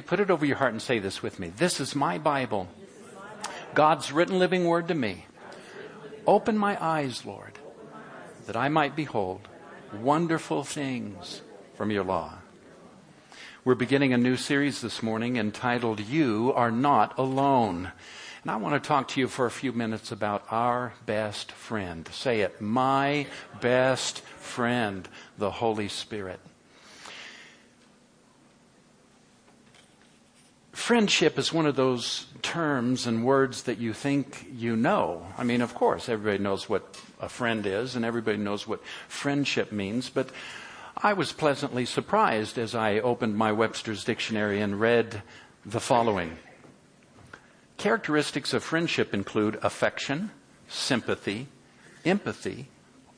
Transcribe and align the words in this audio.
Put 0.00 0.20
it 0.20 0.30
over 0.30 0.44
your 0.44 0.56
heart 0.56 0.72
and 0.72 0.82
say 0.82 0.98
this 0.98 1.22
with 1.22 1.38
me. 1.38 1.52
This 1.56 1.80
is 1.80 1.94
my 1.94 2.18
Bible. 2.18 2.68
God's 3.74 4.12
written 4.12 4.38
living 4.38 4.64
word 4.64 4.88
to 4.88 4.94
me. 4.94 5.26
Open 6.26 6.58
my 6.58 6.82
eyes, 6.82 7.24
Lord, 7.24 7.58
that 8.46 8.56
I 8.56 8.68
might 8.68 8.96
behold 8.96 9.48
wonderful 9.92 10.64
things 10.64 11.42
from 11.76 11.90
your 11.90 12.04
law. 12.04 12.34
We're 13.64 13.74
beginning 13.74 14.12
a 14.12 14.18
new 14.18 14.36
series 14.36 14.80
this 14.80 15.02
morning 15.02 15.36
entitled 15.36 16.00
You 16.00 16.52
Are 16.54 16.70
Not 16.70 17.18
Alone. 17.18 17.92
And 18.42 18.50
I 18.50 18.56
want 18.56 18.80
to 18.80 18.88
talk 18.88 19.08
to 19.08 19.20
you 19.20 19.26
for 19.26 19.46
a 19.46 19.50
few 19.50 19.72
minutes 19.72 20.12
about 20.12 20.44
our 20.50 20.94
best 21.04 21.50
friend. 21.50 22.08
Say 22.12 22.42
it, 22.42 22.60
my 22.60 23.26
best 23.60 24.20
friend, 24.20 25.08
the 25.36 25.50
Holy 25.50 25.88
Spirit. 25.88 26.38
Friendship 30.76 31.38
is 31.38 31.54
one 31.54 31.64
of 31.64 31.74
those 31.74 32.26
terms 32.42 33.06
and 33.06 33.24
words 33.24 33.62
that 33.62 33.78
you 33.78 33.94
think 33.94 34.46
you 34.54 34.76
know. 34.76 35.26
I 35.38 35.42
mean, 35.42 35.62
of 35.62 35.74
course, 35.74 36.06
everybody 36.08 36.40
knows 36.40 36.68
what 36.68 37.00
a 37.18 37.30
friend 37.30 37.66
is 37.66 37.96
and 37.96 38.04
everybody 38.04 38.36
knows 38.36 38.68
what 38.68 38.84
friendship 39.08 39.72
means, 39.72 40.10
but 40.10 40.28
I 40.94 41.14
was 41.14 41.32
pleasantly 41.32 41.86
surprised 41.86 42.58
as 42.58 42.74
I 42.74 43.00
opened 43.00 43.36
my 43.36 43.52
Webster's 43.52 44.04
dictionary 44.04 44.60
and 44.60 44.78
read 44.78 45.22
the 45.64 45.80
following. 45.80 46.36
Characteristics 47.78 48.52
of 48.52 48.62
friendship 48.62 49.14
include 49.14 49.58
affection, 49.62 50.30
sympathy, 50.68 51.48
empathy, 52.04 52.68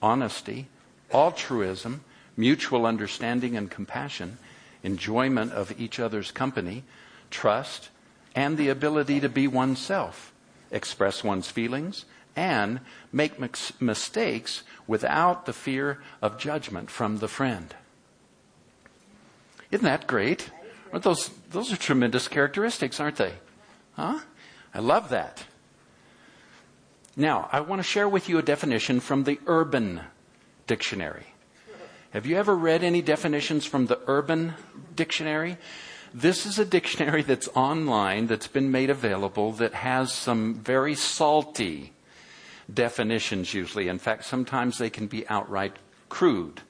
honesty, 0.01 0.69
altruism, 1.13 2.05
mutual 2.37 2.87
understanding 2.87 3.57
and 3.57 3.69
compassion, 3.69 4.39
enjoyment 4.85 5.53
of 5.53 5.79
each 5.79 5.99
other's 5.99 6.31
company, 6.31 6.85
trust, 7.31 7.91
and 8.35 8.57
the 8.57 8.69
ability 8.69 9.21
to 9.21 9.29
be 9.29 9.47
oneself, 9.47 10.33
express 10.71 11.25
one's 11.25 11.51
feelings, 11.51 12.05
and 12.37 12.81
make 13.13 13.41
mistakes 13.81 14.63
without 14.87 15.47
the 15.47 15.53
fear 15.53 15.99
of 16.23 16.39
judgment 16.39 16.91
from 16.91 17.19
the 17.19 17.29
friend. 17.29 17.75
Isn't 19.71 19.85
that 19.85 20.07
great? 20.07 20.51
Aren't 20.93 21.05
those, 21.05 21.31
those 21.51 21.73
are 21.73 21.77
tremendous 21.77 22.29
characteristics, 22.29 23.01
aren't 23.01 23.17
they? 23.17 23.35
Huh? 23.95 24.21
I 24.73 24.79
love 24.79 25.09
that. 25.11 25.45
Now, 27.17 27.49
I 27.51 27.61
want 27.61 27.81
to 27.81 27.83
share 27.83 28.09
with 28.09 28.29
you 28.29 28.39
a 28.39 28.43
definition 28.43 29.01
from 29.01 29.25
the 29.25 29.41
Urban 29.47 30.03
Dictionary. 30.69 31.27
Have 32.13 32.25
you 32.25 32.37
ever 32.37 32.55
read 32.55 32.85
any 32.85 33.03
definitions 33.03 33.67
from 33.67 33.87
the 33.87 33.99
Urban 34.07 34.55
Dictionary? 34.95 35.59
This 36.15 36.47
is 36.47 36.59
a 36.59 36.65
dictionary 36.65 37.23
that's 37.23 37.49
online, 37.55 38.27
that's 38.27 38.49
been 38.49 38.71
made 38.71 38.91
available, 38.91 39.53
that 39.53 39.75
has 39.75 40.13
some 40.13 40.55
very 40.55 40.95
salty 40.95 41.93
definitions 42.73 43.53
usually. 43.53 43.89
In 43.89 43.99
fact, 43.99 44.25
sometimes 44.25 44.79
they 44.79 44.91
can 44.91 45.07
be 45.07 45.27
outright 45.29 45.77
crude. 46.09 46.63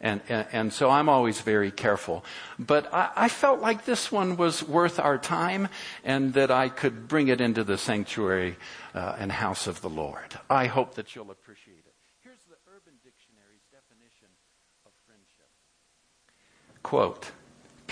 And, 0.00 0.20
and, 0.28 0.46
and, 0.52 0.72
so 0.72 0.90
I'm 0.90 1.08
always 1.08 1.40
very 1.40 1.70
careful. 1.70 2.24
But 2.58 2.92
I, 2.92 3.10
I, 3.16 3.28
felt 3.28 3.60
like 3.60 3.86
this 3.86 4.12
one 4.12 4.36
was 4.36 4.62
worth 4.62 5.00
our 5.00 5.16
time 5.16 5.68
and 6.04 6.34
that 6.34 6.50
I 6.50 6.68
could 6.68 7.08
bring 7.08 7.28
it 7.28 7.40
into 7.40 7.64
the 7.64 7.78
sanctuary 7.78 8.56
uh, 8.94 9.16
and 9.18 9.32
house 9.32 9.66
of 9.66 9.80
the 9.80 9.88
Lord. 9.88 10.38
I 10.50 10.66
hope 10.66 10.94
that 10.96 11.14
you'll 11.14 11.30
appreciate 11.30 11.84
it. 11.86 11.94
Here's 12.22 12.44
the 12.50 12.56
Urban 12.68 12.92
Dictionary's 13.02 13.64
definition 13.72 14.28
of 14.84 14.92
friendship. 15.06 15.48
Quote, 16.82 17.30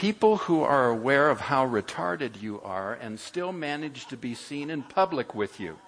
People 0.03 0.36
who 0.36 0.64
are 0.64 0.89
aware 0.89 1.31
of 1.31 1.42
how 1.42 1.64
retarded 1.64 2.42
you 2.42 2.61
are 2.62 2.92
and 2.92 3.20
still 3.20 3.53
manage 3.53 4.08
to 4.08 4.17
be 4.17 4.34
seen 4.34 4.69
in 4.69 4.83
public 4.83 5.33
with 5.33 5.61
you. 5.61 5.78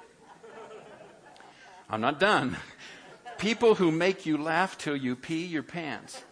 I'm 1.90 2.00
not 2.00 2.20
done. 2.20 2.56
People 3.38 3.74
who 3.74 3.90
make 3.90 4.24
you 4.24 4.38
laugh 4.38 4.78
till 4.78 4.94
you 4.94 5.16
pee 5.16 5.44
your 5.44 5.64
pants. 5.64 6.22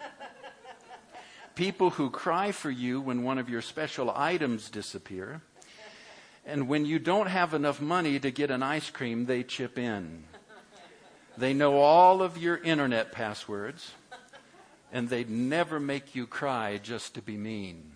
People 1.56 1.90
who 1.90 2.08
cry 2.08 2.52
for 2.52 2.70
you 2.70 3.00
when 3.00 3.24
one 3.24 3.38
of 3.38 3.48
your 3.48 3.62
special 3.62 4.12
items 4.14 4.70
disappear. 4.70 5.42
And 6.46 6.68
when 6.68 6.86
you 6.86 7.00
don't 7.00 7.26
have 7.26 7.52
enough 7.52 7.80
money 7.80 8.20
to 8.20 8.30
get 8.30 8.52
an 8.52 8.62
ice 8.62 8.90
cream, 8.90 9.26
they 9.26 9.42
chip 9.42 9.76
in. 9.76 10.22
They 11.36 11.52
know 11.52 11.80
all 11.80 12.22
of 12.22 12.38
your 12.38 12.58
internet 12.58 13.10
passwords 13.10 13.90
and 14.92 15.08
they'd 15.08 15.30
never 15.30 15.80
make 15.80 16.14
you 16.14 16.26
cry 16.26 16.78
just 16.80 17.14
to 17.14 17.22
be 17.22 17.36
mean. 17.36 17.92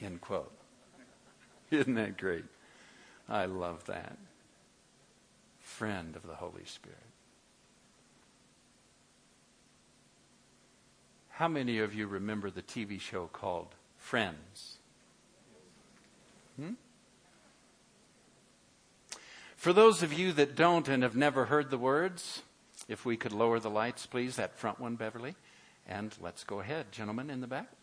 End 0.00 0.20
quote. 0.20 0.52
Isn't 1.70 1.94
that 1.94 2.18
great? 2.18 2.44
I 3.28 3.44
love 3.44 3.86
that. 3.86 4.18
Friend 5.60 6.16
of 6.16 6.26
the 6.26 6.34
Holy 6.34 6.64
Spirit. 6.64 6.98
How 11.28 11.48
many 11.48 11.78
of 11.78 11.94
you 11.94 12.06
remember 12.06 12.50
the 12.50 12.60
TV 12.60 13.00
show 13.00 13.26
called 13.32 13.68
Friends? 13.96 14.76
Hmm? 16.56 16.72
For 19.56 19.72
those 19.72 20.02
of 20.02 20.12
you 20.12 20.32
that 20.32 20.56
don't 20.56 20.88
and 20.88 21.02
have 21.02 21.16
never 21.16 21.46
heard 21.46 21.70
the 21.70 21.78
words, 21.78 22.42
if 22.88 23.04
we 23.06 23.16
could 23.16 23.32
lower 23.32 23.60
the 23.60 23.70
lights, 23.70 24.06
please, 24.06 24.36
that 24.36 24.58
front 24.58 24.80
one, 24.80 24.96
Beverly. 24.96 25.34
And 25.90 26.16
let's 26.20 26.44
go 26.44 26.60
ahead. 26.60 26.92
Gentlemen 26.92 27.30
in 27.30 27.40
the 27.40 27.48
back. 27.48 27.79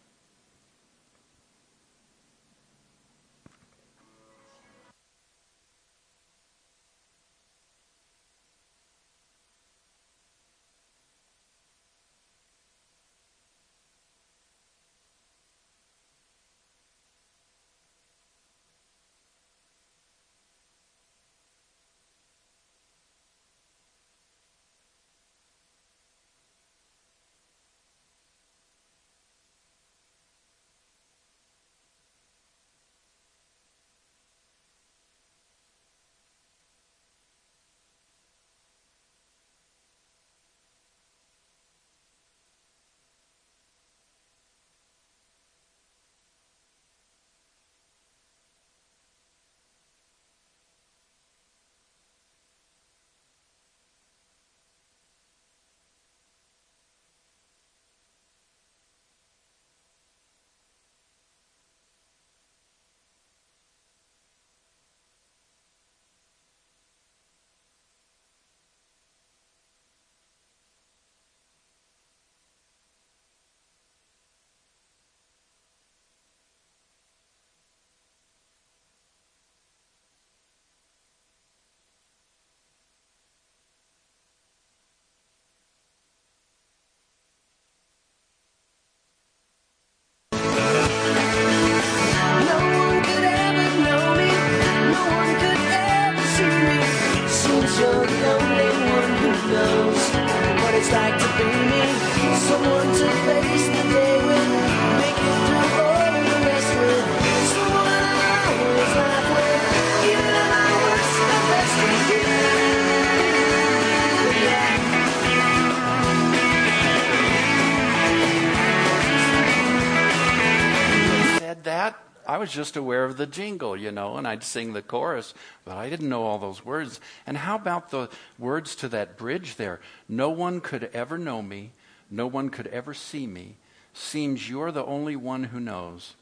Was 122.37 122.51
just 122.51 122.75
aware 122.75 123.05
of 123.05 123.17
the 123.17 123.25
jingle, 123.25 123.77
you 123.77 123.91
know, 123.91 124.17
and 124.17 124.27
I'd 124.27 124.43
sing 124.43 124.73
the 124.73 124.81
chorus, 124.81 125.33
but 125.63 125.77
I 125.77 125.89
didn't 125.89 126.09
know 126.09 126.23
all 126.23 126.39
those 126.39 126.65
words. 126.65 126.99
And 127.25 127.37
how 127.37 127.55
about 127.55 127.89
the 127.89 128.09
words 128.37 128.75
to 128.77 128.89
that 128.89 129.17
bridge 129.17 129.55
there? 129.55 129.79
No 130.09 130.29
one 130.29 130.61
could 130.61 130.89
ever 130.93 131.17
know 131.17 131.41
me, 131.41 131.71
no 132.09 132.27
one 132.27 132.49
could 132.49 132.67
ever 132.67 132.93
see 132.93 133.27
me. 133.27 133.57
Seems 133.93 134.49
you're 134.49 134.71
the 134.71 134.85
only 134.85 135.15
one 135.15 135.45
who 135.45 135.59
knows 135.59 136.15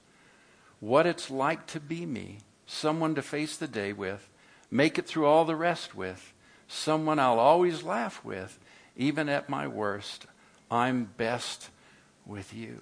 what 0.80 1.06
it's 1.06 1.31
like 1.31 1.65
to 1.68 1.80
be 1.80 2.06
me, 2.06 2.39
someone 2.65 3.15
to 3.15 3.21
face 3.21 3.57
the 3.57 3.68
day 3.68 3.94
with, 3.94 4.30
make 4.69 5.00
it 5.00 5.07
through 5.07 5.25
all 5.25 5.45
the 5.45 5.56
rest 5.56 5.95
with, 5.95 6.33
someone 6.68 7.18
I'll 7.18 7.39
always 7.39 7.83
laugh 7.83 8.24
with, 8.24 8.59
even 8.95 9.30
at 9.30 9.50
my 9.50 9.68
worst. 9.68 10.25
I'm 10.69 11.06
best 11.18 11.69
with 12.25 12.53
you. 12.53 12.81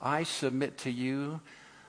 I 0.00 0.22
submit 0.22 0.78
to 0.78 0.90
you 0.90 1.40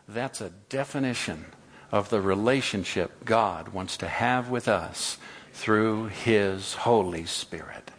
that's 0.07 0.41
a 0.41 0.51
definition 0.69 1.45
of 1.91 2.09
the 2.09 2.21
relationship 2.21 3.25
God 3.25 3.69
wants 3.69 3.97
to 3.97 4.07
have 4.07 4.49
with 4.49 4.67
us 4.67 5.17
through 5.53 6.07
His 6.07 6.73
Holy 6.73 7.25
Spirit. 7.25 7.91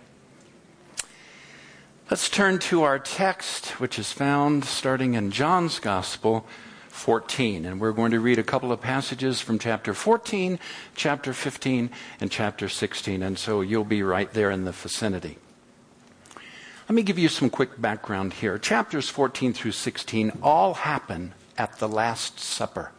Let's 2.10 2.28
turn 2.28 2.60
to 2.60 2.82
our 2.82 3.00
text, 3.00 3.80
which 3.80 3.98
is 3.98 4.12
found 4.12 4.64
starting 4.64 5.14
in 5.14 5.32
John's 5.32 5.80
Gospel 5.80 6.46
14. 6.88 7.64
And 7.64 7.80
we're 7.80 7.92
going 7.92 8.12
to 8.12 8.20
read 8.20 8.38
a 8.38 8.44
couple 8.44 8.70
of 8.70 8.80
passages 8.80 9.40
from 9.40 9.58
chapter 9.58 9.92
14, 9.92 10.60
chapter 10.94 11.32
15, 11.32 11.90
and 12.20 12.30
chapter 12.30 12.68
16. 12.68 13.22
And 13.22 13.36
so 13.36 13.60
you'll 13.60 13.84
be 13.84 14.02
right 14.02 14.32
there 14.32 14.50
in 14.50 14.64
the 14.64 14.72
vicinity. 14.72 15.38
Let 16.88 16.94
me 16.94 17.02
give 17.02 17.18
you 17.18 17.28
some 17.28 17.50
quick 17.50 17.80
background 17.80 18.34
here. 18.34 18.58
Chapters 18.58 19.08
14 19.08 19.52
through 19.52 19.72
16 19.72 20.38
all 20.40 20.74
happen 20.74 21.34
at 21.58 21.80
the 21.80 21.88
Last 21.88 22.38
Supper. 22.38 22.92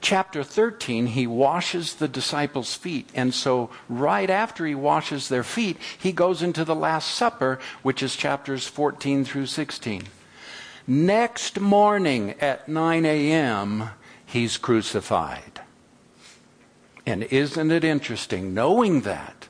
Chapter 0.00 0.44
13, 0.44 1.06
he 1.06 1.26
washes 1.26 1.94
the 1.94 2.06
disciples' 2.06 2.74
feet. 2.74 3.08
And 3.12 3.34
so, 3.34 3.70
right 3.88 4.30
after 4.30 4.66
he 4.66 4.74
washes 4.74 5.28
their 5.28 5.42
feet, 5.42 5.76
he 5.98 6.12
goes 6.12 6.42
into 6.42 6.64
the 6.64 6.76
Last 6.76 7.12
Supper, 7.12 7.58
which 7.82 8.04
is 8.04 8.14
chapters 8.14 8.68
14 8.68 9.24
through 9.24 9.46
16. 9.46 10.04
Next 10.86 11.60
morning 11.60 12.34
at 12.40 12.68
9 12.68 13.04
a.m., 13.04 13.90
he's 14.24 14.58
crucified. 14.58 15.60
And 17.04 17.24
isn't 17.24 17.70
it 17.72 17.82
interesting, 17.82 18.54
knowing 18.54 19.00
that, 19.00 19.41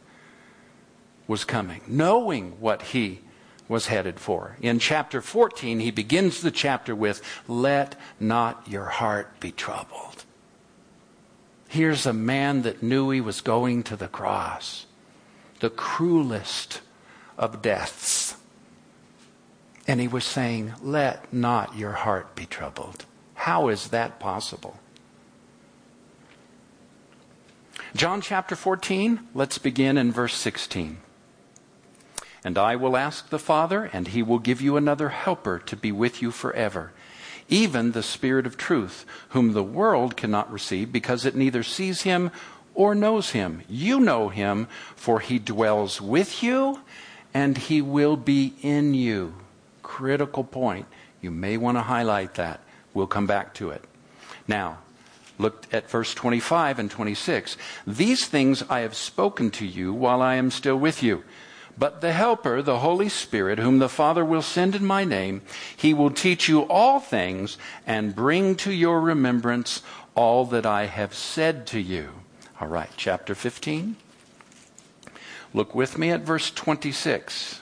was 1.26 1.44
coming, 1.44 1.80
knowing 1.86 2.52
what 2.60 2.82
he 2.82 3.20
was 3.68 3.86
headed 3.86 4.20
for. 4.20 4.56
In 4.60 4.78
chapter 4.78 5.20
14, 5.20 5.80
he 5.80 5.90
begins 5.90 6.42
the 6.42 6.50
chapter 6.50 6.94
with, 6.94 7.22
Let 7.48 7.98
not 8.20 8.68
your 8.68 8.86
heart 8.86 9.40
be 9.40 9.50
troubled. 9.50 10.24
Here's 11.68 12.04
a 12.04 12.12
man 12.12 12.62
that 12.62 12.82
knew 12.82 13.10
he 13.10 13.20
was 13.20 13.40
going 13.40 13.82
to 13.84 13.96
the 13.96 14.08
cross, 14.08 14.86
the 15.60 15.70
cruelest 15.70 16.82
of 17.38 17.62
deaths. 17.62 18.36
And 19.88 20.00
he 20.00 20.08
was 20.08 20.24
saying, 20.24 20.74
Let 20.82 21.32
not 21.32 21.76
your 21.76 21.92
heart 21.92 22.34
be 22.34 22.46
troubled. 22.46 23.06
How 23.34 23.68
is 23.68 23.88
that 23.88 24.20
possible? 24.20 24.78
John 27.96 28.20
chapter 28.20 28.54
14, 28.54 29.20
let's 29.34 29.58
begin 29.58 29.98
in 29.98 30.12
verse 30.12 30.34
16. 30.34 30.98
And 32.44 32.58
I 32.58 32.76
will 32.76 32.96
ask 32.96 33.28
the 33.28 33.38
Father, 33.38 33.88
and 33.92 34.08
he 34.08 34.22
will 34.22 34.38
give 34.38 34.60
you 34.60 34.76
another 34.76 35.10
helper 35.10 35.58
to 35.60 35.76
be 35.76 35.92
with 35.92 36.20
you 36.20 36.30
forever, 36.30 36.92
even 37.48 37.92
the 37.92 38.02
Spirit 38.02 38.46
of 38.46 38.56
truth, 38.56 39.04
whom 39.30 39.52
the 39.52 39.62
world 39.62 40.16
cannot 40.16 40.52
receive 40.52 40.92
because 40.92 41.24
it 41.24 41.36
neither 41.36 41.62
sees 41.62 42.02
him 42.02 42.30
or 42.74 42.94
knows 42.94 43.30
him. 43.30 43.62
You 43.68 44.00
know 44.00 44.28
him, 44.28 44.66
for 44.96 45.20
he 45.20 45.38
dwells 45.38 46.00
with 46.00 46.42
you 46.42 46.80
and 47.34 47.56
he 47.56 47.80
will 47.80 48.16
be 48.16 48.54
in 48.62 48.94
you. 48.94 49.34
Critical 49.82 50.44
point. 50.44 50.86
You 51.20 51.30
may 51.30 51.56
want 51.56 51.76
to 51.76 51.82
highlight 51.82 52.34
that. 52.34 52.60
We'll 52.94 53.06
come 53.06 53.26
back 53.26 53.54
to 53.54 53.70
it. 53.70 53.84
Now, 54.46 54.78
look 55.38 55.66
at 55.72 55.88
verse 55.88 56.14
25 56.14 56.78
and 56.78 56.90
26. 56.90 57.56
These 57.86 58.26
things 58.26 58.62
I 58.68 58.80
have 58.80 58.94
spoken 58.94 59.50
to 59.52 59.66
you 59.66 59.92
while 59.92 60.20
I 60.20 60.34
am 60.34 60.50
still 60.50 60.76
with 60.76 61.02
you. 61.02 61.24
But 61.78 62.00
the 62.00 62.12
Helper, 62.12 62.62
the 62.62 62.80
Holy 62.80 63.08
Spirit, 63.08 63.58
whom 63.58 63.78
the 63.78 63.88
Father 63.88 64.24
will 64.24 64.42
send 64.42 64.74
in 64.74 64.84
my 64.84 65.04
name, 65.04 65.42
he 65.76 65.94
will 65.94 66.10
teach 66.10 66.48
you 66.48 66.62
all 66.62 67.00
things 67.00 67.56
and 67.86 68.14
bring 68.14 68.56
to 68.56 68.72
your 68.72 69.00
remembrance 69.00 69.82
all 70.14 70.44
that 70.46 70.66
I 70.66 70.86
have 70.86 71.14
said 71.14 71.66
to 71.68 71.80
you. 71.80 72.10
All 72.60 72.68
right, 72.68 72.90
chapter 72.96 73.34
15. 73.34 73.96
Look 75.54 75.74
with 75.74 75.98
me 75.98 76.10
at 76.10 76.20
verse 76.20 76.50
26. 76.50 77.60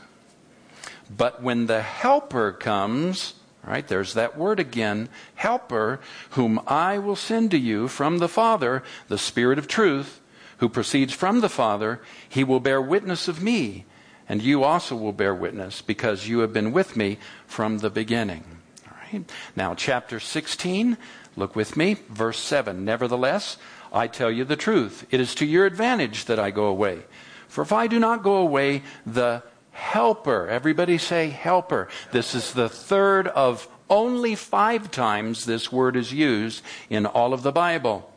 But 1.16 1.42
when 1.42 1.66
the 1.66 1.82
Helper 1.82 2.52
comes, 2.52 3.34
all 3.64 3.72
right, 3.72 3.86
there's 3.86 4.14
that 4.14 4.36
word 4.36 4.60
again, 4.60 5.08
Helper, 5.36 6.00
whom 6.30 6.60
I 6.66 6.98
will 6.98 7.16
send 7.16 7.50
to 7.52 7.58
you 7.58 7.88
from 7.88 8.18
the 8.18 8.28
Father, 8.28 8.82
the 9.08 9.18
Spirit 9.18 9.58
of 9.58 9.68
truth, 9.68 10.20
who 10.58 10.68
proceeds 10.68 11.12
from 11.12 11.40
the 11.40 11.48
Father, 11.48 12.00
he 12.28 12.44
will 12.44 12.60
bear 12.60 12.82
witness 12.82 13.28
of 13.28 13.42
me 13.42 13.86
and 14.30 14.40
you 14.40 14.62
also 14.62 14.94
will 14.94 15.12
bear 15.12 15.34
witness 15.34 15.82
because 15.82 16.28
you 16.28 16.38
have 16.38 16.52
been 16.52 16.70
with 16.70 16.96
me 16.96 17.18
from 17.48 17.78
the 17.78 17.90
beginning. 17.90 18.44
All 18.86 18.96
right. 19.12 19.28
Now, 19.56 19.74
chapter 19.74 20.20
16, 20.20 20.96
look 21.34 21.56
with 21.56 21.76
me, 21.76 21.96
verse 22.08 22.38
7. 22.38 22.84
Nevertheless, 22.84 23.56
I 23.92 24.06
tell 24.06 24.30
you 24.30 24.44
the 24.44 24.54
truth. 24.54 25.04
It 25.10 25.18
is 25.18 25.34
to 25.34 25.44
your 25.44 25.66
advantage 25.66 26.26
that 26.26 26.38
I 26.38 26.52
go 26.52 26.66
away. 26.66 27.00
For 27.48 27.62
if 27.62 27.72
I 27.72 27.88
do 27.88 27.98
not 27.98 28.22
go 28.22 28.36
away, 28.36 28.82
the 29.04 29.42
helper, 29.72 30.46
everybody 30.46 30.96
say 30.96 31.30
helper. 31.30 31.88
This 32.12 32.32
is 32.32 32.52
the 32.52 32.68
third 32.68 33.26
of 33.26 33.66
only 33.88 34.36
five 34.36 34.92
times 34.92 35.44
this 35.44 35.72
word 35.72 35.96
is 35.96 36.12
used 36.12 36.62
in 36.88 37.04
all 37.04 37.34
of 37.34 37.42
the 37.42 37.50
Bible. 37.50 38.08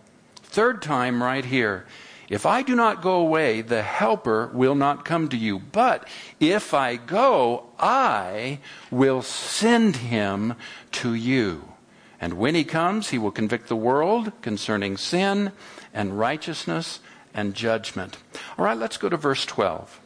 Third 0.43 0.83
time 0.83 1.23
right 1.23 1.43
here. 1.43 1.87
If 2.29 2.45
I 2.45 2.61
do 2.61 2.75
not 2.75 3.01
go 3.01 3.15
away, 3.15 3.61
the 3.61 3.81
Helper 3.81 4.47
will 4.53 4.75
not 4.75 5.05
come 5.05 5.27
to 5.29 5.37
you. 5.37 5.59
But 5.59 6.07
if 6.39 6.73
I 6.73 6.95
go, 6.95 7.67
I 7.79 8.59
will 8.89 9.21
send 9.21 9.97
him 9.97 10.55
to 10.93 11.13
you. 11.13 11.73
And 12.21 12.35
when 12.35 12.55
he 12.55 12.63
comes, 12.63 13.09
he 13.09 13.17
will 13.17 13.31
convict 13.31 13.67
the 13.67 13.75
world 13.75 14.31
concerning 14.41 14.95
sin 14.95 15.51
and 15.93 16.17
righteousness 16.17 17.01
and 17.33 17.53
judgment. 17.53 18.17
All 18.57 18.65
right, 18.65 18.77
let's 18.77 18.97
go 18.97 19.09
to 19.09 19.17
verse 19.17 19.45
12. 19.45 19.99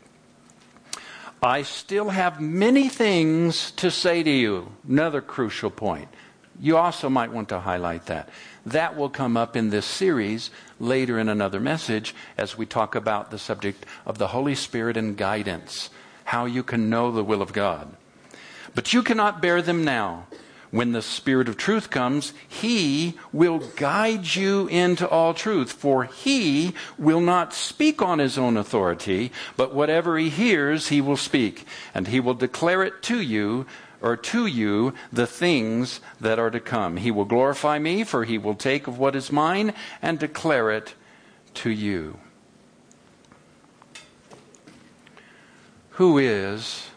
I 1.44 1.62
still 1.62 2.10
have 2.10 2.42
many 2.42 2.90
things 2.90 3.70
to 3.72 3.92
say 3.92 4.24
to 4.24 4.30
you. 4.30 4.72
Another 4.88 5.22
crucial 5.22 5.70
point. 5.70 6.10
You 6.60 6.78
also 6.78 7.10
might 7.10 7.32
want 7.32 7.50
to 7.50 7.60
highlight 7.60 8.08
that. 8.08 8.30
That 8.66 8.98
will 8.98 9.10
come 9.10 9.38
up 9.38 9.56
in 9.56 9.70
this 9.70 9.86
series 9.86 10.50
later 10.80 11.20
in 11.20 11.30
another 11.30 11.60
message 11.60 12.14
as 12.38 12.58
we 12.58 12.66
talk 12.66 12.96
about 12.96 13.32
the 13.32 13.40
subject 13.40 13.86
of 14.06 14.18
the 14.18 14.28
Holy 14.28 14.56
Spirit 14.56 14.98
and 14.98 15.18
guidance, 15.18 15.90
how 16.26 16.46
you 16.46 16.64
can 16.64 16.90
know 16.90 17.12
the 17.12 17.24
will 17.24 17.42
of 17.42 17.54
God. 17.54 17.96
But 18.76 18.94
you 18.94 19.02
cannot 19.04 19.42
bear 19.42 19.62
them 19.62 19.84
now. 19.84 20.28
When 20.70 20.92
the 20.92 21.02
Spirit 21.02 21.48
of 21.48 21.56
truth 21.56 21.90
comes, 21.90 22.34
He 22.48 23.18
will 23.32 23.60
guide 23.60 24.36
you 24.36 24.68
into 24.68 25.08
all 25.08 25.34
truth, 25.34 25.72
for 25.72 26.04
He 26.04 26.74
will 26.98 27.22
not 27.22 27.54
speak 27.54 28.02
on 28.02 28.20
His 28.20 28.38
own 28.38 28.58
authority, 28.58 29.32
but 29.56 29.74
whatever 29.74 30.18
He 30.18 30.30
hears, 30.30 30.90
He 30.90 31.00
will 31.00 31.16
speak, 31.16 31.66
and 31.96 32.10
He 32.10 32.20
will 32.20 32.34
declare 32.34 32.84
it 32.84 33.02
to 33.04 33.22
you 33.22 33.66
or 34.02 34.16
to 34.16 34.46
you 34.46 34.94
the 35.12 35.28
things 35.28 36.00
that 36.20 36.40
are 36.40 36.52
to 36.52 36.60
come. 36.60 36.98
He 36.98 37.12
will 37.12 37.26
glorify 37.26 37.80
me, 37.80 38.04
for 38.04 38.26
he 38.26 38.38
will 38.38 38.56
take 38.56 38.88
of 38.88 39.00
what 39.00 39.16
is 39.16 39.32
mine 39.32 39.74
and 40.02 40.20
declare 40.20 40.72
it 40.72 40.94
to 41.56 41.70
you. 41.70 42.20
Who 45.92 46.20
is 46.20 46.90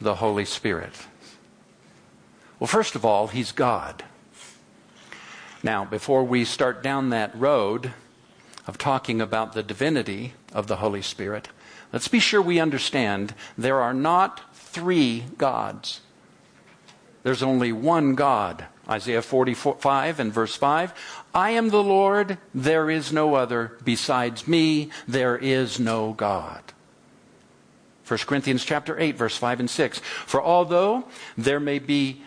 the 0.00 0.16
Holy 0.16 0.44
Spirit? 0.44 0.92
Well, 2.58 2.68
first 2.68 2.94
of 2.94 3.04
all, 3.04 3.28
he's 3.28 3.52
God. 3.52 4.04
Now, 5.62 5.86
before 5.86 6.24
we 6.24 6.44
start 6.44 6.82
down 6.82 7.08
that 7.10 7.34
road 7.34 7.92
of 8.66 8.76
talking 8.76 9.22
about 9.22 9.54
the 9.54 9.62
divinity 9.62 10.34
of 10.52 10.66
the 10.66 10.76
Holy 10.76 11.00
Spirit, 11.00 11.48
let's 11.94 12.08
be 12.08 12.20
sure 12.20 12.42
we 12.42 12.60
understand 12.60 13.34
there 13.56 13.80
are 13.80 13.94
not 13.94 14.54
three 14.54 15.24
gods. 15.38 16.02
There's 17.22 17.42
only 17.42 17.72
one 17.72 18.14
God. 18.14 18.66
Isaiah 18.88 19.22
45 19.22 20.18
and 20.20 20.32
verse 20.32 20.56
5. 20.56 20.92
I 21.34 21.50
am 21.50 21.68
the 21.68 21.82
Lord, 21.82 22.38
there 22.54 22.90
is 22.90 23.12
no 23.12 23.34
other. 23.34 23.78
Besides 23.84 24.48
me, 24.48 24.90
there 25.06 25.36
is 25.36 25.78
no 25.78 26.12
God. 26.12 26.62
1 28.06 28.18
Corinthians 28.26 28.64
chapter 28.64 28.98
8 28.98 29.16
verse 29.16 29.36
5 29.36 29.60
and 29.60 29.70
6. 29.70 29.98
For 30.00 30.42
although 30.42 31.04
there 31.38 31.60
may 31.60 31.78
be 31.78 32.22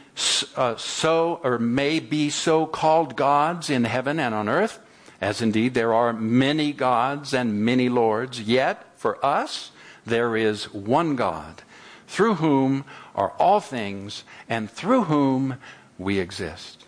uh, 0.55 0.77
so 0.77 1.41
or 1.43 1.59
may 1.59 2.00
be 2.00 2.29
so 2.29 2.65
called 2.65 3.17
gods 3.17 3.69
in 3.69 3.83
heaven 3.83 4.19
and 4.19 4.33
on 4.33 4.47
earth, 4.47 4.79
as 5.19 5.41
indeed 5.41 5.73
there 5.73 5.93
are 5.93 6.13
many 6.13 6.71
gods 6.71 7.33
and 7.33 7.65
many 7.65 7.89
lords, 7.89 8.41
yet 8.41 8.85
for 8.95 9.23
us 9.25 9.71
there 10.05 10.38
is 10.38 10.71
one 10.73 11.17
God, 11.17 11.63
through 12.07 12.35
whom 12.35 12.85
are 13.15 13.32
all 13.39 13.60
things 13.60 14.24
and 14.50 14.70
through 14.70 15.03
whom 15.03 15.58
we 15.98 16.20
exist. 16.20 16.86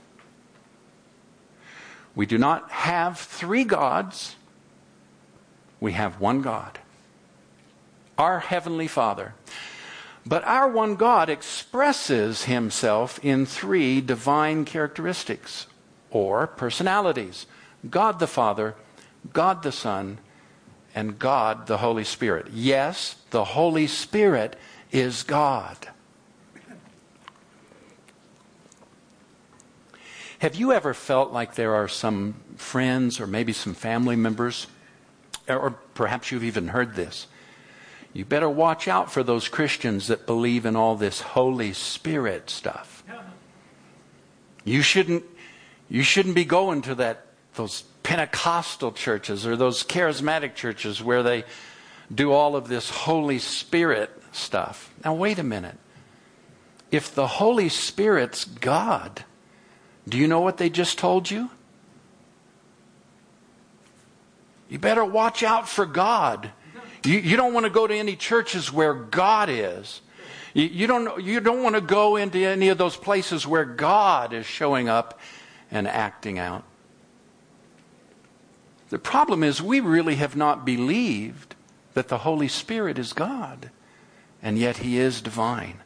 We 2.16 2.26
do 2.26 2.38
not 2.38 2.70
have 2.72 3.20
three 3.20 3.64
gods, 3.64 4.36
we 5.80 5.92
have 5.92 6.20
one 6.20 6.42
God, 6.42 6.80
our 8.18 8.40
Heavenly 8.40 8.88
Father. 8.88 9.34
But 10.26 10.44
our 10.46 10.68
one 10.68 10.96
God 10.96 11.30
expresses 11.30 12.46
himself 12.46 13.20
in 13.24 13.46
three 13.46 14.02
divine 14.02 14.66
characteristics 14.66 15.68
or 16.10 16.48
personalities 16.48 17.46
God 17.88 18.18
the 18.18 18.28
Father, 18.28 18.74
God 19.32 19.62
the 19.62 19.72
Son, 19.72 20.18
and 20.96 21.20
God 21.20 21.68
the 21.68 21.78
Holy 21.78 22.04
Spirit. 22.04 22.48
Yes, 22.52 23.18
the 23.30 23.44
Holy 23.44 23.86
Spirit 23.86 24.56
is 24.92 25.22
God. 25.22 25.90
Have 30.40 30.56
you 30.56 30.74
ever 30.74 30.94
felt 30.94 31.32
like 31.32 31.56
there 31.56 31.76
are 31.76 31.88
some 31.88 32.36
friends 32.58 33.20
or 33.20 33.28
maybe 33.28 33.54
some 33.54 33.74
family 33.74 34.16
members, 34.16 34.68
or 35.48 35.72
perhaps 35.94 36.32
you've 36.32 36.44
even 36.44 36.70
heard 36.70 36.96
this, 36.96 37.28
you 38.14 38.26
better 38.26 38.50
watch 38.50 38.88
out 38.88 39.12
for 39.12 39.24
those 39.24 39.48
Christians 39.48 40.08
that 40.08 40.26
believe 40.26 40.66
in 40.66 40.76
all 40.76 40.96
this 40.96 41.22
Holy 41.22 41.74
Spirit 41.74 42.50
stuff. 42.50 43.04
You 44.64 44.82
shouldn't, 44.82 45.24
you 45.90 46.02
shouldn't 46.02 46.36
be 46.36 46.46
going 46.46 46.82
to 46.84 46.96
that, 46.96 47.28
those 47.56 47.84
Pentecostal 48.04 48.92
churches 48.92 49.46
or 49.46 49.56
those 49.56 49.84
charismatic 49.84 50.56
churches 50.56 51.04
where 51.04 51.24
they 51.24 51.44
do 52.14 52.32
all 52.32 52.56
of 52.56 52.68
this 52.68 52.90
Holy 52.90 53.40
Spirit 53.40 54.12
stuff. 54.32 54.94
Now, 55.04 55.14
wait 55.14 55.40
a 55.40 55.44
minute. 55.44 55.78
If 56.92 57.14
the 57.14 57.28
Holy 57.28 57.70
Spirit's 57.70 58.46
God, 58.46 59.26
do 60.08 60.18
you 60.18 60.28
know 60.28 60.42
what 60.42 60.58
they 60.58 60.70
just 60.70 60.98
told 60.98 61.30
you? 61.30 61.50
You 64.70 64.80
better 64.80 65.06
watch 65.06 65.44
out 65.44 65.70
for 65.70 65.86
God. 65.86 66.52
You, 67.04 67.20
you 67.20 67.38
don't 67.38 67.54
want 67.54 67.66
to 67.66 67.70
go 67.70 67.86
to 67.86 67.96
any 67.96 68.16
churches 68.16 68.74
where 68.74 68.94
God 68.94 69.50
is. 69.50 70.02
You, 70.54 70.66
you, 70.66 70.88
don't, 70.88 71.24
you 71.24 71.40
don't 71.40 71.62
want 71.62 71.76
to 71.76 71.82
go 71.82 72.16
into 72.16 72.40
any 72.40 72.70
of 72.70 72.78
those 72.78 72.96
places 72.96 73.46
where 73.46 73.66
God 73.66 74.34
is 74.34 74.46
showing 74.46 74.90
up 74.90 75.20
and 75.70 75.88
acting 75.88 76.40
out. 76.40 76.64
The 78.90 79.00
problem 79.00 79.44
is, 79.44 79.62
we 79.62 79.80
really 79.80 80.16
have 80.16 80.36
not 80.36 80.66
believed 80.66 81.56
that 81.96 82.08
the 82.08 82.20
Holy 82.20 82.48
Spirit 82.48 83.00
is 83.00 83.14
God, 83.14 83.72
and 84.42 84.58
yet 84.58 84.78
He 84.78 84.98
is 84.98 85.22
divine. 85.22 85.82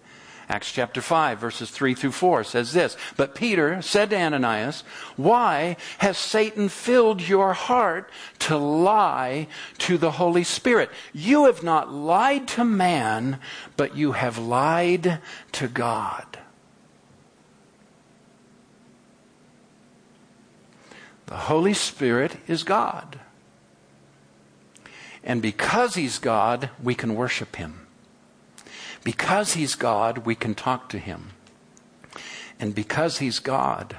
Acts 0.51 0.71
chapter 0.71 0.99
5, 0.99 1.37
verses 1.37 1.69
3 1.69 1.93
through 1.93 2.11
4 2.11 2.43
says 2.43 2.73
this 2.73 2.97
But 3.15 3.35
Peter 3.35 3.83
said 3.83 4.09
to 4.09 4.17
Ananias, 4.17 4.83
Why 5.15 5.77
has 5.99 6.17
Satan 6.17 6.69
filled 6.69 7.21
your 7.21 7.53
heart 7.53 8.09
to 8.39 8.57
lie 8.57 9.47
to 9.77 9.99
the 9.99 10.11
Holy 10.11 10.43
Spirit? 10.43 10.89
You 11.13 11.45
have 11.45 11.61
not 11.61 11.93
lied 11.93 12.47
to 12.49 12.65
man, 12.65 13.39
but 13.77 13.95
you 13.95 14.13
have 14.13 14.39
lied 14.39 15.19
to 15.51 15.67
God. 15.67 16.39
The 21.27 21.35
Holy 21.35 21.75
Spirit 21.75 22.37
is 22.47 22.63
God. 22.63 23.19
And 25.23 25.43
because 25.43 25.93
He's 25.93 26.17
God, 26.17 26.71
we 26.81 26.95
can 26.95 27.13
worship 27.13 27.57
Him. 27.57 27.85
Because 29.03 29.53
He's 29.53 29.75
God, 29.75 30.19
we 30.19 30.35
can 30.35 30.55
talk 30.55 30.89
to 30.89 30.99
Him. 30.99 31.31
And 32.59 32.75
because 32.75 33.19
He's 33.19 33.39
God, 33.39 33.97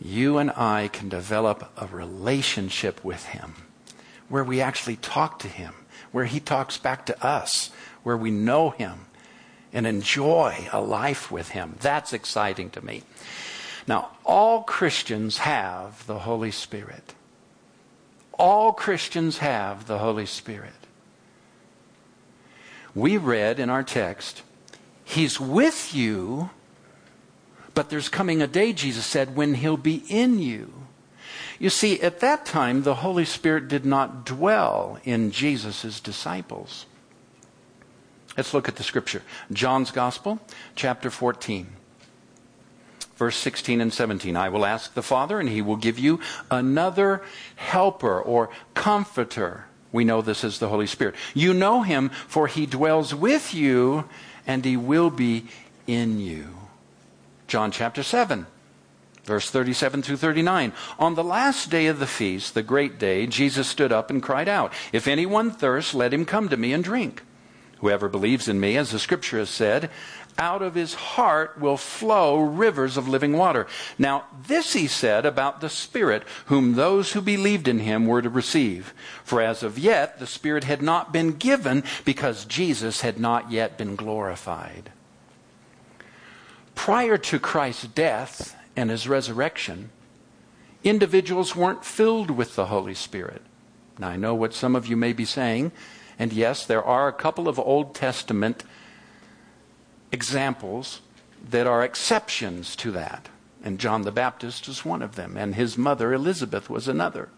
you 0.00 0.38
and 0.38 0.50
I 0.52 0.88
can 0.88 1.08
develop 1.08 1.70
a 1.76 1.86
relationship 1.86 3.04
with 3.04 3.26
Him 3.26 3.54
where 4.28 4.44
we 4.44 4.60
actually 4.60 4.96
talk 4.96 5.38
to 5.40 5.48
Him, 5.48 5.74
where 6.12 6.24
He 6.24 6.40
talks 6.40 6.78
back 6.78 7.06
to 7.06 7.24
us, 7.24 7.70
where 8.02 8.16
we 8.16 8.30
know 8.30 8.70
Him 8.70 9.06
and 9.72 9.86
enjoy 9.86 10.68
a 10.72 10.80
life 10.80 11.30
with 11.30 11.50
Him. 11.50 11.76
That's 11.80 12.12
exciting 12.12 12.70
to 12.70 12.84
me. 12.84 13.02
Now, 13.86 14.10
all 14.24 14.62
Christians 14.62 15.38
have 15.38 16.06
the 16.06 16.20
Holy 16.20 16.50
Spirit. 16.50 17.14
All 18.38 18.72
Christians 18.72 19.38
have 19.38 19.86
the 19.86 19.98
Holy 19.98 20.26
Spirit 20.26 20.77
we 22.94 23.16
read 23.16 23.58
in 23.60 23.70
our 23.70 23.82
text, 23.82 24.42
He's 25.04 25.40
with 25.40 25.94
you, 25.94 26.50
but 27.74 27.88
there's 27.88 28.08
coming 28.08 28.42
a 28.42 28.46
day, 28.46 28.72
Jesus 28.72 29.06
said, 29.06 29.36
when 29.36 29.54
He'll 29.54 29.76
be 29.76 30.02
in 30.08 30.38
you. 30.38 30.72
You 31.58 31.70
see, 31.70 32.00
at 32.00 32.20
that 32.20 32.44
time, 32.44 32.82
the 32.82 32.96
Holy 32.96 33.24
Spirit 33.24 33.68
did 33.68 33.84
not 33.84 34.24
dwell 34.24 34.98
in 35.04 35.30
Jesus' 35.30 35.98
disciples. 36.00 36.86
Let's 38.36 38.54
look 38.54 38.68
at 38.68 38.76
the 38.76 38.84
scripture. 38.84 39.22
John's 39.52 39.90
Gospel, 39.90 40.38
chapter 40.76 41.10
14, 41.10 41.66
verse 43.16 43.36
16 43.36 43.80
and 43.80 43.92
17. 43.92 44.36
I 44.36 44.48
will 44.48 44.64
ask 44.64 44.94
the 44.94 45.02
Father, 45.02 45.40
and 45.40 45.48
he 45.48 45.62
will 45.62 45.76
give 45.76 45.98
you 45.98 46.20
another 46.50 47.22
helper 47.56 48.20
or 48.20 48.50
comforter 48.74 49.67
we 49.92 50.04
know 50.04 50.20
this 50.20 50.44
is 50.44 50.58
the 50.58 50.68
Holy 50.68 50.86
Spirit. 50.86 51.14
You 51.34 51.54
know 51.54 51.82
him, 51.82 52.10
for 52.10 52.46
he 52.46 52.66
dwells 52.66 53.14
with 53.14 53.54
you 53.54 54.04
and 54.46 54.64
he 54.64 54.76
will 54.76 55.10
be 55.10 55.46
in 55.86 56.20
you. 56.20 56.48
John 57.46 57.70
chapter 57.70 58.02
7, 58.02 58.46
verse 59.24 59.50
37 59.50 60.02
through 60.02 60.18
39. 60.18 60.72
On 60.98 61.14
the 61.14 61.24
last 61.24 61.70
day 61.70 61.86
of 61.86 61.98
the 61.98 62.06
feast, 62.06 62.54
the 62.54 62.62
great 62.62 62.98
day, 62.98 63.26
Jesus 63.26 63.68
stood 63.68 63.92
up 63.92 64.10
and 64.10 64.22
cried 64.22 64.48
out, 64.48 64.72
If 64.92 65.08
anyone 65.08 65.50
thirsts, 65.50 65.94
let 65.94 66.12
him 66.12 66.24
come 66.24 66.48
to 66.50 66.56
me 66.56 66.72
and 66.72 66.84
drink. 66.84 67.22
Whoever 67.78 68.08
believes 68.08 68.48
in 68.48 68.58
me, 68.58 68.76
as 68.76 68.90
the 68.90 68.98
scripture 68.98 69.38
has 69.38 69.50
said, 69.50 69.88
out 70.38 70.62
of 70.62 70.74
his 70.74 70.94
heart 70.94 71.58
will 71.60 71.76
flow 71.76 72.38
rivers 72.38 72.96
of 72.96 73.08
living 73.08 73.32
water. 73.32 73.66
Now, 73.98 74.24
this 74.46 74.72
he 74.72 74.86
said 74.86 75.26
about 75.26 75.60
the 75.60 75.68
Spirit, 75.68 76.22
whom 76.46 76.74
those 76.74 77.12
who 77.12 77.20
believed 77.20 77.66
in 77.66 77.80
him 77.80 78.06
were 78.06 78.22
to 78.22 78.30
receive. 78.30 78.94
For 79.24 79.42
as 79.42 79.62
of 79.62 79.78
yet, 79.78 80.20
the 80.20 80.26
Spirit 80.26 80.64
had 80.64 80.80
not 80.80 81.12
been 81.12 81.32
given 81.32 81.82
because 82.04 82.44
Jesus 82.44 83.00
had 83.00 83.18
not 83.18 83.50
yet 83.50 83.76
been 83.76 83.96
glorified. 83.96 84.92
Prior 86.76 87.18
to 87.18 87.40
Christ's 87.40 87.88
death 87.88 88.56
and 88.76 88.90
his 88.90 89.08
resurrection, 89.08 89.90
individuals 90.84 91.56
weren't 91.56 91.84
filled 91.84 92.30
with 92.30 92.54
the 92.54 92.66
Holy 92.66 92.94
Spirit. 92.94 93.42
Now, 93.98 94.10
I 94.10 94.16
know 94.16 94.36
what 94.36 94.54
some 94.54 94.76
of 94.76 94.86
you 94.86 94.96
may 94.96 95.12
be 95.12 95.24
saying, 95.24 95.72
and 96.16 96.32
yes, 96.32 96.64
there 96.64 96.84
are 96.84 97.08
a 97.08 97.12
couple 97.12 97.48
of 97.48 97.58
Old 97.58 97.96
Testament 97.96 98.62
examples 100.12 101.00
that 101.50 101.66
are 101.66 101.84
exceptions 101.84 102.74
to 102.76 102.90
that. 102.92 103.28
And 103.62 103.78
John 103.78 104.02
the 104.02 104.12
Baptist 104.12 104.68
is 104.68 104.84
one 104.84 105.02
of 105.02 105.16
them, 105.16 105.36
and 105.36 105.54
his 105.54 105.76
mother 105.76 106.12
Elizabeth 106.12 106.70
was 106.70 106.86
another, 106.88 107.28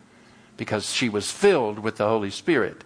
because 0.57 0.93
she 0.93 1.09
was 1.09 1.31
filled 1.31 1.79
with 1.79 1.97
the 1.97 2.09
Holy 2.09 2.31
Spirit 2.31 2.85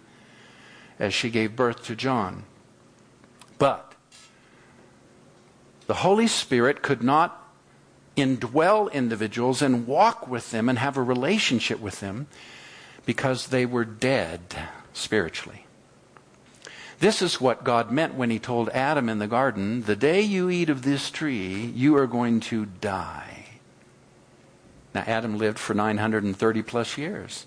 as 0.99 1.13
she 1.13 1.29
gave 1.29 1.55
birth 1.55 1.83
to 1.85 1.95
John. 1.95 2.43
But 3.57 3.93
the 5.87 5.95
Holy 5.95 6.27
Spirit 6.27 6.81
could 6.81 7.03
not 7.03 7.41
indwell 8.15 8.91
individuals 8.91 9.61
and 9.61 9.85
walk 9.85 10.27
with 10.27 10.51
them 10.51 10.69
and 10.69 10.79
have 10.79 10.95
a 10.95 11.03
relationship 11.03 11.79
with 11.79 11.99
them 11.99 12.27
because 13.05 13.47
they 13.47 13.65
were 13.65 13.85
dead 13.85 14.39
spiritually. 14.93 15.64
This 16.99 17.21
is 17.21 17.41
what 17.41 17.63
God 17.63 17.91
meant 17.91 18.15
when 18.15 18.29
he 18.29 18.39
told 18.39 18.69
Adam 18.69 19.09
in 19.09 19.19
the 19.19 19.27
garden, 19.27 19.83
the 19.83 19.95
day 19.95 20.21
you 20.21 20.49
eat 20.49 20.69
of 20.69 20.83
this 20.83 21.09
tree, 21.11 21.65
you 21.75 21.97
are 21.97 22.07
going 22.07 22.39
to 22.41 22.65
die. 22.65 23.45
Now, 24.93 25.03
Adam 25.05 25.37
lived 25.37 25.59
for 25.59 25.73
930 25.73 26.61
plus 26.61 26.97
years, 26.97 27.45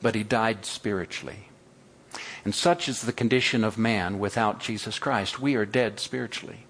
but 0.00 0.14
he 0.14 0.22
died 0.22 0.64
spiritually. 0.64 1.48
And 2.44 2.54
such 2.54 2.88
is 2.88 3.02
the 3.02 3.12
condition 3.12 3.64
of 3.64 3.76
man 3.76 4.20
without 4.20 4.60
Jesus 4.60 4.98
Christ. 4.98 5.40
We 5.40 5.56
are 5.56 5.66
dead 5.66 5.98
spiritually. 5.98 6.66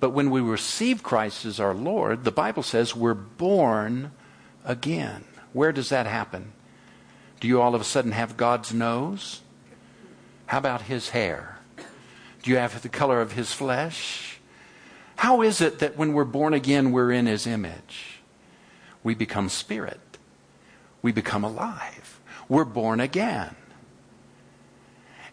But 0.00 0.10
when 0.10 0.30
we 0.30 0.40
receive 0.40 1.02
Christ 1.02 1.46
as 1.46 1.58
our 1.58 1.74
Lord, 1.74 2.24
the 2.24 2.30
Bible 2.30 2.62
says 2.62 2.94
we're 2.94 3.14
born 3.14 4.12
again. 4.64 5.24
Where 5.52 5.72
does 5.72 5.88
that 5.88 6.06
happen? 6.06 6.52
Do 7.40 7.48
you 7.48 7.60
all 7.60 7.74
of 7.74 7.80
a 7.80 7.84
sudden 7.84 8.12
have 8.12 8.36
God's 8.36 8.72
nose? 8.74 9.40
How 10.46 10.58
about 10.58 10.82
his 10.82 11.10
hair? 11.10 11.58
Do 12.42 12.50
you 12.50 12.56
have 12.56 12.80
the 12.80 12.88
color 12.88 13.20
of 13.20 13.32
his 13.32 13.52
flesh? 13.52 14.38
How 15.16 15.42
is 15.42 15.60
it 15.60 15.80
that 15.80 15.96
when 15.96 16.12
we're 16.12 16.24
born 16.24 16.54
again, 16.54 16.92
we're 16.92 17.10
in 17.10 17.26
his 17.26 17.46
image? 17.46 18.20
We 19.02 19.14
become 19.14 19.48
spirit. 19.48 20.18
We 21.02 21.12
become 21.12 21.44
alive. 21.44 22.20
We're 22.48 22.64
born 22.64 23.00
again. 23.00 23.56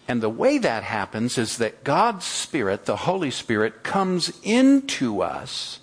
And 0.07 0.21
the 0.21 0.29
way 0.29 0.57
that 0.57 0.83
happens 0.83 1.37
is 1.37 1.57
that 1.57 1.83
God's 1.83 2.25
Spirit, 2.25 2.85
the 2.85 2.97
Holy 2.97 3.31
Spirit, 3.31 3.83
comes 3.83 4.33
into 4.43 5.21
us 5.21 5.79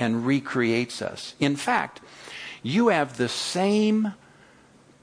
and 0.00 0.26
recreates 0.26 1.00
us. 1.00 1.34
In 1.38 1.56
fact, 1.56 2.00
you 2.62 2.88
have 2.88 3.16
the 3.16 3.28
same 3.28 4.14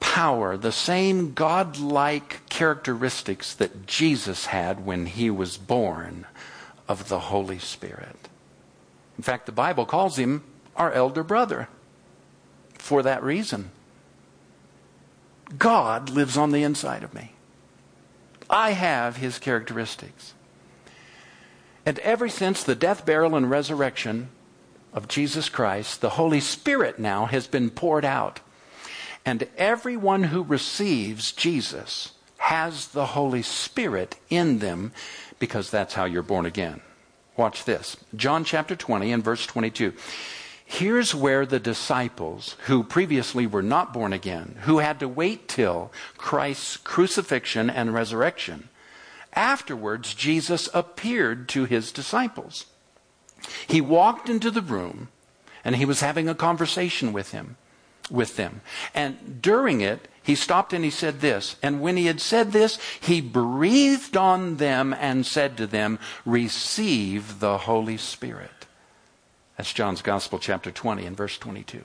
power, 0.09 0.57
the 0.57 0.71
same 0.71 1.35
godlike 1.35 2.41
characteristics 2.49 3.53
that 3.53 3.85
Jesus 3.85 4.47
had 4.47 4.83
when 4.83 5.05
he 5.05 5.29
was 5.29 5.55
born 5.55 6.25
of 6.87 7.09
the 7.09 7.19
Holy 7.19 7.59
Spirit. 7.59 8.27
In 9.19 9.23
fact, 9.23 9.45
the 9.45 9.51
Bible 9.51 9.85
calls 9.85 10.17
him 10.17 10.43
our 10.75 10.91
elder 10.91 11.23
brother 11.23 11.67
for 12.73 13.03
that 13.03 13.21
reason. 13.21 13.69
God 15.59 16.09
lives 16.09 16.37
on 16.37 16.49
the 16.49 16.63
inside 16.63 17.03
of 17.03 17.13
me. 17.13 17.33
I 18.49 18.71
have 18.71 19.17
his 19.17 19.37
characteristics. 19.37 20.33
And 21.85 21.99
ever 21.99 22.29
since 22.29 22.63
the 22.63 22.73
death, 22.73 23.05
burial, 23.05 23.35
and 23.35 23.47
resurrection 23.47 24.29
of 24.91 25.07
Jesus 25.07 25.49
Christ, 25.49 26.01
the 26.01 26.09
Holy 26.09 26.39
Spirit 26.39 26.97
now 26.97 27.27
has 27.27 27.45
been 27.45 27.69
poured 27.69 28.05
out. 28.05 28.39
And 29.25 29.47
everyone 29.57 30.23
who 30.23 30.43
receives 30.43 31.31
Jesus 31.31 32.13
has 32.37 32.87
the 32.87 33.07
Holy 33.07 33.41
Spirit 33.41 34.15
in 34.29 34.59
them 34.59 34.91
because 35.39 35.69
that's 35.69 35.93
how 35.93 36.05
you're 36.05 36.23
born 36.23 36.45
again. 36.45 36.81
Watch 37.37 37.63
this. 37.63 37.95
John 38.15 38.43
chapter 38.43 38.75
20 38.75 39.11
and 39.11 39.23
verse 39.23 39.45
22. 39.45 39.93
Here's 40.65 41.15
where 41.15 41.45
the 41.45 41.59
disciples, 41.59 42.55
who 42.65 42.83
previously 42.83 43.47
were 43.47 43.63
not 43.63 43.91
born 43.91 44.13
again, 44.13 44.57
who 44.61 44.79
had 44.79 44.99
to 44.99 45.07
wait 45.07 45.47
till 45.47 45.91
Christ's 46.17 46.77
crucifixion 46.77 47.69
and 47.69 47.93
resurrection, 47.93 48.69
afterwards 49.33 50.13
Jesus 50.13 50.69
appeared 50.73 51.49
to 51.49 51.65
his 51.65 51.91
disciples. 51.91 52.65
He 53.67 53.81
walked 53.81 54.29
into 54.29 54.51
the 54.51 54.61
room 54.61 55.07
and 55.63 55.75
he 55.75 55.85
was 55.85 56.01
having 56.01 56.29
a 56.29 56.35
conversation 56.35 57.13
with 57.13 57.31
him 57.31 57.57
with 58.09 58.35
them. 58.35 58.61
And 58.93 59.41
during 59.41 59.81
it, 59.81 60.07
he 60.23 60.35
stopped 60.35 60.73
and 60.73 60.83
he 60.83 60.91
said 60.91 61.21
this. 61.21 61.55
And 61.63 61.81
when 61.81 61.97
he 61.97 62.05
had 62.05 62.21
said 62.21 62.51
this, 62.51 62.77
he 62.99 63.19
breathed 63.19 64.15
on 64.15 64.57
them 64.57 64.93
and 64.93 65.25
said 65.25 65.57
to 65.57 65.67
them, 65.67 65.99
Receive 66.25 67.39
the 67.39 67.59
Holy 67.59 67.97
Spirit. 67.97 68.67
That's 69.57 69.73
John's 69.73 70.01
Gospel, 70.01 70.39
chapter 70.39 70.71
20, 70.71 71.05
and 71.05 71.17
verse 71.17 71.37
22. 71.37 71.83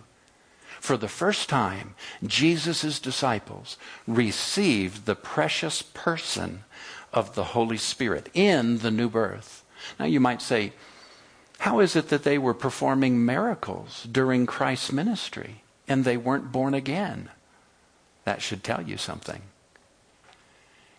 For 0.81 0.97
the 0.97 1.09
first 1.09 1.49
time, 1.49 1.95
Jesus' 2.25 3.01
disciples 3.01 3.79
received 4.07 5.07
the 5.07 5.17
precious 5.17 5.81
person 5.81 6.65
of 7.13 7.35
the 7.35 7.45
Holy 7.45 7.79
Spirit 7.79 8.29
in 8.35 8.79
the 8.79 8.91
new 8.91 9.09
birth. 9.09 9.65
Now 9.99 10.05
you 10.05 10.21
might 10.21 10.43
say, 10.43 10.73
how 11.59 11.81
is 11.81 11.97
it 11.97 12.11
that 12.11 12.25
they 12.25 12.37
were 12.37 12.55
performing 12.55 13.25
miracles 13.25 14.07
during 14.13 14.45
Christ's 14.45 14.93
ministry 14.93 15.64
and 15.87 16.05
they 16.05 16.17
weren't 16.17 16.53
born 16.53 16.75
again? 16.75 17.31
That 18.25 18.43
should 18.43 18.65
tell 18.65 18.83
you 18.83 18.97
something. 18.97 19.43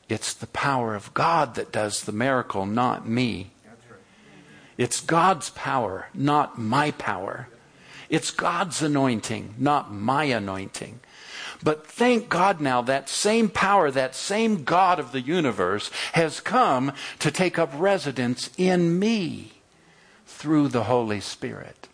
It's 0.07 0.33
the 0.33 0.47
power 0.47 0.93
of 0.95 1.13
God 1.13 1.55
that 1.55 1.71
does 1.71 2.03
the 2.03 2.11
miracle, 2.11 2.65
not 2.65 3.07
me. 3.07 3.51
It's 4.77 5.01
God's 5.01 5.49
power, 5.51 6.09
not 6.13 6.59
my 6.59 6.91
power. 6.91 7.47
It's 8.09 8.29
God's 8.29 8.81
anointing, 8.81 9.55
not 9.57 9.91
my 9.91 10.25
anointing. 10.25 10.99
But 11.63 11.87
thank 11.87 12.29
God 12.29 12.61
now 12.61 12.81
that 12.83 13.09
same 13.09 13.49
power, 13.49 13.89
that 13.89 14.15
same 14.15 14.63
God 14.63 14.99
of 14.99 15.11
the 15.11 15.21
universe 15.21 15.89
has 16.13 16.39
come 16.39 16.91
to 17.19 17.31
take 17.31 17.57
up 17.57 17.71
residence 17.75 18.51
in 18.57 18.99
me 18.99 19.53
through 20.27 20.67
the 20.67 20.83
Holy 20.83 21.21
Spirit. 21.21 21.84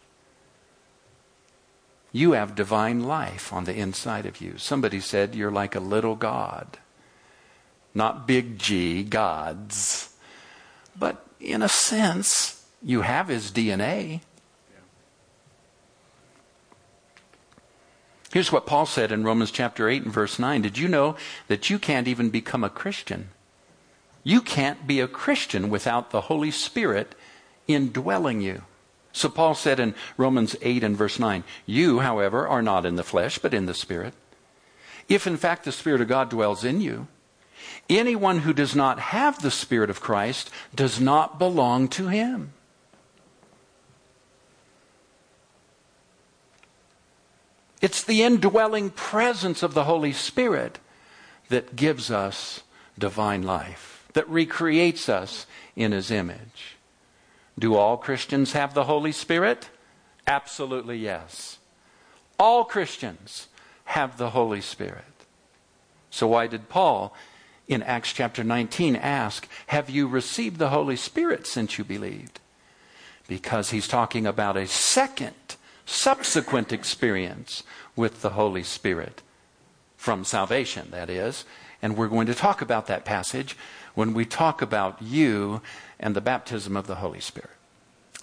You 2.12 2.34
have 2.34 2.56
divine 2.56 3.02
life 3.04 3.54
on 3.54 3.64
the 3.64 3.74
inside 3.74 4.26
of 4.26 4.42
you. 4.42 4.58
Somebody 4.58 5.00
said 5.00 5.36
you're 5.36 5.52
like 5.52 5.76
a 5.76 5.80
little 5.80 6.16
God. 6.16 6.78
Not 7.94 8.28
big 8.28 8.60
G, 8.60 9.04
gods. 9.04 10.14
But 10.98 11.26
in 11.40 11.62
a 11.62 11.70
sense, 11.70 12.66
you 12.82 13.02
have 13.02 13.30
his 13.30 13.52
DNA. 13.52 14.22
Here's 18.34 18.52
what 18.52 18.66
Paul 18.66 18.86
said 18.86 19.12
in 19.12 19.26
Romans 19.26 19.52
chapter 19.52 19.90
8 19.90 20.04
and 20.04 20.14
verse 20.14 20.40
9. 20.40 20.62
Did 20.62 20.78
you 20.78 20.88
know 20.88 21.18
that 21.48 21.70
you 21.70 21.78
can't 21.78 22.08
even 22.08 22.30
become 22.30 22.64
a 22.64 22.70
Christian? 22.70 23.30
You 24.24 24.42
can't 24.42 24.88
be 24.88 25.00
a 25.00 25.08
Christian 25.08 25.70
without 25.70 26.12
the 26.12 26.22
Holy 26.22 26.52
Spirit 26.52 27.16
indwelling 27.68 28.40
you. 28.40 28.64
So 29.14 29.30
Paul 29.30 29.56
said 29.56 29.80
in 29.80 29.96
Romans 30.18 30.56
8 30.62 30.84
and 30.84 30.96
verse 30.96 31.20
9, 31.20 31.44
You, 31.66 32.00
however, 32.00 32.48
are 32.48 32.62
not 32.62 32.86
in 32.86 32.96
the 32.96 33.04
flesh, 33.04 33.38
but 33.38 33.54
in 33.54 33.66
the 33.66 33.74
Spirit. 33.74 34.14
If 35.10 35.28
in 35.28 35.38
fact 35.38 35.66
the 35.66 35.72
Spirit 35.72 36.02
of 36.02 36.08
God 36.08 36.30
dwells 36.30 36.64
in 36.64 36.80
you, 36.80 37.08
anyone 37.90 38.40
who 38.40 38.54
does 38.54 38.76
not 38.76 39.00
have 39.00 39.42
the 39.42 39.52
Spirit 39.52 39.90
of 39.90 40.02
Christ 40.02 40.50
does 40.74 41.02
not 41.02 41.40
belong 41.40 41.88
to 41.90 42.08
him. 42.08 42.54
It's 47.82 48.04
the 48.04 48.22
indwelling 48.22 48.92
presence 48.92 49.64
of 49.64 49.74
the 49.74 49.86
Holy 49.86 50.14
Spirit 50.14 50.80
that 51.50 51.76
gives 51.76 52.12
us 52.12 52.62
divine 52.98 53.42
life, 53.42 54.08
that 54.14 54.30
recreates 54.30 55.10
us 55.10 55.48
in 55.76 55.92
His 55.92 56.12
image. 56.12 56.78
Do 57.58 57.76
all 57.76 57.98
Christians 57.98 58.54
have 58.54 58.74
the 58.74 58.86
Holy 58.86 59.12
Spirit? 59.12 59.70
Absolutely 60.28 60.98
yes. 60.98 61.58
All 62.40 62.64
Christians 62.64 63.48
have 63.86 64.18
the 64.18 64.32
Holy 64.32 64.62
Spirit. 64.62 65.06
So, 66.10 66.28
why 66.28 66.48
did 66.48 66.70
Paul 66.70 67.14
in 67.68 67.84
Acts 67.84 68.14
chapter 68.14 68.44
19 68.44 68.96
ask, 68.96 69.48
Have 69.68 69.90
you 69.90 70.08
received 70.08 70.58
the 70.58 70.70
Holy 70.70 70.96
Spirit 70.96 71.48
since 71.48 71.78
you 71.78 71.84
believed? 71.84 72.40
Because 73.28 73.70
he's 73.70 73.88
talking 73.88 74.26
about 74.26 74.58
a 74.58 74.68
second 74.68 75.36
subsequent 75.86 76.72
experience 76.72 77.64
with 77.96 78.22
the 78.22 78.32
Holy 78.32 78.64
Spirit 78.64 79.22
from 79.98 80.24
salvation, 80.24 80.88
that 80.92 81.10
is. 81.10 81.46
And 81.82 81.98
we're 81.98 82.08
going 82.08 82.28
to 82.28 82.36
talk 82.36 82.62
about 82.62 82.88
that 82.88 83.06
passage 83.06 83.58
when 83.94 84.14
we 84.14 84.26
talk 84.26 84.62
about 84.62 85.02
you 85.02 85.62
and 86.02 86.16
the 86.16 86.22
baptism 86.22 86.76
of 86.76 86.88
the 86.88 86.96
Holy 86.96 87.22
Spirit 87.22 87.52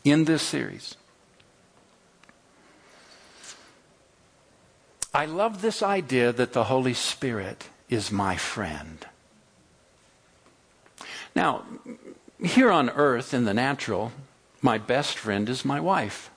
in 0.04 0.24
this 0.24 0.42
series. 0.42 0.96
I 5.14 5.24
love 5.24 5.62
this 5.62 5.82
idea 5.82 6.32
that 6.32 6.52
the 6.52 6.64
Holy 6.64 6.92
Spirit 6.92 7.68
is 7.88 8.12
my 8.12 8.36
friend. 8.36 9.06
Now, 11.34 11.64
here 12.42 12.70
on 12.70 12.90
earth 12.90 13.32
in 13.32 13.44
the 13.44 13.54
natural, 13.54 14.12
my 14.60 14.76
best 14.76 15.16
friend 15.16 15.48
is 15.48 15.64
my 15.64 15.80
wife 15.80 16.30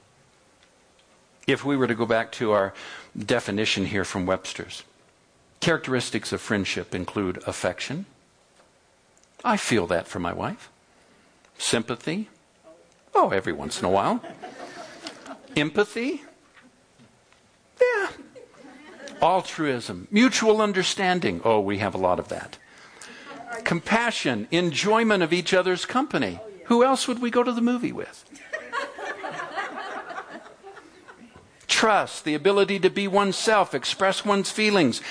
if 1.47 1.65
we 1.65 1.75
were 1.75 1.87
to 1.87 1.95
go 1.95 2.05
back 2.05 2.31
to 2.31 2.51
our 2.51 2.73
definition 3.17 3.85
here 3.85 4.05
from 4.05 4.25
Webster's. 4.25 4.83
Characteristics 5.59 6.31
of 6.31 6.39
friendship 6.39 6.95
include 6.95 7.43
affection. 7.45 8.05
I 9.43 9.57
feel 9.57 9.87
that 9.87 10.07
for 10.07 10.19
my 10.19 10.33
wife. 10.33 10.69
Sympathy. 11.61 12.27
Oh, 13.13 13.29
every 13.29 13.53
once 13.53 13.79
in 13.79 13.85
a 13.85 13.89
while. 13.89 14.21
Empathy. 15.55 16.23
Yeah. 17.79 18.07
Altruism. 19.21 20.07
Mutual 20.09 20.61
understanding. 20.61 21.39
Oh, 21.45 21.59
we 21.59 21.77
have 21.77 21.93
a 21.93 21.99
lot 21.99 22.19
of 22.19 22.29
that. 22.29 22.57
Compassion. 23.63 24.47
Enjoyment 24.49 25.21
of 25.21 25.31
each 25.31 25.53
other's 25.53 25.85
company. 25.85 26.39
Who 26.65 26.83
else 26.83 27.07
would 27.07 27.21
we 27.21 27.29
go 27.29 27.43
to 27.43 27.51
the 27.51 27.61
movie 27.61 27.91
with? 27.91 28.25
trust, 31.67 32.25
the 32.25 32.35
ability 32.35 32.77
to 32.77 32.91
be 32.91 33.07
oneself, 33.07 33.73
express 33.73 34.23
one's 34.23 34.51
feelings. 34.51 35.01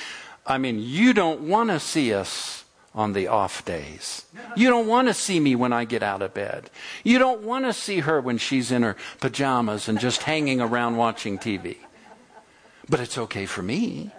I 0.46 0.58
mean, 0.58 0.78
you 0.78 1.12
don't 1.12 1.40
want 1.40 1.70
to 1.70 1.80
see 1.80 2.14
us 2.14 2.59
on 2.94 3.12
the 3.12 3.28
off 3.28 3.64
days. 3.64 4.24
You 4.56 4.68
don't 4.68 4.86
want 4.86 5.08
to 5.08 5.14
see 5.14 5.38
me 5.38 5.54
when 5.54 5.72
I 5.72 5.84
get 5.84 6.02
out 6.02 6.22
of 6.22 6.34
bed. 6.34 6.70
You 7.04 7.18
don't 7.18 7.42
want 7.42 7.64
to 7.66 7.72
see 7.72 8.00
her 8.00 8.20
when 8.20 8.38
she's 8.38 8.72
in 8.72 8.82
her 8.82 8.96
pajamas 9.20 9.88
and 9.88 10.00
just 10.00 10.24
hanging 10.24 10.60
around 10.60 10.96
watching 10.96 11.38
TV. 11.38 11.76
But 12.88 13.00
it's 13.00 13.16
okay 13.16 13.46
for 13.46 13.62
me. 13.62 14.10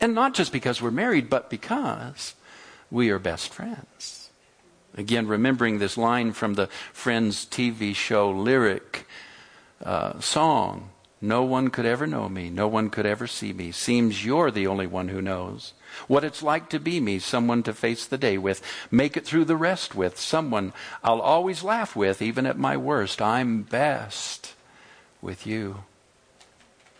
And 0.00 0.14
not 0.14 0.34
just 0.34 0.52
because 0.52 0.82
we're 0.82 0.90
married, 0.90 1.30
but 1.30 1.50
because 1.50 2.34
we 2.90 3.10
are 3.10 3.18
best 3.18 3.52
friends. 3.52 4.30
Again, 4.96 5.28
remembering 5.28 5.78
this 5.78 5.96
line 5.96 6.32
from 6.32 6.54
the 6.54 6.66
Friends 6.92 7.46
TV 7.46 7.94
show 7.94 8.30
lyric 8.30 9.06
uh, 9.84 10.18
song 10.20 10.90
No 11.20 11.44
one 11.44 11.68
could 11.68 11.86
ever 11.86 12.06
know 12.06 12.28
me, 12.28 12.50
no 12.50 12.66
one 12.66 12.90
could 12.90 13.06
ever 13.06 13.28
see 13.28 13.52
me. 13.52 13.70
Seems 13.70 14.24
you're 14.24 14.50
the 14.50 14.66
only 14.66 14.88
one 14.88 15.08
who 15.08 15.22
knows 15.22 15.74
what 16.08 16.24
it's 16.24 16.42
like 16.42 16.68
to 16.70 16.80
be 16.80 17.00
me, 17.00 17.18
someone 17.18 17.62
to 17.64 17.72
face 17.72 18.06
the 18.06 18.18
day 18.18 18.38
with, 18.38 18.62
make 18.90 19.16
it 19.16 19.24
through 19.24 19.44
the 19.44 19.56
rest 19.56 19.94
with, 19.94 20.18
someone 20.18 20.72
I'll 21.02 21.20
always 21.20 21.62
laugh 21.62 21.94
with, 21.96 22.22
even 22.22 22.46
at 22.46 22.58
my 22.58 22.76
worst. 22.76 23.20
I'm 23.20 23.62
best 23.62 24.54
with 25.22 25.46
you. 25.46 25.84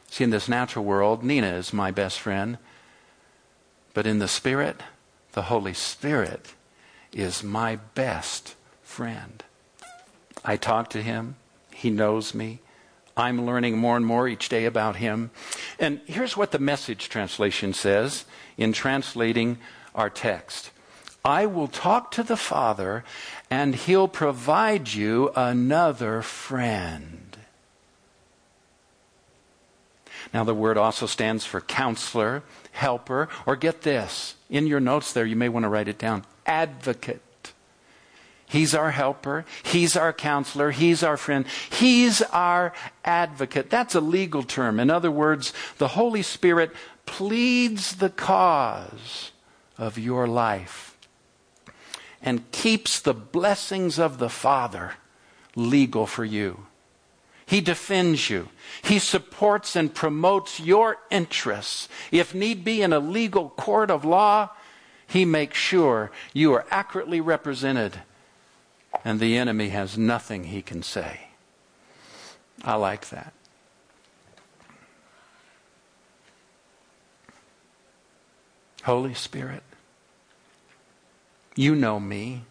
See, 0.09 0.25
in 0.25 0.31
this 0.31 0.49
natural 0.49 0.85
world, 0.85 1.23
Nina 1.23 1.55
is 1.55 1.73
my 1.73 1.91
best 1.91 2.19
friend. 2.19 2.59
But 3.95 4.07
in 4.07 4.19
the 4.19 4.29
Spirit, 4.29 4.81
the 5.33 5.43
Holy 5.43 5.75
Spirit 5.75 6.55
is 7.13 7.43
my 7.43 7.77
best 7.95 8.55
friend. 8.83 9.43
I 10.45 10.57
talk 10.57 10.91
to 10.91 11.03
him, 11.03 11.37
he 11.73 11.91
knows 11.91 12.35
me. 12.35 12.61
I'm 13.21 13.45
learning 13.45 13.77
more 13.77 13.97
and 13.97 14.07
more 14.07 14.27
each 14.27 14.49
day 14.49 14.65
about 14.65 14.97
him. 14.97 15.31
And 15.79 16.01
here's 16.07 16.37
what 16.37 16.51
the 16.51 16.59
message 16.59 17.09
translation 17.09 17.75
says 17.75 18.25
in 18.57 18.73
translating 18.73 19.59
our 19.95 20.11
text 20.11 20.71
I 21.25 21.45
will 21.47 21.69
talk 21.69 22.11
to 22.13 22.23
the 22.23 22.37
Father, 22.37 23.05
and 23.51 23.75
he'll 23.75 24.09
provide 24.09 24.95
you 24.95 25.31
another 25.37 26.23
friend. 26.23 27.37
Now, 30.33 30.45
the 30.45 30.55
word 30.55 30.79
also 30.79 31.07
stands 31.07 31.45
for 31.45 31.61
counselor, 31.61 32.43
helper, 32.73 33.29
or 33.47 33.57
get 33.57 33.83
this. 33.83 34.35
In 34.49 34.67
your 34.67 34.81
notes 34.81 35.13
there, 35.13 35.27
you 35.27 35.37
may 35.37 35.49
want 35.49 35.65
to 35.65 35.69
write 35.69 35.89
it 35.89 35.99
down 35.99 36.25
advocate. 36.47 37.21
He's 38.51 38.75
our 38.75 38.91
helper. 38.91 39.45
He's 39.63 39.97
our 39.97 40.13
counselor. 40.13 40.73
He's 40.73 41.05
our 41.05 41.17
friend. 41.17 41.47
He's 41.71 42.21
our 42.21 42.73
advocate. 43.05 43.71
That's 43.71 43.95
a 43.95 44.01
legal 44.01 44.43
term. 44.43 44.81
In 44.81 44.91
other 44.91 45.11
words, 45.11 45.53
the 45.79 45.87
Holy 45.87 46.23
Spirit 46.23 46.73
pleads 47.07 47.97
the 47.97 48.11
cause 48.11 49.31
of 49.79 49.99
your 49.99 50.27
life 50.27 50.99
and 52.21 52.51
keeps 52.51 52.99
the 52.99 53.15
blessings 53.15 54.01
of 54.01 54.19
the 54.19 54.29
Father 54.29 54.95
legal 55.55 56.05
for 56.05 56.25
you. 56.25 56.67
He 57.47 57.61
defends 57.61 58.31
you. 58.31 58.49
He 58.83 58.99
supports 58.99 59.77
and 59.77 59.95
promotes 59.95 60.59
your 60.59 60.99
interests. 61.09 61.89
If 62.11 62.35
need 62.35 62.65
be, 62.65 62.83
in 62.83 62.93
a 62.93 62.99
legal 62.99 63.51
court 63.51 63.93
of 63.93 64.05
law, 64.05 64.51
He 65.07 65.25
makes 65.25 65.57
sure 65.57 66.11
you 66.33 66.53
are 66.53 66.67
accurately 66.73 67.21
represented 67.21 68.01
and 69.05 69.21
the 69.21 69.37
enemy 69.37 69.69
has 69.71 69.97
nothing 69.97 70.45
he 70.45 70.63
can 70.63 70.83
say. 70.83 71.29
I 72.63 72.75
like 72.75 73.09
that. 73.11 73.33
Holy 78.85 79.15
Spirit, 79.15 79.63
you 81.55 81.75
know 81.75 82.01
me. 82.01 82.45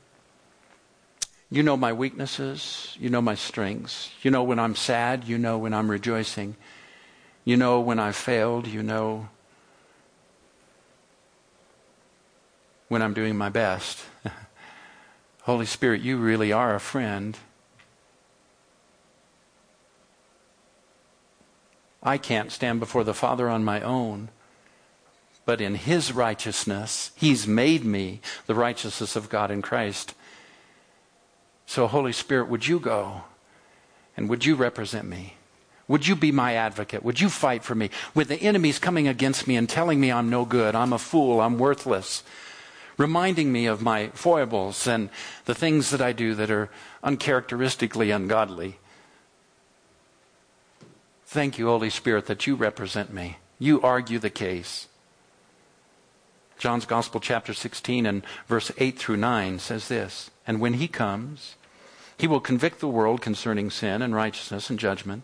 You 1.51 1.63
know 1.63 1.75
my 1.75 1.91
weaknesses. 1.91 2.95
You 2.99 3.09
know 3.09 3.21
my 3.21 3.33
strengths. 3.33 4.11
You 4.21 4.29
know 4.29 4.43
when 4.43 4.59
I'm 4.59 4.75
sad. 4.75 5.23
You 5.23 5.39
know 5.39 5.57
when 5.57 5.73
I'm 5.73 5.89
rejoicing. 5.89 6.55
You 7.43 7.57
know 7.57 7.79
when 7.79 7.97
I've 7.97 8.15
failed. 8.15 8.67
You 8.67 8.83
know 8.83 9.29
when 12.87 13.01
I'm 13.01 13.13
doing 13.13 13.35
my 13.35 13.49
best. 13.49 13.99
Holy 15.49 15.65
Spirit, 15.65 16.01
you 16.01 16.17
really 16.17 16.51
are 16.51 16.75
a 16.75 16.79
friend. 16.79 17.37
I 22.01 22.17
can't 22.17 22.51
stand 22.51 22.79
before 22.79 23.03
the 23.03 23.13
Father 23.13 23.49
on 23.49 23.65
my 23.65 23.81
own 23.81 24.29
but 25.49 25.61
in 25.61 25.73
his 25.73 26.13
righteousness, 26.13 27.09
he's 27.15 27.47
made 27.47 27.83
me 27.83 28.21
the 28.45 28.53
righteousness 28.53 29.15
of 29.15 29.29
God 29.29 29.49
in 29.49 29.63
Christ. 29.63 30.13
So, 31.65 31.87
Holy 31.87 32.11
Spirit, 32.11 32.49
would 32.49 32.67
you 32.67 32.79
go 32.79 33.23
and 34.15 34.29
would 34.29 34.45
you 34.45 34.53
represent 34.53 35.07
me? 35.07 35.37
Would 35.87 36.05
you 36.05 36.15
be 36.15 36.31
my 36.31 36.53
advocate? 36.53 37.01
Would 37.01 37.19
you 37.19 37.29
fight 37.29 37.63
for 37.63 37.73
me? 37.73 37.89
With 38.13 38.27
the 38.27 38.35
enemies 38.35 38.77
coming 38.77 39.07
against 39.07 39.47
me 39.47 39.55
and 39.55 39.67
telling 39.67 39.99
me 39.99 40.11
I'm 40.11 40.29
no 40.29 40.45
good, 40.45 40.75
I'm 40.75 40.93
a 40.93 40.99
fool, 40.99 41.41
I'm 41.41 41.57
worthless, 41.57 42.21
reminding 42.99 43.51
me 43.51 43.65
of 43.65 43.81
my 43.81 44.09
foibles 44.09 44.85
and 44.85 45.09
the 45.45 45.55
things 45.55 45.89
that 45.89 46.01
I 46.01 46.11
do 46.11 46.35
that 46.35 46.51
are 46.51 46.69
uncharacteristically 47.01 48.11
ungodly. 48.11 48.77
Thank 51.25 51.57
you, 51.57 51.67
Holy 51.67 51.89
Spirit, 51.89 52.25
that 52.25 52.45
you 52.45 52.55
represent 52.55 53.13
me. 53.13 53.37
You 53.57 53.81
argue 53.81 54.19
the 54.19 54.29
case. 54.29 54.87
John's 56.57 56.85
Gospel, 56.85 57.21
chapter 57.21 57.53
16, 57.53 58.05
and 58.05 58.21
verse 58.47 58.69
8 58.77 58.99
through 58.99 59.17
9 59.17 59.59
says 59.59 59.87
this 59.87 60.29
And 60.45 60.59
when 60.59 60.73
he 60.73 60.89
comes, 60.89 61.55
he 62.17 62.27
will 62.27 62.41
convict 62.41 62.81
the 62.81 62.87
world 62.89 63.21
concerning 63.21 63.69
sin 63.69 64.01
and 64.01 64.13
righteousness 64.13 64.69
and 64.69 64.77
judgment. 64.77 65.23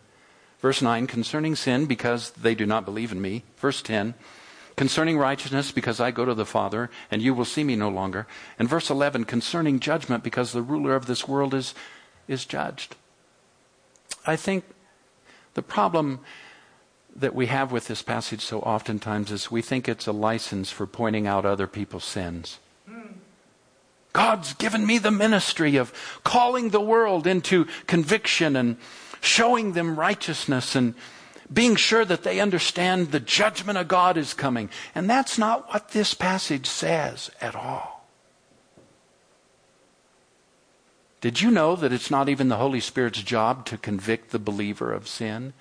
Verse 0.60 0.82
9, 0.82 1.08
concerning 1.08 1.56
sin, 1.58 1.88
because 1.88 2.32
they 2.32 2.56
do 2.56 2.66
not 2.66 2.86
believe 2.86 3.12
in 3.12 3.22
me. 3.22 3.44
Verse 3.58 3.82
10, 3.82 4.14
concerning 4.76 5.18
righteousness, 5.18 5.72
because 5.72 6.00
I 6.00 6.12
go 6.12 6.26
to 6.26 6.34
the 6.34 6.46
Father, 6.46 6.90
and 7.10 7.22
you 7.22 7.34
will 7.34 7.46
see 7.46 7.64
me 7.64 7.76
no 7.76 7.90
longer. 7.90 8.28
And 8.60 8.68
verse 8.68 8.90
11, 8.90 9.26
concerning 9.26 9.80
judgment, 9.80 10.24
because 10.24 10.52
the 10.52 10.62
ruler 10.62 10.96
of 10.96 11.06
this 11.06 11.28
world 11.28 11.54
is, 11.54 11.74
is 12.28 12.46
judged. 12.46 12.96
I 14.26 14.36
think 14.36 14.66
the 15.54 15.62
problem 15.62 16.20
that 17.16 17.34
we 17.34 17.46
have 17.46 17.72
with 17.72 17.88
this 17.88 18.02
passage 18.02 18.42
so 18.42 18.60
oftentimes 18.60 19.32
is 19.32 19.50
we 19.50 19.62
think 19.62 19.88
it's 19.88 20.08
a 20.08 20.12
license 20.12 20.70
for 20.70 20.86
pointing 20.86 21.28
out 21.28 21.46
other 21.46 21.68
people's 21.68 22.04
sins. 22.04 22.60
God's 24.12 24.54
given 24.54 24.86
me 24.86 24.98
the 24.98 25.12
ministry 25.12 25.76
of 25.76 25.94
calling 26.24 26.70
the 26.70 26.80
world 26.80 27.28
into 27.28 27.66
conviction 27.86 28.56
and 28.56 28.78
showing 29.20 29.74
them 29.74 30.00
righteousness 30.00 30.76
and 30.76 30.96
being 31.52 31.76
sure 31.76 32.06
that 32.06 32.24
they 32.24 32.40
understand 32.40 33.12
the 33.12 33.20
judgment 33.20 33.78
of 33.78 33.88
God 33.88 34.18
is 34.18 34.34
coming. 34.34 34.70
And 34.94 35.10
that's 35.10 35.38
not 35.38 35.70
what 35.70 35.90
this 35.90 36.14
passage 36.14 36.66
says 36.66 37.30
at 37.40 37.56
all. 37.56 38.06
Did 41.22 41.42
you 41.42 41.50
know 41.50 41.76
that 41.76 41.92
it's 41.92 42.12
not 42.12 42.30
even 42.30 42.50
the 42.50 42.58
Holy 42.58 42.80
Spirit's 42.80 43.24
job 43.24 43.66
to 43.66 43.78
convict 43.78 44.32
the 44.32 44.40
believer 44.40 44.94
of 44.94 45.08
sin? 45.08 45.54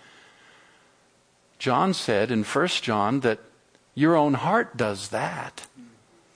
John 1.59 1.95
said 1.95 2.31
in 2.31 2.45
1 2.45 2.67
John 2.83 3.21
that 3.21 3.41
your 3.95 4.17
own 4.17 4.35
heart 4.35 4.77
does 4.77 5.09
that. 5.09 5.67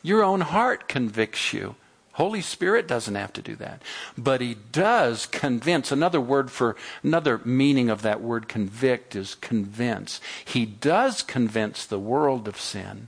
Your 0.03 0.23
own 0.23 0.41
heart 0.41 0.89
convicts 0.89 1.53
you. 1.53 1.75
Holy 2.19 2.41
Spirit 2.41 2.89
doesn't 2.89 3.15
have 3.15 3.33
to 3.35 3.43
do 3.43 3.55
that. 3.57 3.81
But 4.19 4.41
He 4.41 4.57
does 4.73 5.25
convince. 5.25 5.93
Another 5.93 6.21
word 6.21 6.51
for, 6.51 6.75
another 7.05 7.41
meaning 7.45 7.89
of 7.89 8.03
that 8.03 8.21
word 8.21 8.49
convict 8.49 9.15
is 9.15 9.37
convince. 9.37 10.21
He 10.45 10.67
does 10.67 11.23
convince 11.23 11.87
the 11.87 11.99
world 12.01 12.49
of 12.49 12.61
sin. 12.61 13.07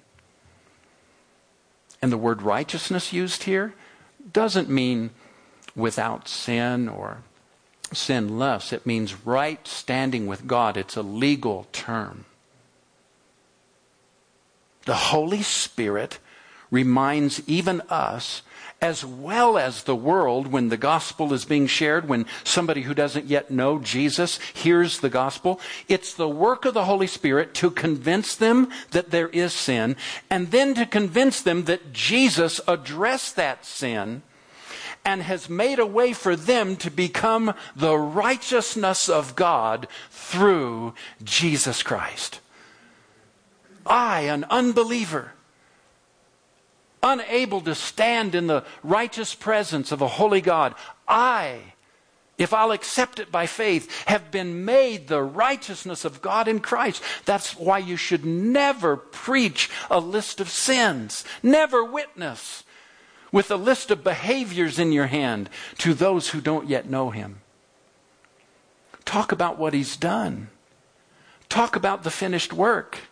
And 2.01 2.13
the 2.13 2.17
word 2.17 2.41
righteousness 2.43 3.13
used 3.13 3.43
here 3.43 3.75
doesn't 4.33 4.71
mean 4.71 5.11
without 5.75 6.29
sin 6.29 6.89
or 6.89 7.19
sinless. 7.93 8.73
It 8.73 8.87
means 8.87 9.27
right 9.27 9.67
standing 9.67 10.29
with 10.29 10.47
God. 10.47 10.77
It's 10.77 10.97
a 10.97 11.03
legal 11.03 11.67
term. 11.73 12.27
The 14.87 14.95
Holy 14.95 15.43
Spirit 15.43 16.21
reminds 16.71 17.43
even 17.49 17.81
us, 17.91 18.43
as 18.83 19.05
well 19.05 19.59
as 19.59 19.83
the 19.83 19.97
world, 19.97 20.47
when 20.47 20.71
the 20.71 20.77
gospel 20.77 21.33
is 21.33 21.45
being 21.45 21.67
shared, 21.67 22.09
when 22.09 22.25
somebody 22.45 22.83
who 22.83 22.95
doesn't 22.95 23.27
yet 23.27 23.51
know 23.51 23.79
Jesus 23.79 24.39
hears 24.55 25.01
the 25.01 25.11
gospel, 25.11 25.61
it's 25.87 26.15
the 26.15 26.29
work 26.29 26.65
of 26.65 26.73
the 26.73 26.87
Holy 26.87 27.07
Spirit 27.07 27.53
to 27.55 27.71
convince 27.71 28.35
them 28.35 28.71
that 28.93 29.11
there 29.11 29.29
is 29.29 29.53
sin, 29.53 29.97
and 30.31 30.51
then 30.51 30.75
to 30.75 30.87
convince 30.87 31.43
them 31.43 31.65
that 31.65 31.93
Jesus 31.93 32.61
addressed 32.67 33.37
that 33.37 33.67
sin 33.67 34.23
and 35.05 35.23
has 35.23 35.49
made 35.49 35.79
a 35.79 35.87
way 35.87 36.13
for 36.13 36.37
them 36.37 36.77
to 36.77 36.91
become 36.91 37.55
the 37.75 37.97
righteousness 37.97 39.09
of 39.09 39.35
God 39.35 39.89
through 40.11 40.95
Jesus 41.23 41.83
Christ. 41.83 42.41
I, 43.87 44.23
an 44.23 44.45
unbeliever, 44.51 45.33
unable 47.03 47.61
to 47.63 47.75
stand 47.75 48.35
in 48.35 48.47
the 48.47 48.65
righteous 48.83 49.35
presence 49.35 49.93
of 49.93 50.03
a 50.03 50.09
holy 50.09 50.41
God, 50.41 50.75
I, 51.09 51.75
if 52.39 52.55
I'll 52.55 52.73
accept 52.73 53.19
it 53.19 53.31
by 53.31 53.47
faith, 53.47 54.05
have 54.07 54.31
been 54.31 54.65
made 54.65 55.09
the 55.09 55.23
righteousness 55.23 56.05
of 56.05 56.23
God 56.23 56.49
in 56.49 56.61
Christ. 56.61 57.03
That's 57.25 57.57
why 57.57 57.79
you 57.79 57.97
should 57.97 58.25
never 58.25 58.97
preach 58.97 59.71
a 59.91 60.01
list 60.01 60.41
of 60.41 60.49
sins, 60.49 61.25
never 61.43 61.85
witness 61.85 62.65
with 63.33 63.51
a 63.51 63.57
list 63.57 63.91
of 63.91 64.03
behaviors 64.03 64.79
in 64.79 64.93
your 64.93 65.07
hand 65.07 65.49
to 65.79 65.95
those 65.95 66.31
who 66.31 66.41
don't 66.41 66.69
yet 66.69 66.89
know 66.89 67.11
him. 67.11 67.41
Talk 69.05 69.33
about 69.33 69.59
what 69.59 69.75
he's 69.75 69.97
done. 69.97 70.49
Talk 71.49 71.77
about 71.77 72.05
the 72.05 72.11
finished 72.11 72.53
work. 72.53 73.10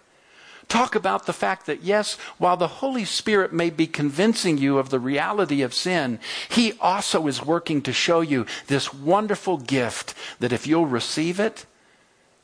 Talk 0.69 0.95
about 0.95 1.25
the 1.25 1.33
fact 1.33 1.65
that, 1.67 1.83
yes, 1.83 2.17
while 2.37 2.59
the 2.59 2.69
Holy 2.69 3.07
Spirit 3.07 3.55
may 3.55 3.71
be 3.71 3.87
convincing 3.87 4.59
you 4.59 4.77
of 4.79 4.91
the 4.91 5.01
reality 5.01 5.63
of 5.63 5.73
sin, 5.73 6.19
He 6.51 6.75
also 6.81 7.27
is 7.27 7.45
working 7.45 7.81
to 7.83 7.93
show 7.93 8.21
you 8.21 8.45
this 8.67 8.93
wonderful 8.93 9.57
gift 9.57 10.15
that 10.41 10.53
if 10.53 10.67
you'll 10.67 10.87
receive 10.87 11.41
it, 11.41 11.65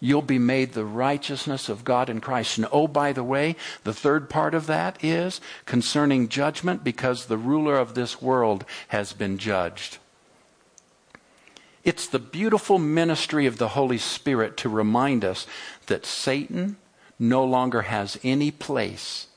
you'll 0.01 0.23
be 0.23 0.39
made 0.39 0.73
the 0.73 0.85
righteousness 0.87 1.69
of 1.69 1.85
God 1.85 2.09
in 2.09 2.21
Christ. 2.21 2.57
And 2.57 2.67
oh, 2.73 2.89
by 2.89 3.13
the 3.13 3.25
way, 3.25 3.57
the 3.85 3.95
third 3.95 4.31
part 4.31 4.55
of 4.55 4.67
that 4.67 5.03
is 5.05 5.41
concerning 5.67 6.29
judgment 6.29 6.83
because 6.83 7.27
the 7.27 7.39
ruler 7.39 7.77
of 7.77 7.95
this 7.95 8.23
world 8.23 8.65
has 8.89 9.13
been 9.13 9.37
judged. 9.37 9.99
It's 11.85 12.07
the 12.07 12.19
beautiful 12.19 12.79
ministry 12.79 13.45
of 13.45 13.59
the 13.59 13.69
Holy 13.69 13.99
Spirit 13.99 14.57
to 14.59 14.71
remind 14.71 15.25
us 15.25 15.47
that 15.87 16.07
Satan 16.07 16.77
no 17.19 17.45
longer 17.45 17.83
has 17.83 18.19
any 18.23 18.51
place 18.51 19.29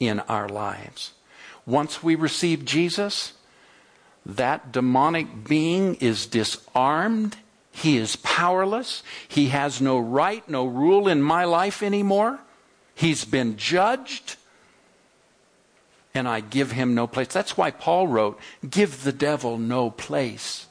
in 0.00 0.20
our 0.20 0.48
lives. 0.48 1.12
Once 1.66 2.02
we 2.02 2.14
receive 2.14 2.64
Jesus, 2.64 3.32
that 4.26 4.72
demonic 4.72 5.46
being 5.46 5.94
is 5.96 6.26
disarmed. 6.26 7.36
He 7.72 7.96
is 7.96 8.16
powerless. 8.16 9.02
He 9.26 9.48
has 9.48 9.80
no 9.80 9.98
right, 9.98 10.48
no 10.48 10.66
rule 10.66 11.08
in 11.08 11.22
my 11.22 11.44
life 11.44 11.82
anymore. 11.82 12.38
He's 12.94 13.24
been 13.24 13.56
judged. 13.56 14.36
And 16.14 16.28
I 16.28 16.40
give 16.40 16.70
him 16.70 16.94
no 16.94 17.06
place. 17.06 17.28
That's 17.28 17.56
why 17.56 17.70
Paul 17.72 18.06
wrote, 18.06 18.38
Give 18.68 19.02
the 19.02 19.12
devil 19.12 19.58
no 19.58 19.90
place. 19.90 20.66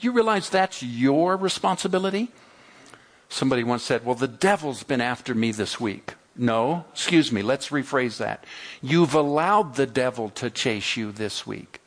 You 0.00 0.12
realize 0.12 0.50
that's 0.50 0.82
your 0.82 1.36
responsibility? 1.36 2.28
Somebody 3.28 3.64
once 3.64 3.82
said, 3.82 4.04
Well, 4.04 4.14
the 4.14 4.28
devil's 4.28 4.82
been 4.82 5.00
after 5.00 5.34
me 5.34 5.52
this 5.52 5.78
week. 5.78 6.14
No, 6.36 6.84
excuse 6.92 7.32
me, 7.32 7.42
let's 7.42 7.70
rephrase 7.70 8.18
that. 8.18 8.44
You've 8.80 9.14
allowed 9.14 9.74
the 9.74 9.86
devil 9.86 10.30
to 10.30 10.50
chase 10.50 10.96
you 10.96 11.10
this 11.10 11.46
week. 11.46 11.80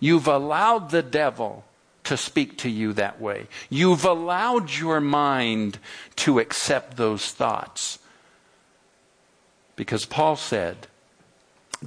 You've 0.00 0.26
allowed 0.26 0.90
the 0.90 1.02
devil 1.02 1.64
to 2.04 2.16
speak 2.16 2.56
to 2.58 2.70
you 2.70 2.92
that 2.94 3.20
way. 3.20 3.48
You've 3.68 4.04
allowed 4.04 4.70
your 4.70 5.00
mind 5.00 5.78
to 6.16 6.38
accept 6.38 6.96
those 6.96 7.32
thoughts. 7.32 7.98
Because 9.74 10.06
Paul 10.06 10.36
said, 10.36 10.86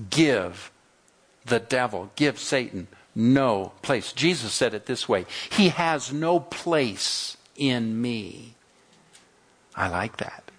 Give 0.09 0.71
the 1.45 1.59
devil, 1.59 2.11
give 2.15 2.37
Satan 2.37 2.87
no 3.15 3.71
place. 3.81 4.13
Jesus 4.13 4.53
said 4.53 4.73
it 4.75 4.85
this 4.85 5.09
way 5.09 5.25
He 5.49 5.69
has 5.69 6.13
no 6.13 6.39
place 6.39 7.35
in 7.55 7.99
me. 7.99 8.55
I 9.75 9.87
like 9.87 10.17
that. 10.17 10.51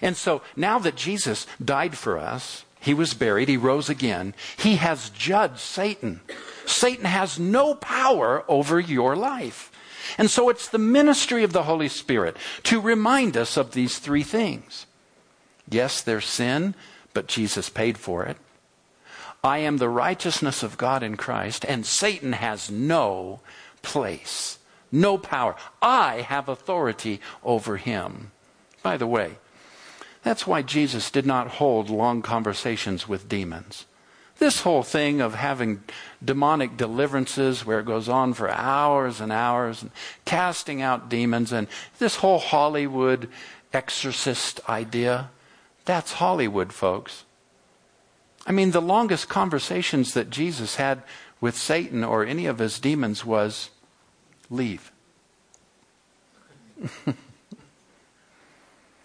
And 0.00 0.16
so 0.16 0.42
now 0.56 0.78
that 0.80 0.96
Jesus 0.96 1.46
died 1.62 1.96
for 1.96 2.18
us, 2.18 2.64
he 2.80 2.94
was 2.94 3.14
buried, 3.14 3.48
he 3.48 3.56
rose 3.56 3.88
again, 3.88 4.34
he 4.56 4.76
has 4.76 5.10
judged 5.10 5.58
Satan. 5.58 6.20
Satan 6.66 7.04
has 7.04 7.38
no 7.38 7.74
power 7.74 8.44
over 8.48 8.80
your 8.80 9.14
life. 9.14 9.70
And 10.18 10.30
so 10.30 10.48
it's 10.48 10.68
the 10.68 10.78
ministry 10.78 11.44
of 11.44 11.52
the 11.52 11.62
Holy 11.62 11.88
Spirit 11.88 12.36
to 12.64 12.80
remind 12.80 13.36
us 13.36 13.56
of 13.56 13.72
these 13.72 13.98
three 13.98 14.24
things. 14.24 14.86
Yes, 15.68 16.00
there's 16.00 16.26
sin, 16.26 16.74
but 17.14 17.28
Jesus 17.28 17.68
paid 17.68 17.98
for 17.98 18.24
it. 18.24 18.36
I 19.44 19.58
am 19.58 19.78
the 19.78 19.88
righteousness 19.88 20.62
of 20.62 20.78
God 20.78 21.02
in 21.02 21.16
Christ, 21.16 21.64
and 21.64 21.86
Satan 21.86 22.32
has 22.32 22.70
no 22.70 23.40
place 23.82 24.58
no 24.92 25.16
power. 25.16 25.56
I 25.80 26.20
have 26.20 26.48
authority 26.48 27.20
over 27.42 27.78
him. 27.78 28.30
By 28.82 28.96
the 28.98 29.06
way, 29.06 29.38
that's 30.22 30.46
why 30.46 30.62
Jesus 30.62 31.10
did 31.10 31.26
not 31.26 31.48
hold 31.48 31.90
long 31.90 32.22
conversations 32.22 33.08
with 33.08 33.28
demons. 33.28 33.86
This 34.38 34.62
whole 34.62 34.82
thing 34.82 35.20
of 35.20 35.34
having 35.34 35.82
demonic 36.24 36.76
deliverances 36.76 37.64
where 37.64 37.80
it 37.80 37.86
goes 37.86 38.08
on 38.08 38.34
for 38.34 38.50
hours 38.50 39.20
and 39.20 39.32
hours 39.32 39.82
and 39.82 39.90
casting 40.24 40.82
out 40.82 41.08
demons 41.08 41.52
and 41.52 41.68
this 41.98 42.16
whole 42.16 42.38
Hollywood 42.38 43.28
exorcist 43.72 44.60
idea, 44.68 45.30
that's 45.84 46.12
Hollywood, 46.12 46.72
folks. 46.72 47.24
I 48.46 48.52
mean, 48.52 48.72
the 48.72 48.82
longest 48.82 49.28
conversations 49.28 50.14
that 50.14 50.30
Jesus 50.30 50.76
had 50.76 51.02
with 51.40 51.56
Satan 51.56 52.02
or 52.02 52.24
any 52.24 52.46
of 52.46 52.58
his 52.58 52.80
demons 52.80 53.24
was 53.24 53.70
leave. 54.52 54.92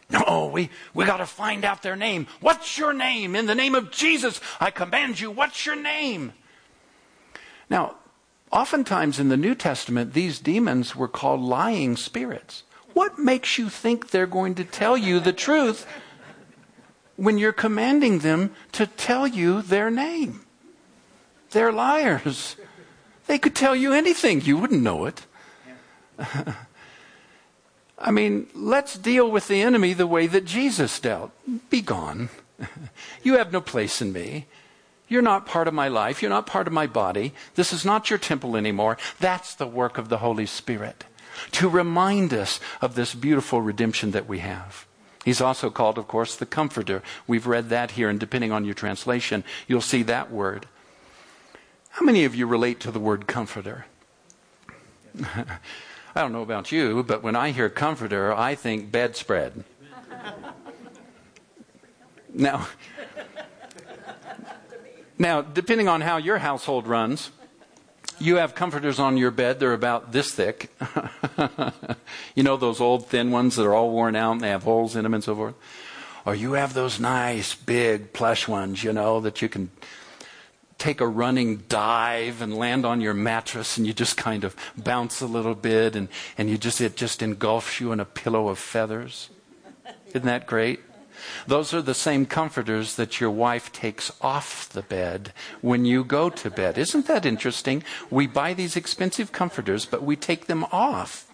no, 0.10 0.51
we, 0.53 0.69
we 0.93 1.05
got 1.05 1.17
to 1.17 1.25
find 1.25 1.65
out 1.65 1.81
their 1.81 1.95
name. 1.95 2.27
What's 2.41 2.77
your 2.77 2.93
name? 2.93 3.36
In 3.36 3.45
the 3.45 3.55
name 3.55 3.75
of 3.75 3.91
Jesus, 3.91 4.39
I 4.60 4.71
command 4.71 5.19
you, 5.19 5.31
what's 5.31 5.65
your 5.65 5.75
name? 5.75 6.33
Now, 7.69 7.95
oftentimes 8.51 9.19
in 9.19 9.29
the 9.29 9.38
New 9.38 9.55
Testament, 9.55 10.13
these 10.13 10.39
demons 10.39 10.95
were 10.95 11.07
called 11.07 11.41
lying 11.41 11.97
spirits. 11.97 12.63
What 12.93 13.19
makes 13.19 13.57
you 13.57 13.69
think 13.69 14.10
they're 14.10 14.25
going 14.25 14.55
to 14.55 14.63
tell 14.63 14.97
you 14.97 15.19
the 15.19 15.33
truth 15.33 15.86
when 17.15 17.38
you're 17.38 17.53
commanding 17.53 18.19
them 18.19 18.55
to 18.71 18.88
tell 18.88 19.27
you 19.27 19.62
their 19.62 19.91
name? 19.91 20.41
They're 21.51 21.71
liars. 21.71 22.55
They 23.27 23.38
could 23.38 23.55
tell 23.55 23.75
you 23.75 23.93
anything, 23.93 24.41
you 24.41 24.57
wouldn't 24.57 24.81
know 24.81 25.05
it. 25.05 25.26
I 27.99 28.12
mean, 28.12 28.47
let's 28.53 28.97
deal 28.97 29.30
with 29.30 29.47
the 29.47 29.62
enemy 29.62 29.93
the 29.93 30.08
way 30.08 30.27
that 30.27 30.45
Jesus 30.45 30.99
dealt. 30.99 31.32
Be 31.69 31.82
gone. 31.82 32.30
you 33.23 33.38
have 33.38 33.51
no 33.51 33.62
place 33.62 34.01
in 34.01 34.13
me. 34.13 34.45
You're 35.08 35.21
not 35.21 35.45
part 35.45 35.67
of 35.67 35.73
my 35.73 35.88
life. 35.88 36.21
You're 36.21 36.30
not 36.30 36.45
part 36.45 36.67
of 36.67 36.73
my 36.73 36.86
body. 36.86 37.34
This 37.56 37.71
is 37.71 37.86
not 37.86 38.10
your 38.10 38.19
temple 38.19 38.58
anymore. 38.58 38.97
That's 39.19 39.56
the 39.56 39.67
work 39.67 39.97
of 39.97 40.10
the 40.10 40.17
Holy 40.17 40.45
Spirit 40.45 41.06
to 41.51 41.69
remind 41.69 42.34
us 42.34 42.60
of 42.82 42.95
this 42.95 43.13
beautiful 43.13 43.62
redemption 43.62 44.12
that 44.12 44.27
we 44.27 44.39
have. 44.39 44.86
He's 45.23 45.41
also 45.41 45.69
called, 45.69 45.97
of 45.97 46.08
course, 46.08 46.36
the 46.36 46.45
Comforter. 46.45 47.03
We've 47.25 47.47
read 47.47 47.69
that 47.69 47.91
here, 47.91 48.10
and 48.10 48.19
depending 48.19 48.51
on 48.51 48.65
your 48.65 48.73
translation, 48.73 49.43
you'll 49.67 49.82
see 49.82 50.03
that 50.03 50.32
word. 50.32 50.67
How 51.89 52.06
many 52.06 52.23
of 52.25 52.36
you 52.36 52.47
relate 52.47 52.80
to 52.82 52.91
the 52.91 52.99
word 52.99 53.27
Comforter? 53.27 53.86
I 56.17 56.21
don't 56.21 56.32
know 56.32 56.41
about 56.41 56.71
you, 56.71 57.03
but 57.03 57.21
when 57.21 57.36
I 57.36 57.51
hear 57.51 57.69
comforter, 57.69 58.34
I 58.34 58.56
think 58.56 58.91
bedspread. 58.91 59.63
now, 62.34 62.67
now, 65.19 65.43
depending 65.43 65.88
on 65.88 66.01
how 66.01 66.17
your 66.17 66.39
household 66.39 66.88
runs, 66.88 67.30
you 68.17 68.38
have 68.38 68.56
comforters 68.56 68.97
on 68.97 69.17
your 69.17 69.30
bed. 69.30 69.60
They're 69.60 69.73
about 69.73 70.12
this 70.12 70.32
thick. 70.32 70.75
you 72.34 72.41
know 72.41 72.58
those 72.58 72.82
old 72.82 73.10
thin 73.10 73.30
ones 73.30 73.56
that 73.56 73.67
are 73.67 73.75
all 73.75 73.91
worn 73.91 74.15
out 74.15 74.32
and 74.32 74.41
they 74.41 74.49
have 74.49 74.63
holes 74.63 74.95
in 74.95 75.03
them 75.03 75.13
and 75.13 75.23
so 75.23 75.36
forth? 75.36 75.53
Or 76.25 76.34
you 76.34 76.53
have 76.53 76.73
those 76.73 76.99
nice 76.99 77.53
big 77.53 78.12
plush 78.13 78.47
ones, 78.47 78.84
you 78.84 78.91
know, 78.91 79.19
that 79.19 79.43
you 79.43 79.49
can 79.49 79.69
take 80.77 81.01
a 81.01 81.07
running 81.07 81.63
dive 81.69 82.41
and 82.41 82.55
land 82.55 82.85
on 82.85 83.01
your 83.01 83.13
mattress 83.13 83.77
and 83.77 83.87
you 83.87 83.93
just 83.93 84.17
kind 84.17 84.43
of 84.43 84.55
bounce 84.77 85.21
a 85.21 85.25
little 85.25 85.55
bit 85.55 85.95
and, 85.95 86.07
and 86.37 86.49
you 86.49 86.57
just, 86.57 86.81
it 86.81 86.95
just 86.95 87.21
engulfs 87.21 87.79
you 87.79 87.91
in 87.91 87.99
a 87.99 88.05
pillow 88.05 88.49
of 88.49 88.59
feathers. 88.59 89.29
Isn't 90.09 90.25
that 90.25 90.45
great? 90.45 90.81
Those 91.47 91.73
are 91.73 91.81
the 91.81 91.93
same 91.93 92.25
comforters 92.25 92.95
that 92.95 93.19
your 93.19 93.31
wife 93.31 93.71
takes 93.71 94.11
off 94.21 94.69
the 94.69 94.81
bed 94.81 95.33
when 95.61 95.85
you 95.85 96.03
go 96.03 96.29
to 96.29 96.49
bed. 96.49 96.77
Isn't 96.77 97.07
that 97.07 97.25
interesting? 97.25 97.83
We 98.09 98.27
buy 98.27 98.53
these 98.53 98.75
expensive 98.75 99.31
comforters, 99.31 99.85
but 99.85 100.03
we 100.03 100.15
take 100.15 100.45
them 100.45 100.63
off 100.71 101.27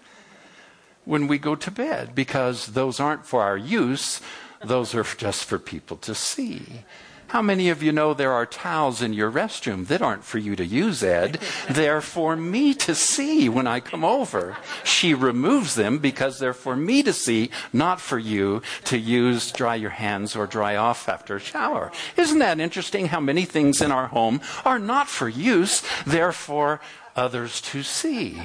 when 1.06 1.28
we 1.28 1.38
go 1.38 1.56
to 1.56 1.72
bed 1.72 2.16
because 2.16 2.68
those 2.68 3.00
aren't 3.00 3.26
for 3.26 3.42
our 3.42 3.58
use, 3.58 4.22
those 4.64 4.96
are 4.96 5.04
just 5.04 5.44
for 5.44 5.60
people 5.60 5.98
to 5.98 6.16
see. 6.16 6.86
How 7.34 7.42
many 7.42 7.70
of 7.70 7.82
you 7.82 7.92
know 7.92 8.14
there 8.14 8.32
are 8.32 8.46
towels 8.46 9.02
in 9.02 9.14
your 9.14 9.32
restroom 9.32 9.88
that 9.88 10.04
aren't 10.04 10.24
for 10.24 10.38
you 10.38 10.56
to 10.56 10.64
use, 10.64 11.02
Ed? 11.02 11.40
They're 11.68 12.00
for 12.00 12.36
me 12.36 12.76
to 12.76 12.94
see 12.94 13.50
when 13.50 13.66
I 13.66 13.80
come 13.80 14.06
over. 14.06 14.56
She 14.84 15.16
removes 15.16 15.74
them 15.74 15.98
because 15.98 16.38
they're 16.38 16.54
for 16.54 16.76
me 16.76 17.02
to 17.02 17.12
see, 17.12 17.50
not 17.74 18.00
for 18.00 18.20
you 18.20 18.62
to 18.84 19.00
use, 19.00 19.52
dry 19.52 19.74
your 19.74 19.90
hands, 19.90 20.36
or 20.36 20.46
dry 20.46 20.76
off 20.76 21.10
after 21.10 21.38
a 21.38 21.40
shower. 21.40 21.92
Isn't 22.18 22.38
that 22.38 22.60
interesting 22.60 23.08
how 23.08 23.20
many 23.20 23.46
things 23.46 23.82
in 23.82 23.92
our 23.92 24.10
home 24.10 24.40
are 24.64 24.78
not 24.78 25.08
for 25.08 25.28
use, 25.28 25.82
they're 26.06 26.34
for 26.34 26.82
others 27.16 27.62
to 27.62 27.82
see? 27.82 28.44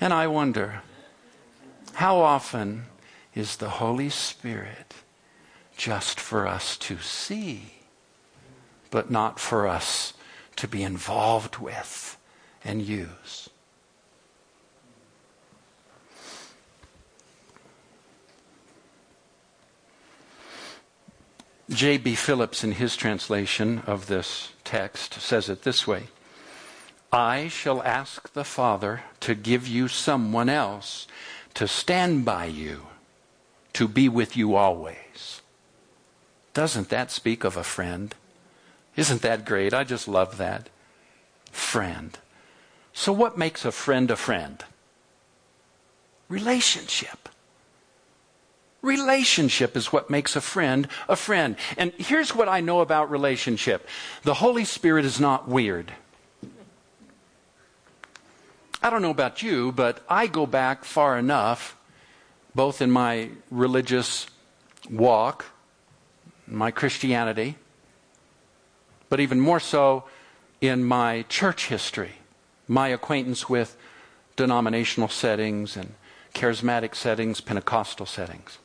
And 0.00 0.12
I 0.12 0.26
wonder, 0.26 0.82
how 1.92 2.16
often 2.16 2.86
is 3.36 3.58
the 3.58 3.78
Holy 3.78 4.10
Spirit 4.10 4.94
just 5.80 6.20
for 6.20 6.46
us 6.46 6.76
to 6.76 6.98
see, 6.98 7.72
but 8.90 9.10
not 9.10 9.40
for 9.40 9.66
us 9.66 10.12
to 10.54 10.68
be 10.68 10.82
involved 10.82 11.56
with 11.56 12.18
and 12.62 12.82
use. 12.82 13.48
J.B. 21.70 22.14
Phillips, 22.14 22.62
in 22.62 22.72
his 22.72 22.94
translation 22.94 23.82
of 23.86 24.06
this 24.06 24.52
text, 24.64 25.14
says 25.14 25.48
it 25.48 25.62
this 25.62 25.86
way 25.86 26.08
I 27.10 27.48
shall 27.48 27.82
ask 27.84 28.30
the 28.34 28.44
Father 28.44 29.04
to 29.20 29.34
give 29.34 29.66
you 29.66 29.88
someone 29.88 30.50
else 30.50 31.06
to 31.54 31.66
stand 31.66 32.26
by 32.26 32.44
you, 32.44 32.88
to 33.72 33.88
be 33.88 34.10
with 34.10 34.36
you 34.36 34.56
always. 34.56 35.09
Doesn't 36.54 36.88
that 36.88 37.10
speak 37.10 37.44
of 37.44 37.56
a 37.56 37.64
friend? 37.64 38.14
Isn't 38.96 39.22
that 39.22 39.44
great? 39.44 39.72
I 39.72 39.84
just 39.84 40.08
love 40.08 40.36
that. 40.38 40.68
Friend. 41.52 42.18
So, 42.92 43.12
what 43.12 43.38
makes 43.38 43.64
a 43.64 43.72
friend 43.72 44.10
a 44.10 44.16
friend? 44.16 44.64
Relationship. 46.28 47.28
Relationship 48.82 49.76
is 49.76 49.92
what 49.92 50.10
makes 50.10 50.36
a 50.36 50.40
friend 50.40 50.88
a 51.08 51.16
friend. 51.16 51.56
And 51.76 51.92
here's 51.98 52.34
what 52.34 52.48
I 52.48 52.60
know 52.60 52.80
about 52.80 53.10
relationship 53.10 53.86
the 54.22 54.34
Holy 54.34 54.64
Spirit 54.64 55.04
is 55.04 55.20
not 55.20 55.48
weird. 55.48 55.92
I 58.82 58.88
don't 58.88 59.02
know 59.02 59.10
about 59.10 59.42
you, 59.42 59.72
but 59.72 60.02
I 60.08 60.26
go 60.26 60.46
back 60.46 60.84
far 60.84 61.18
enough, 61.18 61.76
both 62.54 62.80
in 62.80 62.90
my 62.90 63.28
religious 63.50 64.26
walk, 64.88 65.44
my 66.50 66.70
Christianity, 66.70 67.56
but 69.08 69.20
even 69.20 69.40
more 69.40 69.60
so 69.60 70.04
in 70.60 70.84
my 70.84 71.22
church 71.28 71.68
history, 71.68 72.12
my 72.68 72.88
acquaintance 72.88 73.48
with 73.48 73.76
denominational 74.36 75.08
settings 75.08 75.76
and 75.76 75.94
charismatic 76.34 76.94
settings, 76.94 77.40
Pentecostal 77.40 78.06
settings. 78.06 78.58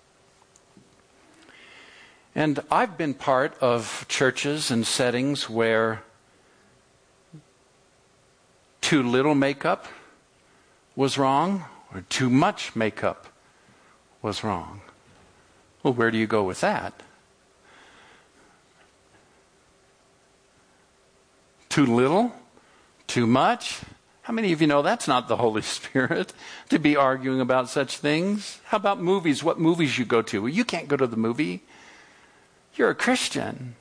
And 2.35 2.59
I've 2.69 2.97
been 2.97 3.13
part 3.13 3.57
of 3.61 4.05
churches 4.09 4.69
and 4.69 4.85
settings 4.85 5.49
where 5.49 6.03
too 8.81 9.01
little 9.01 9.35
makeup 9.35 9.87
was 10.95 11.17
wrong 11.17 11.65
or 11.93 12.01
too 12.09 12.29
much 12.29 12.75
makeup 12.75 13.27
was 14.21 14.43
wrong. 14.43 14.81
Well, 15.81 15.93
where 15.93 16.11
do 16.11 16.17
you 16.17 16.27
go 16.27 16.43
with 16.43 16.61
that? 16.61 17.01
Too 21.75 21.85
little? 21.85 22.33
Too 23.05 23.27
much? 23.27 23.81
How 24.21 24.31
many 24.31 24.53
of 24.53 24.61
you 24.61 24.67
know 24.67 24.81
that's 24.81 25.09
not 25.09 25.27
the 25.27 25.35
Holy 25.35 25.61
Spirit 25.77 26.31
to 26.69 26.79
be 26.79 26.95
arguing 26.95 27.41
about 27.41 27.67
such 27.67 27.97
things? 27.97 28.61
How 28.67 28.77
about 28.77 29.01
movies? 29.01 29.43
What 29.43 29.59
movies 29.59 29.97
you 29.97 30.05
go 30.05 30.21
to? 30.21 30.43
Well, 30.43 30.49
you 30.49 30.63
can't 30.63 30.87
go 30.87 30.95
to 30.95 31.05
the 31.05 31.17
movie. 31.17 31.63
You're 32.75 32.91
a 32.91 32.95
Christian. 32.95 33.75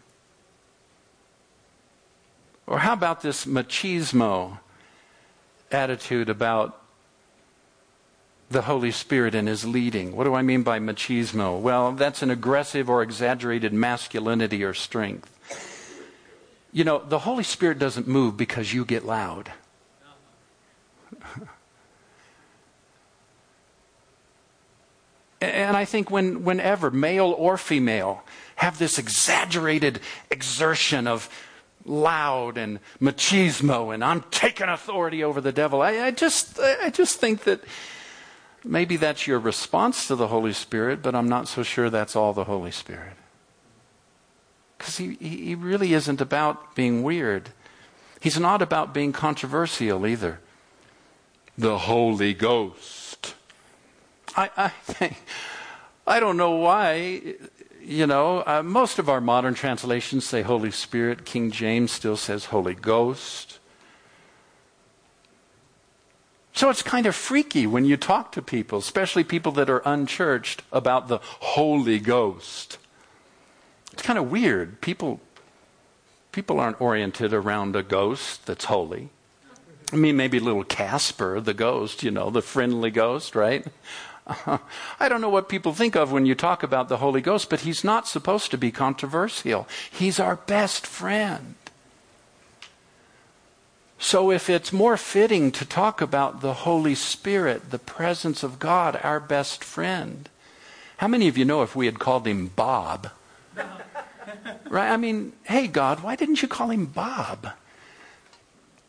Or 2.67 2.81
how 2.81 2.95
about 2.95 3.21
this 3.21 3.45
machismo 3.45 4.59
attitude 5.71 6.29
about 6.29 6.83
the 8.51 8.63
Holy 8.63 8.91
Spirit 8.91 9.37
and 9.37 9.47
his 9.47 9.65
leading? 9.65 10.17
What 10.17 10.25
do 10.25 10.35
I 10.35 10.43
mean 10.43 10.65
by 10.65 10.81
machismo? 10.81 11.61
Well, 11.61 11.93
that's 11.93 12.23
an 12.23 12.31
aggressive 12.31 12.91
or 12.91 13.05
exaggerated 13.05 13.73
masculinity 13.73 14.65
or 14.65 14.75
strength. 14.75 15.34
You 16.75 16.83
know, 16.83 16.99
the 16.99 17.21
Holy 17.21 17.45
Spirit 17.45 17.79
doesn't 17.79 18.09
move 18.09 18.37
because 18.37 18.75
you 18.75 18.85
get 18.85 19.07
loud. 19.07 19.53
and 25.41 25.77
I 25.77 25.85
think 25.85 26.11
when, 26.11 26.43
whenever, 26.43 26.91
male 26.91 27.33
or 27.39 27.57
female, 27.57 28.25
have 28.57 28.77
this 28.81 28.99
exaggerated 28.99 30.01
exertion 30.33 31.07
of 31.07 31.29
loud 31.87 32.59
and 32.59 32.81
machismo 33.01 33.95
and 33.95 34.03
I'm 34.03 34.23
taking 34.33 34.69
authority 34.69 35.23
over 35.23 35.41
the 35.41 35.53
devil. 35.53 35.81
I, 35.81 36.07
I, 36.07 36.11
just, 36.11 36.59
I 36.59 36.91
just 36.91 37.21
think 37.21 37.45
that 37.45 37.63
maybe 38.65 38.97
that's 38.97 39.29
your 39.29 39.39
response 39.39 40.09
to 40.09 40.17
the 40.17 40.27
Holy 40.27 40.53
Spirit, 40.53 41.03
but 41.03 41.15
I'm 41.15 41.29
not 41.29 41.47
so 41.47 41.63
sure 41.63 41.89
that's 41.89 42.17
all 42.17 42.33
the 42.33 42.45
Holy 42.45 42.73
Spirit. 42.73 43.13
Because 44.77 44.97
he, 44.97 45.15
he 45.15 45.55
really 45.55 45.95
isn't 45.95 46.21
about 46.21 46.75
being 46.75 47.03
weird. 47.03 47.51
He's 48.21 48.39
not 48.39 48.63
about 48.63 48.93
being 48.95 49.13
controversial 49.13 50.07
either. 50.07 50.41
The 51.57 51.79
Holy 51.79 52.35
Ghost. 52.35 53.35
I, 54.37 54.51
I 54.57 54.69
think, 54.69 55.17
I 56.07 56.19
don't 56.19 56.37
know 56.37 56.57
why 56.57 57.37
you 57.85 58.07
know, 58.07 58.43
uh, 58.47 58.63
most 58.63 58.99
of 58.99 59.09
our 59.09 59.21
modern 59.21 59.55
translations 59.55 60.25
say 60.25 60.43
Holy 60.43 60.71
Spirit. 60.71 61.25
King 61.25 61.51
James 61.51 61.93
still 61.93 62.17
says 62.17 62.47
Holy 62.47 62.75
Ghost. 62.75 63.59
So 66.55 66.71
it's 66.71 66.83
kind 66.83 67.07
of 67.07 67.15
freaky 67.15 67.67
when 67.67 67.85
you 67.85 67.97
talk 67.97 68.33
to 68.33 68.43
people, 68.43 68.79
especially 68.79 69.25
people 69.25 69.53
that 69.53 69.69
are 69.69 69.83
unchurched, 69.85 70.63
about 70.73 71.09
the 71.09 71.19
Holy 71.23 71.99
Ghost. 71.99 72.79
It's 73.95 74.03
kind 74.03 74.19
of 74.19 74.29
weird. 74.29 74.81
People, 74.81 75.21
people 76.33 76.59
aren't 76.59 76.81
oriented 76.81 77.33
around 77.33 77.77
a 77.77 77.83
ghost 77.85 78.45
that's 78.45 78.65
holy. 78.65 79.11
I 79.93 79.97
mean, 79.97 80.17
maybe 80.17 80.41
little 80.41 80.65
Casper, 80.65 81.41
the 81.41 81.55
ghost, 81.55 82.03
you 82.03 82.11
know, 82.11 82.29
the 82.29 82.43
friendly 82.43 82.91
ghost, 82.91 83.37
right? 83.37 83.65
I 84.99 85.09
don't 85.09 85.21
know 85.21 85.29
what 85.29 85.49
people 85.49 85.73
think 85.75 85.95
of 85.95 86.11
when 86.11 86.27
you 86.27 86.35
talk 86.35 86.65
about 86.65 86.89
the 86.89 86.97
Holy 86.97 87.21
Ghost, 87.21 87.49
but 87.49 87.61
he's 87.61 87.85
not 87.85 88.09
supposed 88.09 88.51
to 88.51 88.59
be 88.59 88.73
controversial. 88.73 89.69
He's 89.89 90.19
our 90.19 90.35
best 90.35 90.89
friend. 90.89 91.55
So, 94.01 94.33
if 94.33 94.51
it's 94.51 94.73
more 94.73 94.97
fitting 94.97 95.53
to 95.53 95.65
talk 95.65 96.01
about 96.01 96.41
the 96.41 96.55
Holy 96.55 96.97
Spirit, 96.97 97.71
the 97.71 97.79
presence 97.79 98.43
of 98.43 98.59
God, 98.59 98.99
our 99.05 99.21
best 99.21 99.63
friend, 99.63 100.29
how 100.97 101.07
many 101.07 101.29
of 101.29 101.39
you 101.39 101.45
know 101.45 101.63
if 101.63 101.77
we 101.77 101.87
had 101.87 102.01
called 102.01 102.27
him 102.27 102.49
Bob? 102.49 103.11
right? 104.69 104.91
I 104.91 104.97
mean, 104.97 105.33
hey, 105.45 105.67
God, 105.67 106.03
why 106.03 106.17
didn't 106.17 106.43
you 106.43 106.49
call 106.49 106.71
him 106.71 106.87
Bob? 106.87 107.49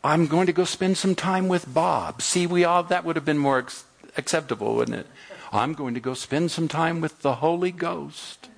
I'm 0.02 0.26
going 0.26 0.46
to 0.46 0.52
go 0.52 0.64
spend 0.64 0.98
some 0.98 1.14
time 1.14 1.48
with 1.48 1.72
Bob. 1.72 2.22
See, 2.22 2.46
we 2.46 2.64
all, 2.64 2.82
that 2.84 3.04
would 3.04 3.16
have 3.16 3.24
been 3.24 3.38
more 3.38 3.58
ex- 3.58 3.84
acceptable, 4.16 4.76
wouldn't 4.76 4.98
it? 4.98 5.06
I'm 5.52 5.72
going 5.72 5.94
to 5.94 6.00
go 6.00 6.14
spend 6.14 6.50
some 6.50 6.68
time 6.68 7.00
with 7.00 7.22
the 7.22 7.36
Holy 7.36 7.72
Ghost. 7.72 8.48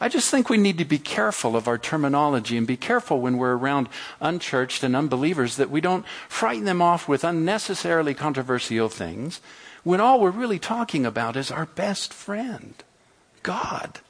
I 0.00 0.08
just 0.08 0.30
think 0.30 0.48
we 0.48 0.58
need 0.58 0.78
to 0.78 0.84
be 0.84 0.98
careful 0.98 1.56
of 1.56 1.66
our 1.66 1.78
terminology 1.78 2.56
and 2.56 2.66
be 2.66 2.76
careful 2.76 3.20
when 3.20 3.36
we're 3.36 3.56
around 3.56 3.88
unchurched 4.20 4.84
and 4.84 4.94
unbelievers 4.94 5.56
that 5.56 5.70
we 5.70 5.80
don't 5.80 6.06
frighten 6.28 6.66
them 6.66 6.80
off 6.80 7.08
with 7.08 7.24
unnecessarily 7.24 8.14
controversial 8.14 8.88
things 8.88 9.40
when 9.82 10.00
all 10.00 10.20
we're 10.20 10.30
really 10.30 10.58
talking 10.58 11.06
about 11.06 11.36
is 11.36 11.50
our 11.50 11.66
best 11.66 12.12
friend, 12.12 12.74
God, 13.42 14.00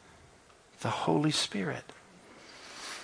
the 0.81 0.91
Holy 0.91 1.31
Spirit. 1.31 1.85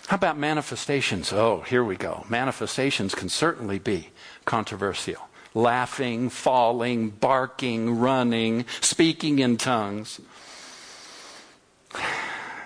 How 0.07 0.17
about 0.17 0.39
manifestations? 0.39 1.33
Oh, 1.33 1.61
here 1.63 1.83
we 1.83 1.97
go. 1.97 2.25
Manifestations 2.29 3.15
can 3.15 3.29
certainly 3.29 3.79
be 3.79 4.11
controversial 4.45 5.29
laughing, 5.55 6.29
falling, 6.29 7.11
barking, 7.11 7.99
running, 7.99 8.65
speaking 8.81 9.39
in 9.39 9.57
tongues. 9.57 10.21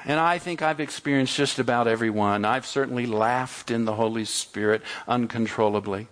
And 0.07 0.19
I 0.19 0.39
think 0.39 0.63
I've 0.63 0.81
experienced 0.81 1.37
just 1.37 1.59
about 1.59 1.87
every 1.87 2.09
one. 2.09 2.47
I've 2.47 2.67
certainly 2.67 3.05
laughed 3.05 3.71
in 3.71 3.85
the 3.85 3.95
Holy 3.95 4.25
Spirit 4.25 4.81
uncontrollably. 5.07 6.09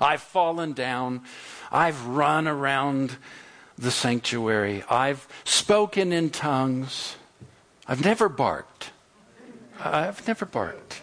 I've 0.00 0.22
fallen 0.22 0.72
down. 0.72 1.22
I've 1.70 2.06
run 2.06 2.48
around 2.48 3.16
the 3.78 3.92
sanctuary. 3.92 4.82
I've 4.90 5.28
spoken 5.44 6.12
in 6.12 6.30
tongues. 6.30 7.16
I've 7.86 8.04
never 8.04 8.28
barked. 8.28 8.90
I've 9.78 10.26
never 10.26 10.46
barked. 10.46 11.02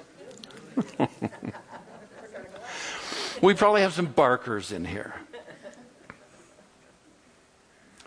We 3.42 3.56
probably 3.56 3.82
have 3.82 3.94
some 3.94 4.06
barkers 4.06 4.72
in 4.72 4.86
here. 4.86 5.16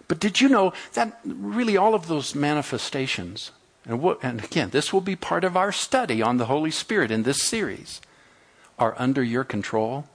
But 0.06 0.20
did 0.20 0.40
you 0.40 0.48
know 0.48 0.72
that 0.92 1.18
really 1.24 1.76
all 1.76 1.94
of 1.94 2.06
those 2.06 2.34
manifestations, 2.34 3.50
and, 3.84 4.00
what, 4.00 4.22
and 4.22 4.44
again, 4.44 4.70
this 4.70 4.92
will 4.92 5.00
be 5.00 5.16
part 5.16 5.42
of 5.42 5.56
our 5.56 5.72
study 5.72 6.22
on 6.22 6.36
the 6.36 6.46
Holy 6.46 6.70
Spirit 6.70 7.10
in 7.10 7.24
this 7.24 7.42
series, 7.42 8.00
are 8.78 8.94
under 8.96 9.22
your 9.22 9.44
control? 9.44 10.06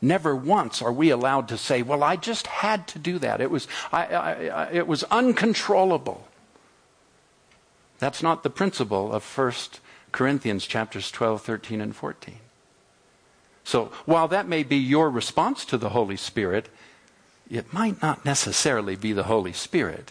Never 0.00 0.34
once 0.34 0.80
are 0.80 0.92
we 0.92 1.10
allowed 1.10 1.48
to 1.48 1.58
say, 1.58 1.82
"Well, 1.82 2.02
I 2.02 2.16
just 2.16 2.46
had 2.46 2.88
to 2.88 2.98
do 2.98 3.18
that. 3.18 3.40
It 3.40 3.50
was, 3.50 3.68
I, 3.92 4.06
I, 4.06 4.32
I, 4.46 4.70
it 4.72 4.86
was 4.86 5.04
uncontrollable." 5.04 6.26
That's 8.02 8.20
not 8.20 8.42
the 8.42 8.50
principle 8.50 9.12
of 9.12 9.22
1 9.38 9.52
Corinthians 10.10 10.66
chapters 10.66 11.08
12, 11.12 11.40
13, 11.40 11.80
and 11.80 11.94
14. 11.94 12.34
So 13.62 13.92
while 14.06 14.26
that 14.26 14.48
may 14.48 14.64
be 14.64 14.76
your 14.76 15.08
response 15.08 15.64
to 15.66 15.78
the 15.78 15.90
Holy 15.90 16.16
Spirit, 16.16 16.68
it 17.48 17.72
might 17.72 18.02
not 18.02 18.24
necessarily 18.24 18.96
be 18.96 19.12
the 19.12 19.30
Holy 19.30 19.52
Spirit 19.52 20.10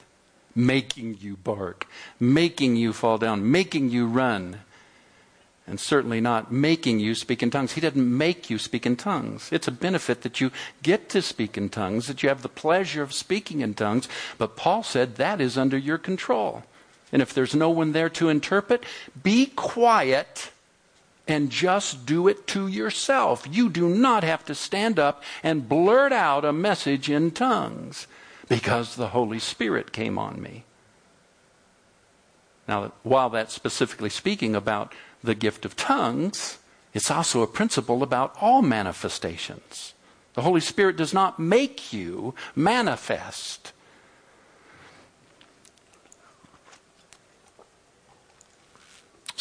making 0.55 1.17
you 1.19 1.35
bark, 1.35 1.85
making 2.17 2.77
you 2.77 2.93
fall 2.93 3.17
down, 3.17 3.51
making 3.51 3.89
you 3.89 4.07
run, 4.07 4.61
and 5.67 5.77
certainly 5.77 6.21
not 6.21 6.49
making 6.49 7.01
you 7.01 7.13
speak 7.13 7.43
in 7.43 7.51
tongues. 7.51 7.73
He 7.73 7.81
didn't 7.81 8.17
make 8.17 8.49
you 8.49 8.57
speak 8.57 8.85
in 8.85 8.95
tongues. 8.95 9.49
It's 9.51 9.67
a 9.67 9.71
benefit 9.71 10.21
that 10.21 10.39
you 10.39 10.51
get 10.81 11.09
to 11.09 11.21
speak 11.21 11.57
in 11.57 11.67
tongues, 11.67 12.07
that 12.07 12.23
you 12.23 12.29
have 12.29 12.41
the 12.41 12.47
pleasure 12.47 13.03
of 13.03 13.11
speaking 13.11 13.59
in 13.59 13.73
tongues, 13.73 14.07
but 14.37 14.55
Paul 14.55 14.81
said 14.81 15.15
that 15.15 15.41
is 15.41 15.57
under 15.57 15.77
your 15.77 15.97
control. 15.97 16.63
And 17.11 17.21
if 17.21 17.33
there's 17.33 17.55
no 17.55 17.69
one 17.69 17.91
there 17.91 18.09
to 18.09 18.29
interpret, 18.29 18.83
be 19.21 19.47
quiet 19.47 20.51
and 21.27 21.49
just 21.49 22.05
do 22.05 22.27
it 22.27 22.47
to 22.47 22.67
yourself. 22.67 23.47
You 23.49 23.69
do 23.69 23.89
not 23.89 24.23
have 24.23 24.45
to 24.45 24.55
stand 24.55 24.99
up 24.99 25.23
and 25.43 25.69
blurt 25.69 26.11
out 26.11 26.45
a 26.45 26.53
message 26.53 27.09
in 27.09 27.31
tongues 27.31 28.07
because 28.49 28.95
the 28.95 29.09
Holy 29.09 29.39
Spirit 29.39 29.91
came 29.91 30.17
on 30.17 30.41
me. 30.41 30.63
Now, 32.67 32.91
while 33.03 33.29
that's 33.29 33.53
specifically 33.53 34.09
speaking 34.09 34.55
about 34.55 34.93
the 35.23 35.35
gift 35.35 35.65
of 35.65 35.75
tongues, 35.75 36.57
it's 36.93 37.11
also 37.11 37.41
a 37.41 37.47
principle 37.47 38.03
about 38.03 38.35
all 38.41 38.61
manifestations. 38.61 39.93
The 40.33 40.41
Holy 40.41 40.61
Spirit 40.61 40.97
does 40.97 41.13
not 41.13 41.39
make 41.39 41.93
you 41.93 42.33
manifest. 42.55 43.73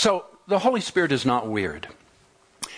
So, 0.00 0.24
the 0.48 0.60
Holy 0.60 0.80
Spirit 0.80 1.12
is 1.12 1.26
not 1.26 1.46
weird. 1.46 1.86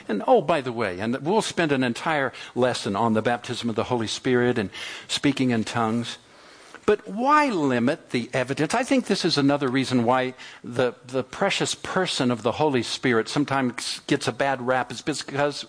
And 0.09 0.25
oh, 0.27 0.43
by 0.43 0.61
the 0.61 0.73
way, 0.73 0.99
and 0.99 1.17
we'll 1.19 1.41
spend 1.41 1.71
an 1.71 1.85
entire 1.85 2.33
lesson 2.57 2.97
on 2.97 3.13
the 3.13 3.23
baptism 3.23 3.71
of 3.71 3.77
the 3.77 3.85
Holy 3.85 4.09
Spirit 4.09 4.59
and 4.59 4.71
speaking 5.07 5.51
in 5.51 5.63
tongues. 5.63 6.19
But 6.85 7.07
why 7.07 7.49
limit 7.49 8.11
the 8.11 8.29
evidence? 8.33 8.75
I 8.75 8.83
think 8.83 9.07
this 9.07 9.25
is 9.25 9.39
another 9.39 9.69
reason 9.69 10.03
why 10.03 10.35
the, 10.65 10.97
the 11.07 11.23
precious 11.23 11.77
person 11.77 12.33
of 12.33 12.43
the 12.43 12.51
Holy 12.51 12.83
Spirit 12.83 13.29
sometimes 13.29 14.01
gets 14.09 14.27
a 14.27 14.33
bad 14.33 14.61
rap, 14.61 14.91
is 14.91 15.01
because 15.01 15.65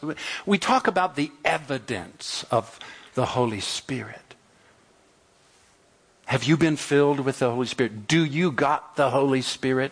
we 0.47 0.57
talk 0.57 0.87
about 0.87 1.15
the 1.15 1.31
evidence 1.45 2.43
of 2.49 2.79
the 3.13 3.27
Holy 3.27 3.59
Spirit. 3.59 4.33
Have 6.25 6.45
you 6.45 6.57
been 6.57 6.77
filled 6.77 7.19
with 7.19 7.37
the 7.37 7.51
Holy 7.51 7.67
Spirit? 7.67 8.07
Do 8.07 8.25
you 8.25 8.51
got 8.51 8.95
the 8.95 9.11
Holy 9.11 9.43
Spirit? 9.43 9.91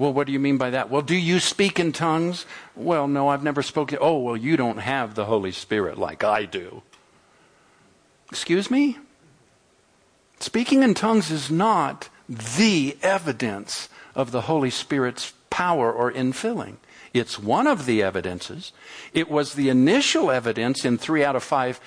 Well, 0.00 0.14
what 0.14 0.26
do 0.26 0.32
you 0.32 0.40
mean 0.40 0.56
by 0.56 0.70
that? 0.70 0.88
Well, 0.88 1.02
do 1.02 1.14
you 1.14 1.40
speak 1.40 1.78
in 1.78 1.92
tongues? 1.92 2.46
Well, 2.74 3.06
no, 3.06 3.28
I've 3.28 3.42
never 3.42 3.60
spoken. 3.60 3.98
Oh, 4.00 4.16
well, 4.16 4.34
you 4.34 4.56
don't 4.56 4.78
have 4.78 5.14
the 5.14 5.26
Holy 5.26 5.52
Spirit 5.52 5.98
like 5.98 6.24
I 6.24 6.46
do. 6.46 6.82
Excuse 8.30 8.70
me? 8.70 8.96
Speaking 10.38 10.82
in 10.82 10.94
tongues 10.94 11.30
is 11.30 11.50
not 11.50 12.08
the 12.30 12.96
evidence 13.02 13.90
of 14.14 14.30
the 14.30 14.40
Holy 14.42 14.70
Spirit's 14.70 15.34
power 15.50 15.92
or 15.92 16.10
infilling. 16.10 16.76
It's 17.12 17.38
one 17.38 17.66
of 17.66 17.84
the 17.84 18.02
evidences. 18.02 18.72
It 19.12 19.30
was 19.30 19.52
the 19.52 19.68
initial 19.68 20.30
evidence 20.30 20.82
in 20.82 20.96
three 20.96 21.22
out 21.22 21.36
of 21.36 21.44
five 21.44 21.78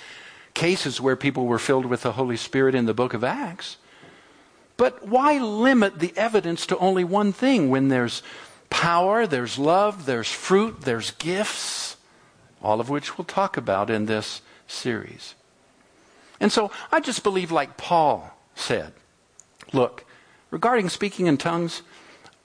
cases 0.53 1.01
where 1.01 1.15
people 1.15 1.47
were 1.47 1.57
filled 1.57 1.87
with 1.87 2.03
the 2.03 2.11
Holy 2.11 2.37
Spirit 2.37 2.75
in 2.75 2.85
the 2.85 2.93
book 2.93 3.15
of 3.15 3.23
Acts. 3.23 3.77
But 4.77 5.07
why 5.07 5.37
limit 5.37 5.99
the 5.99 6.13
evidence 6.17 6.65
to 6.67 6.77
only 6.77 7.03
one 7.03 7.31
thing 7.31 7.69
when 7.69 7.89
there's 7.89 8.23
power, 8.69 9.27
there's 9.27 9.59
love, 9.59 10.05
there's 10.05 10.31
fruit, 10.31 10.81
there's 10.81 11.11
gifts, 11.11 11.95
all 12.61 12.79
of 12.79 12.89
which 12.89 13.17
we'll 13.17 13.25
talk 13.25 13.55
about 13.55 13.89
in 13.89 14.07
this 14.07 14.41
series. 14.67 15.35
And 16.39 16.51
so 16.51 16.71
I 16.91 16.99
just 16.99 17.23
believe, 17.23 17.51
like 17.51 17.77
Paul 17.77 18.35
said, 18.55 18.93
look, 19.71 20.05
regarding 20.49 20.89
speaking 20.89 21.27
in 21.27 21.37
tongues, 21.37 21.83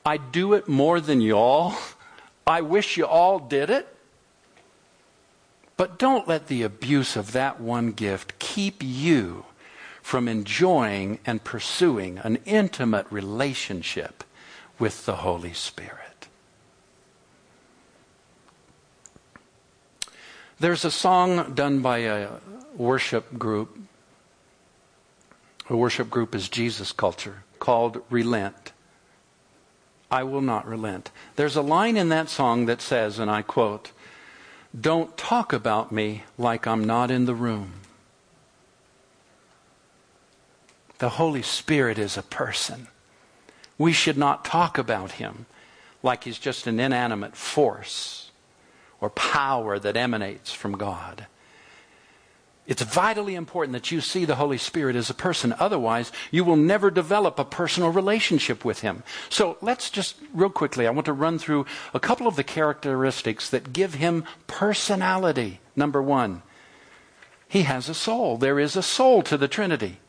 I 0.04 0.18
do 0.18 0.52
it 0.52 0.68
more 0.68 1.00
than 1.00 1.20
y'all. 1.20 1.74
I 2.46 2.60
wish 2.60 2.96
you 2.96 3.06
all 3.06 3.38
did 3.38 3.70
it. 3.70 3.94
But 5.76 5.98
don't 5.98 6.26
let 6.26 6.48
the 6.48 6.62
abuse 6.62 7.14
of 7.16 7.32
that 7.32 7.60
one 7.60 7.92
gift 7.92 8.38
keep 8.38 8.82
you 8.82 9.44
from 10.08 10.26
enjoying 10.26 11.18
and 11.26 11.44
pursuing 11.44 12.16
an 12.20 12.38
intimate 12.46 13.04
relationship 13.10 14.24
with 14.78 15.04
the 15.04 15.16
Holy 15.16 15.52
Spirit. 15.52 16.28
There's 20.58 20.86
a 20.86 20.90
song 20.90 21.52
done 21.52 21.80
by 21.80 21.98
a 21.98 22.28
worship 22.74 23.38
group. 23.38 23.78
A 25.68 25.76
worship 25.76 26.08
group 26.08 26.34
is 26.34 26.48
Jesus 26.48 26.90
Culture 26.90 27.42
called 27.58 28.00
Relent. 28.08 28.72
I 30.10 30.22
will 30.22 30.40
not 30.40 30.66
relent. 30.66 31.10
There's 31.36 31.54
a 31.54 31.60
line 31.60 31.98
in 31.98 32.08
that 32.08 32.30
song 32.30 32.64
that 32.64 32.80
says, 32.80 33.18
and 33.18 33.30
I 33.30 33.42
quote, 33.42 33.92
Don't 34.72 35.18
talk 35.18 35.52
about 35.52 35.92
me 35.92 36.22
like 36.38 36.66
I'm 36.66 36.84
not 36.84 37.10
in 37.10 37.26
the 37.26 37.34
room. 37.34 37.72
The 40.98 41.10
Holy 41.10 41.42
Spirit 41.42 41.98
is 41.98 42.16
a 42.16 42.22
person. 42.22 42.88
We 43.76 43.92
should 43.92 44.18
not 44.18 44.44
talk 44.44 44.78
about 44.78 45.12
him 45.12 45.46
like 46.02 46.24
he's 46.24 46.38
just 46.38 46.66
an 46.66 46.80
inanimate 46.80 47.36
force 47.36 48.30
or 49.00 49.10
power 49.10 49.78
that 49.78 49.96
emanates 49.96 50.52
from 50.52 50.76
God. 50.76 51.26
It's 52.66 52.82
vitally 52.82 53.34
important 53.34 53.72
that 53.72 53.90
you 53.90 54.02
see 54.02 54.26
the 54.26 54.34
Holy 54.34 54.58
Spirit 54.58 54.94
as 54.94 55.08
a 55.08 55.14
person. 55.14 55.54
Otherwise, 55.58 56.12
you 56.30 56.44
will 56.44 56.56
never 56.56 56.90
develop 56.90 57.38
a 57.38 57.44
personal 57.44 57.90
relationship 57.90 58.62
with 58.62 58.80
Him. 58.80 59.04
So 59.30 59.56
let's 59.62 59.88
just, 59.88 60.16
real 60.34 60.50
quickly, 60.50 60.86
I 60.86 60.90
want 60.90 61.06
to 61.06 61.14
run 61.14 61.38
through 61.38 61.64
a 61.94 62.00
couple 62.00 62.26
of 62.26 62.36
the 62.36 62.44
characteristics 62.44 63.48
that 63.48 63.72
give 63.72 63.94
Him 63.94 64.24
personality. 64.48 65.60
Number 65.76 66.02
one, 66.02 66.42
He 67.48 67.62
has 67.62 67.88
a 67.88 67.94
soul. 67.94 68.36
There 68.36 68.60
is 68.60 68.76
a 68.76 68.82
soul 68.82 69.22
to 69.22 69.38
the 69.38 69.48
Trinity. 69.48 70.00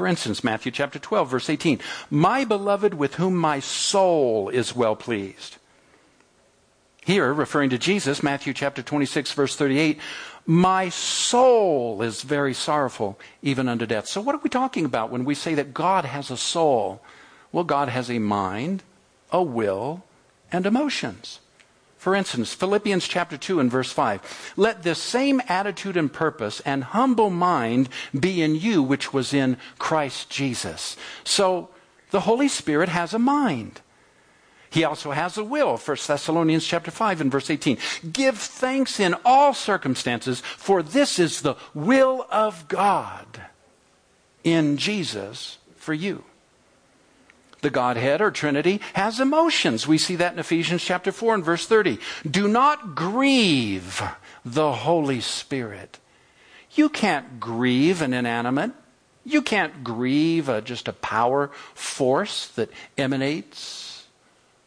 For 0.00 0.06
instance, 0.06 0.42
Matthew 0.42 0.72
chapter 0.72 0.98
12, 0.98 1.28
verse 1.28 1.50
18. 1.50 1.78
My 2.08 2.46
beloved 2.46 2.94
with 2.94 3.16
whom 3.16 3.36
my 3.36 3.60
soul 3.60 4.48
is 4.48 4.74
well 4.74 4.96
pleased. 4.96 5.58
Here, 7.04 7.34
referring 7.34 7.68
to 7.68 7.76
Jesus, 7.76 8.22
Matthew 8.22 8.54
chapter 8.54 8.82
26, 8.82 9.32
verse 9.34 9.56
38, 9.56 10.00
my 10.46 10.88
soul 10.88 12.00
is 12.00 12.22
very 12.22 12.54
sorrowful, 12.54 13.20
even 13.42 13.68
unto 13.68 13.84
death. 13.84 14.06
So, 14.06 14.22
what 14.22 14.34
are 14.34 14.40
we 14.42 14.48
talking 14.48 14.86
about 14.86 15.10
when 15.10 15.26
we 15.26 15.34
say 15.34 15.52
that 15.52 15.74
God 15.74 16.06
has 16.06 16.30
a 16.30 16.36
soul? 16.38 17.02
Well, 17.52 17.64
God 17.64 17.90
has 17.90 18.10
a 18.10 18.18
mind, 18.18 18.82
a 19.30 19.42
will, 19.42 20.02
and 20.50 20.64
emotions. 20.64 21.40
For 22.00 22.14
instance, 22.14 22.54
Philippians 22.54 23.06
chapter 23.06 23.36
2 23.36 23.60
and 23.60 23.70
verse 23.70 23.92
5. 23.92 24.54
Let 24.56 24.84
this 24.84 24.98
same 24.98 25.42
attitude 25.48 25.98
and 25.98 26.10
purpose 26.10 26.60
and 26.60 26.82
humble 26.82 27.28
mind 27.28 27.90
be 28.18 28.40
in 28.40 28.54
you, 28.54 28.82
which 28.82 29.12
was 29.12 29.34
in 29.34 29.58
Christ 29.78 30.30
Jesus. 30.30 30.96
So, 31.24 31.68
the 32.10 32.20
Holy 32.20 32.48
Spirit 32.48 32.88
has 32.88 33.12
a 33.12 33.18
mind. 33.18 33.82
He 34.70 34.82
also 34.82 35.10
has 35.10 35.36
a 35.36 35.44
will. 35.44 35.76
1 35.76 35.96
Thessalonians 36.06 36.66
chapter 36.66 36.90
5 36.90 37.20
and 37.20 37.30
verse 37.30 37.50
18. 37.50 37.76
Give 38.10 38.38
thanks 38.38 38.98
in 38.98 39.14
all 39.22 39.52
circumstances, 39.52 40.40
for 40.40 40.82
this 40.82 41.18
is 41.18 41.42
the 41.42 41.56
will 41.74 42.26
of 42.30 42.66
God 42.68 43.42
in 44.42 44.78
Jesus 44.78 45.58
for 45.76 45.92
you 45.92 46.24
the 47.60 47.70
Godhead 47.70 48.20
or 48.20 48.30
Trinity, 48.30 48.80
has 48.94 49.20
emotions. 49.20 49.86
We 49.86 49.98
see 49.98 50.16
that 50.16 50.32
in 50.32 50.38
Ephesians 50.38 50.82
chapter 50.82 51.12
4 51.12 51.36
and 51.36 51.44
verse 51.44 51.66
30. 51.66 51.98
Do 52.28 52.48
not 52.48 52.94
grieve 52.94 54.02
the 54.44 54.72
Holy 54.72 55.20
Spirit. 55.20 55.98
You 56.72 56.88
can't 56.88 57.40
grieve 57.40 58.00
an 58.02 58.14
inanimate. 58.14 58.72
You 59.24 59.42
can't 59.42 59.84
grieve 59.84 60.48
a, 60.48 60.62
just 60.62 60.88
a 60.88 60.92
power 60.92 61.50
force 61.74 62.46
that 62.48 62.70
emanates 62.96 64.06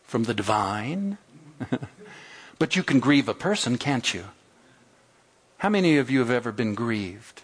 from 0.04 0.24
the 0.24 0.34
divine. 0.34 1.18
but 2.60 2.76
you 2.76 2.84
can 2.84 3.00
grieve 3.00 3.28
a 3.28 3.34
person, 3.34 3.78
can't 3.78 4.14
you? 4.14 4.26
How 5.58 5.70
many 5.70 5.98
of 5.98 6.12
you 6.12 6.20
have 6.20 6.30
ever 6.30 6.52
been 6.52 6.76
grieved? 6.76 7.42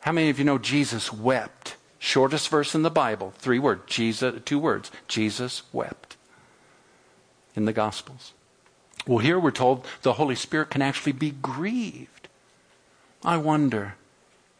How 0.00 0.12
many 0.12 0.28
of 0.28 0.38
you 0.38 0.44
know 0.44 0.58
Jesus 0.58 1.12
wept 1.12 1.76
Shortest 1.98 2.48
verse 2.48 2.74
in 2.74 2.82
the 2.82 2.90
Bible, 2.90 3.32
three 3.38 3.58
words, 3.58 3.82
Jesus, 3.86 4.40
two 4.44 4.58
words. 4.58 4.90
Jesus 5.08 5.62
wept 5.72 6.16
in 7.56 7.64
the 7.64 7.72
Gospels. 7.72 8.32
Well, 9.06 9.18
here 9.18 9.38
we're 9.38 9.50
told 9.50 9.86
the 10.02 10.14
Holy 10.14 10.34
Spirit 10.34 10.70
can 10.70 10.82
actually 10.82 11.12
be 11.12 11.30
grieved. 11.30 12.28
I 13.24 13.36
wonder, 13.36 13.94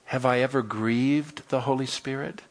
have 0.07 0.27
I 0.27 0.41
ever 0.41 0.63
grieved 0.63 1.49
the 1.49 1.61
Holy 1.61 1.87
Spirit? 1.87 2.43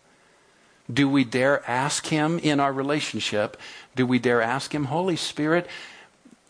Do 0.91 1.09
we 1.09 1.25
dare 1.25 1.69
ask 1.69 2.07
Him 2.07 2.39
in 2.39 2.59
our 2.59 2.71
relationship? 2.71 3.57
Do 3.95 4.05
we 4.05 4.19
dare 4.19 4.41
ask 4.41 4.73
Him, 4.73 4.85
Holy 4.85 5.17
Spirit, 5.17 5.67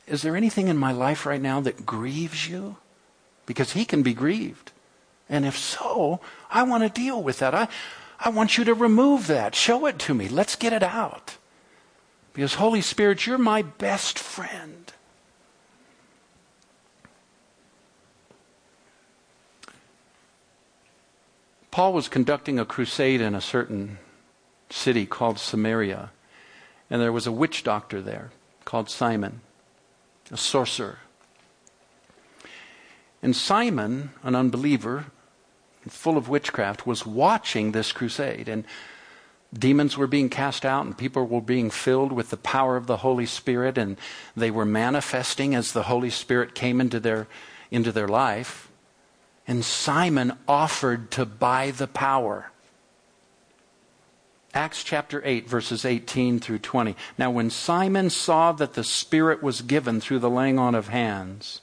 is 0.05 0.21
there 0.21 0.35
anything 0.35 0.67
in 0.67 0.77
my 0.77 0.91
life 0.91 1.25
right 1.25 1.41
now 1.41 1.59
that 1.61 1.85
grieves 1.85 2.47
you? 2.47 2.77
Because 3.45 3.71
He 3.71 3.83
can 3.83 4.03
be 4.03 4.13
grieved. 4.13 4.71
And 5.27 5.45
if 5.45 5.57
so, 5.57 6.21
I 6.51 6.63
want 6.63 6.83
to 6.83 6.89
deal 6.89 7.21
with 7.21 7.39
that. 7.39 7.55
I, 7.55 7.67
I 8.19 8.29
want 8.29 8.57
you 8.57 8.63
to 8.65 8.73
remove 8.73 9.27
that. 9.27 9.55
Show 9.55 9.85
it 9.85 9.99
to 9.99 10.13
me. 10.13 10.27
Let's 10.27 10.55
get 10.55 10.73
it 10.73 10.83
out. 10.83 11.37
Because, 12.33 12.55
Holy 12.55 12.81
Spirit, 12.81 13.25
you're 13.25 13.37
my 13.37 13.61
best 13.61 14.19
friend. 14.19 14.91
Paul 21.71 21.93
was 21.93 22.07
conducting 22.07 22.57
a 22.57 22.65
crusade 22.65 23.21
in 23.21 23.35
a 23.35 23.41
certain 23.41 23.99
city 24.71 25.05
called 25.05 25.37
Samaria, 25.37 26.11
and 26.89 27.01
there 27.01 27.11
was 27.11 27.27
a 27.27 27.31
witch 27.31 27.63
doctor 27.63 28.01
there 28.01 28.31
called 28.65 28.89
Simon, 28.89 29.41
a 30.31 30.37
sorcerer. 30.37 30.99
And 33.21 33.35
Simon, 33.35 34.11
an 34.23 34.35
unbeliever, 34.35 35.05
full 35.91 36.17
of 36.17 36.29
witchcraft, 36.29 36.85
was 36.85 37.05
watching 37.05 37.71
this 37.71 37.91
crusade. 37.91 38.47
And 38.47 38.65
demons 39.53 39.97
were 39.97 40.07
being 40.07 40.29
cast 40.29 40.65
out, 40.65 40.85
and 40.85 40.97
people 40.97 41.25
were 41.25 41.41
being 41.41 41.69
filled 41.69 42.11
with 42.11 42.29
the 42.29 42.37
power 42.37 42.75
of 42.75 42.87
the 42.87 42.97
Holy 42.97 43.25
Spirit, 43.25 43.77
and 43.77 43.97
they 44.35 44.51
were 44.51 44.65
manifesting 44.65 45.55
as 45.55 45.71
the 45.71 45.83
Holy 45.83 46.09
Spirit 46.09 46.55
came 46.55 46.81
into 46.81 46.99
their, 46.99 47.27
into 47.71 47.91
their 47.91 48.07
life. 48.07 48.69
And 49.47 49.63
Simon 49.63 50.33
offered 50.47 51.11
to 51.11 51.25
buy 51.25 51.71
the 51.71 51.87
power. 51.87 52.51
Acts 54.53 54.83
chapter 54.83 55.21
8, 55.23 55.47
verses 55.47 55.85
18 55.85 56.39
through 56.39 56.59
20. 56.59 56.95
Now, 57.17 57.31
when 57.31 57.49
Simon 57.49 58.09
saw 58.09 58.51
that 58.53 58.73
the 58.73 58.83
Spirit 58.83 59.43
was 59.43 59.61
given 59.61 60.01
through 60.01 60.19
the 60.19 60.29
laying 60.29 60.57
on 60.57 60.73
of 60.73 60.87
hands, 60.87 61.61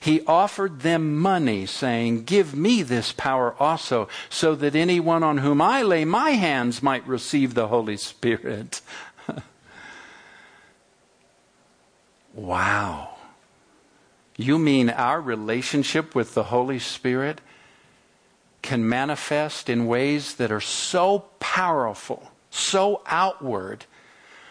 he 0.00 0.20
offered 0.26 0.80
them 0.80 1.16
money, 1.16 1.66
saying, 1.66 2.24
Give 2.24 2.54
me 2.54 2.82
this 2.82 3.12
power 3.12 3.54
also, 3.58 4.08
so 4.28 4.54
that 4.54 4.74
anyone 4.74 5.22
on 5.22 5.38
whom 5.38 5.60
I 5.60 5.82
lay 5.82 6.04
my 6.04 6.30
hands 6.30 6.82
might 6.82 7.06
receive 7.06 7.54
the 7.54 7.68
Holy 7.68 7.96
Spirit. 7.96 8.80
wow. 12.34 13.16
You 14.36 14.58
mean 14.58 14.90
our 14.90 15.20
relationship 15.20 16.14
with 16.14 16.34
the 16.34 16.44
Holy 16.44 16.78
Spirit 16.78 17.40
can 18.62 18.86
manifest 18.88 19.68
in 19.68 19.86
ways 19.86 20.34
that 20.34 20.52
are 20.52 20.60
so 20.60 21.20
powerful, 21.40 22.32
so 22.50 23.00
outward, 23.06 23.86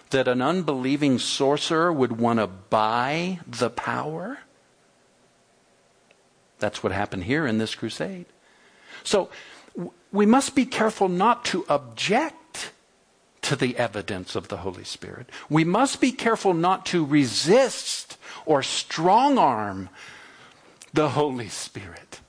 that 0.09 0.27
an 0.27 0.41
unbelieving 0.41 1.19
sorcerer 1.19 1.91
would 1.91 2.17
want 2.17 2.39
to 2.39 2.47
buy 2.47 3.39
the 3.45 3.69
power? 3.69 4.39
That's 6.65 6.81
what 6.81 6.91
happened 6.91 7.25
here 7.25 7.45
in 7.45 7.59
this 7.59 7.75
crusade. 7.75 8.25
So 9.03 9.29
we 10.11 10.25
must 10.25 10.55
be 10.55 10.65
careful 10.65 11.07
not 11.07 11.45
to 11.45 11.63
object 11.69 12.71
to 13.43 13.55
the 13.55 13.77
evidence 13.77 14.35
of 14.35 14.47
the 14.47 14.57
Holy 14.57 14.83
Spirit. 14.83 15.29
We 15.47 15.63
must 15.63 16.01
be 16.01 16.11
careful 16.11 16.55
not 16.55 16.83
to 16.87 17.05
resist 17.05 18.17
or 18.47 18.63
strong 18.63 19.37
arm 19.37 19.89
the 20.91 21.09
Holy 21.09 21.49
Spirit. 21.49 22.19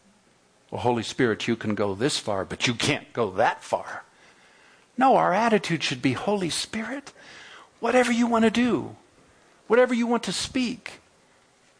Well, 0.70 0.82
Holy 0.82 1.02
Spirit, 1.02 1.48
you 1.48 1.56
can 1.56 1.74
go 1.74 1.94
this 1.94 2.18
far, 2.18 2.44
but 2.44 2.66
you 2.66 2.74
can't 2.74 3.10
go 3.14 3.30
that 3.30 3.64
far. 3.64 4.04
No, 4.98 5.16
our 5.16 5.32
attitude 5.32 5.82
should 5.82 6.02
be 6.02 6.12
Holy 6.12 6.50
Spirit, 6.50 7.14
whatever 7.80 8.12
you 8.12 8.26
want 8.26 8.44
to 8.44 8.50
do, 8.50 8.96
whatever 9.66 9.94
you 9.94 10.06
want 10.06 10.24
to 10.24 10.32
speak, 10.32 11.00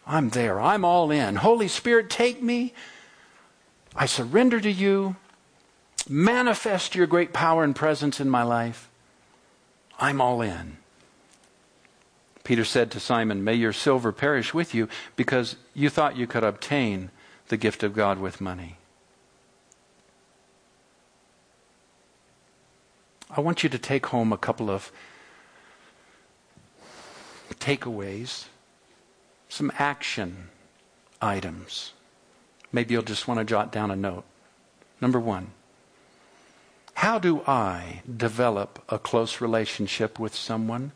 I'm 0.07 0.31
there. 0.31 0.61
I'm 0.61 0.85
all 0.85 1.11
in. 1.11 1.37
Holy 1.37 1.69
Spirit, 1.69 2.09
take 2.09 2.43
me. 2.43 2.73
I 3.95 4.07
surrender 4.07 4.61
to 4.61 4.71
you. 4.71 5.17
Manifest 6.09 6.95
your 6.95 7.09
great 7.09 7.33
power 7.33 7.65
and 7.65 7.75
presence 7.75 8.21
in 8.21 8.31
my 8.31 8.45
life. 8.45 8.89
I'm 9.99 10.21
all 10.21 10.41
in. 10.43 10.77
Peter 12.45 12.65
said 12.65 12.93
to 12.93 13.01
Simon, 13.01 13.43
May 13.43 13.55
your 13.55 13.73
silver 13.73 14.13
perish 14.13 14.55
with 14.55 14.73
you 14.73 14.89
because 15.17 15.57
you 15.75 15.91
thought 15.91 16.17
you 16.17 16.29
could 16.29 16.45
obtain 16.45 17.11
the 17.49 17.57
gift 17.57 17.83
of 17.83 17.93
God 17.93 18.19
with 18.19 18.41
money. 18.41 18.77
I 23.29 23.41
want 23.41 23.65
you 23.65 23.69
to 23.69 23.79
take 23.79 24.07
home 24.07 24.33
a 24.33 24.39
couple 24.39 24.71
of 24.71 24.93
takeaways 27.59 28.45
some 29.49 29.73
action 29.79 30.49
items. 31.21 31.93
Maybe 32.73 32.95
you'll 32.95 33.03
just 33.03 33.29
want 33.29 33.39
to 33.39 33.45
jot 33.45 33.73
down 33.73 33.91
a 33.91 33.97
note. 33.97 34.25
Number 35.01 35.21
one, 35.21 35.53
how 36.95 37.19
do 37.19 37.43
I 37.47 38.03
develop 38.17 38.83
a 38.89 38.99
close 38.99 39.41
relationship 39.41 40.19
with 40.19 40.35
someone? 40.35 40.93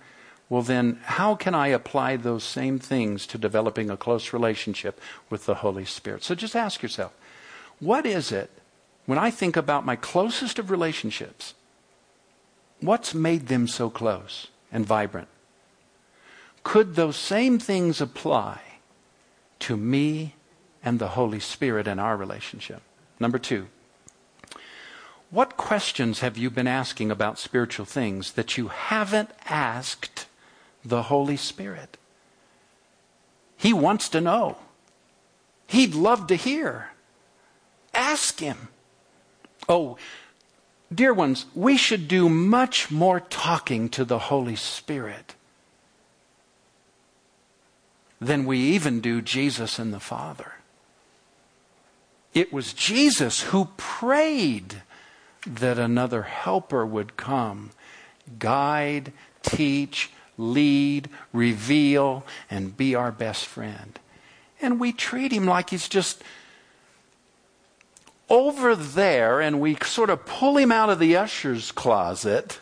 Well, 0.49 0.63
then, 0.63 0.99
how 1.05 1.37
can 1.37 1.55
I 1.55 1.69
apply 1.69 2.17
those 2.17 2.43
same 2.43 2.79
things 2.79 3.27
to 3.29 3.39
developing 3.39 3.91
a 3.91 3.97
close 3.97 4.33
relationship 4.33 5.01
with 5.29 5.47
the 5.47 5.57
Holy 5.57 5.85
Spirit? 5.85 6.25
So 6.25 6.35
just 6.35 6.57
ask 6.57 6.83
yourself, 6.83 7.15
what 7.79 8.05
is 8.05 8.33
it 8.33 8.51
when 9.07 9.19
I 9.19 9.31
think 9.31 9.57
about 9.57 9.87
my 9.87 9.95
closest 9.95 10.59
of 10.59 10.71
relationships? 10.71 11.55
What's 12.81 13.15
made 13.15 13.47
them 13.49 13.69
so 13.69 13.91
close 13.91 14.49
and 14.73 14.85
vibrant? 14.85 15.29
Could 16.63 16.95
those 16.95 17.17
same 17.17 17.59
things 17.59 18.01
apply 18.01 18.61
to 19.61 19.77
me 19.77 20.35
and 20.83 20.99
the 20.99 21.09
Holy 21.09 21.41
Spirit 21.41 21.87
in 21.87 21.99
our 21.99 22.17
relationship? 22.17 22.83
Number 23.19 23.39
two, 23.39 23.69
what 25.31 25.57
questions 25.57 26.21
have 26.21 26.37
you 26.37 26.51
been 26.51 26.67
asking 26.67 27.11
about 27.11 27.39
spiritual 27.39 27.87
things 27.87 28.33
that 28.33 28.59
you 28.59 28.69
haven't 28.69 29.31
asked 29.49 30.27
the 30.85 31.05
Holy 31.05 31.37
Spirit? 31.37 31.97
He 33.57 33.73
wants 33.73 34.09
to 34.09 34.21
know. 34.21 34.57
He'd 35.67 35.95
love 35.95 36.27
to 36.29 36.35
hear. 36.35 36.91
Ask 37.95 38.41
Him. 38.41 38.69
Oh, 39.69 39.99
dear 40.93 41.15
ones, 41.15 41.47
we 41.55 41.77
should 41.77 42.09
do 42.09 42.29
much 42.29 42.91
more 42.91 43.21
talking 43.21 43.89
to 43.91 44.05
the 44.05 44.19
Holy 44.19 44.57
Spirit 44.57 45.35
than 48.21 48.45
we 48.45 48.59
even 48.59 49.01
do 49.01 49.23
Jesus 49.23 49.79
and 49.79 49.93
the 49.93 50.01
Father. 50.01 50.53
It 52.35 52.53
was 52.53 52.73
Jesus 52.73 53.43
who 53.43 53.69
prayed 53.77 54.83
that 55.47 55.79
another 55.79 56.23
helper 56.23 56.85
would 56.85 57.17
come, 57.17 57.71
guide, 58.39 59.13
teach, 59.43 60.11
lead, 60.37 61.09
reveal, 61.33 62.25
and 62.51 62.77
be 62.77 62.95
our 62.95 63.11
best 63.11 63.47
friend. 63.47 63.99
And 64.61 64.79
we 64.79 64.93
treat 64.93 65.33
him 65.33 65.47
like 65.47 65.71
he's 65.71 65.89
just 65.89 66.23
over 68.29 68.77
there, 68.77 69.41
and 69.41 69.61
we 69.61 69.77
sort 69.83 70.11
of 70.11 70.25
pull 70.25 70.57
him 70.57 70.71
out 70.71 70.91
of 70.91 70.99
the 70.99 71.17
usher's 71.17 71.73
closet 71.73 72.61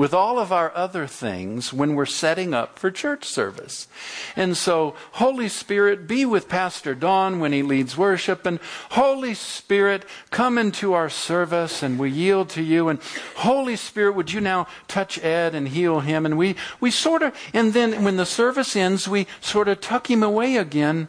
with 0.00 0.14
all 0.14 0.38
of 0.38 0.50
our 0.50 0.74
other 0.74 1.06
things 1.06 1.74
when 1.74 1.94
we're 1.94 2.06
setting 2.06 2.54
up 2.54 2.78
for 2.78 2.90
church 2.90 3.22
service. 3.22 3.86
And 4.34 4.56
so, 4.56 4.94
Holy 5.12 5.46
Spirit, 5.46 6.08
be 6.08 6.24
with 6.24 6.48
Pastor 6.48 6.94
Don 6.94 7.38
when 7.38 7.52
he 7.52 7.62
leads 7.62 7.98
worship. 7.98 8.46
And 8.46 8.60
Holy 8.92 9.34
Spirit, 9.34 10.06
come 10.30 10.56
into 10.56 10.94
our 10.94 11.10
service 11.10 11.82
and 11.82 11.98
we 11.98 12.10
yield 12.10 12.48
to 12.48 12.62
you. 12.62 12.88
And 12.88 12.98
Holy 13.36 13.76
Spirit, 13.76 14.14
would 14.14 14.32
you 14.32 14.40
now 14.40 14.66
touch 14.88 15.22
Ed 15.22 15.54
and 15.54 15.68
heal 15.68 16.00
him? 16.00 16.24
And 16.24 16.38
we, 16.38 16.56
we 16.80 16.90
sort 16.90 17.22
of, 17.22 17.36
and 17.52 17.74
then 17.74 18.02
when 18.02 18.16
the 18.16 18.24
service 18.24 18.74
ends, 18.74 19.06
we 19.06 19.26
sort 19.42 19.68
of 19.68 19.82
tuck 19.82 20.10
him 20.10 20.22
away 20.22 20.56
again 20.56 21.08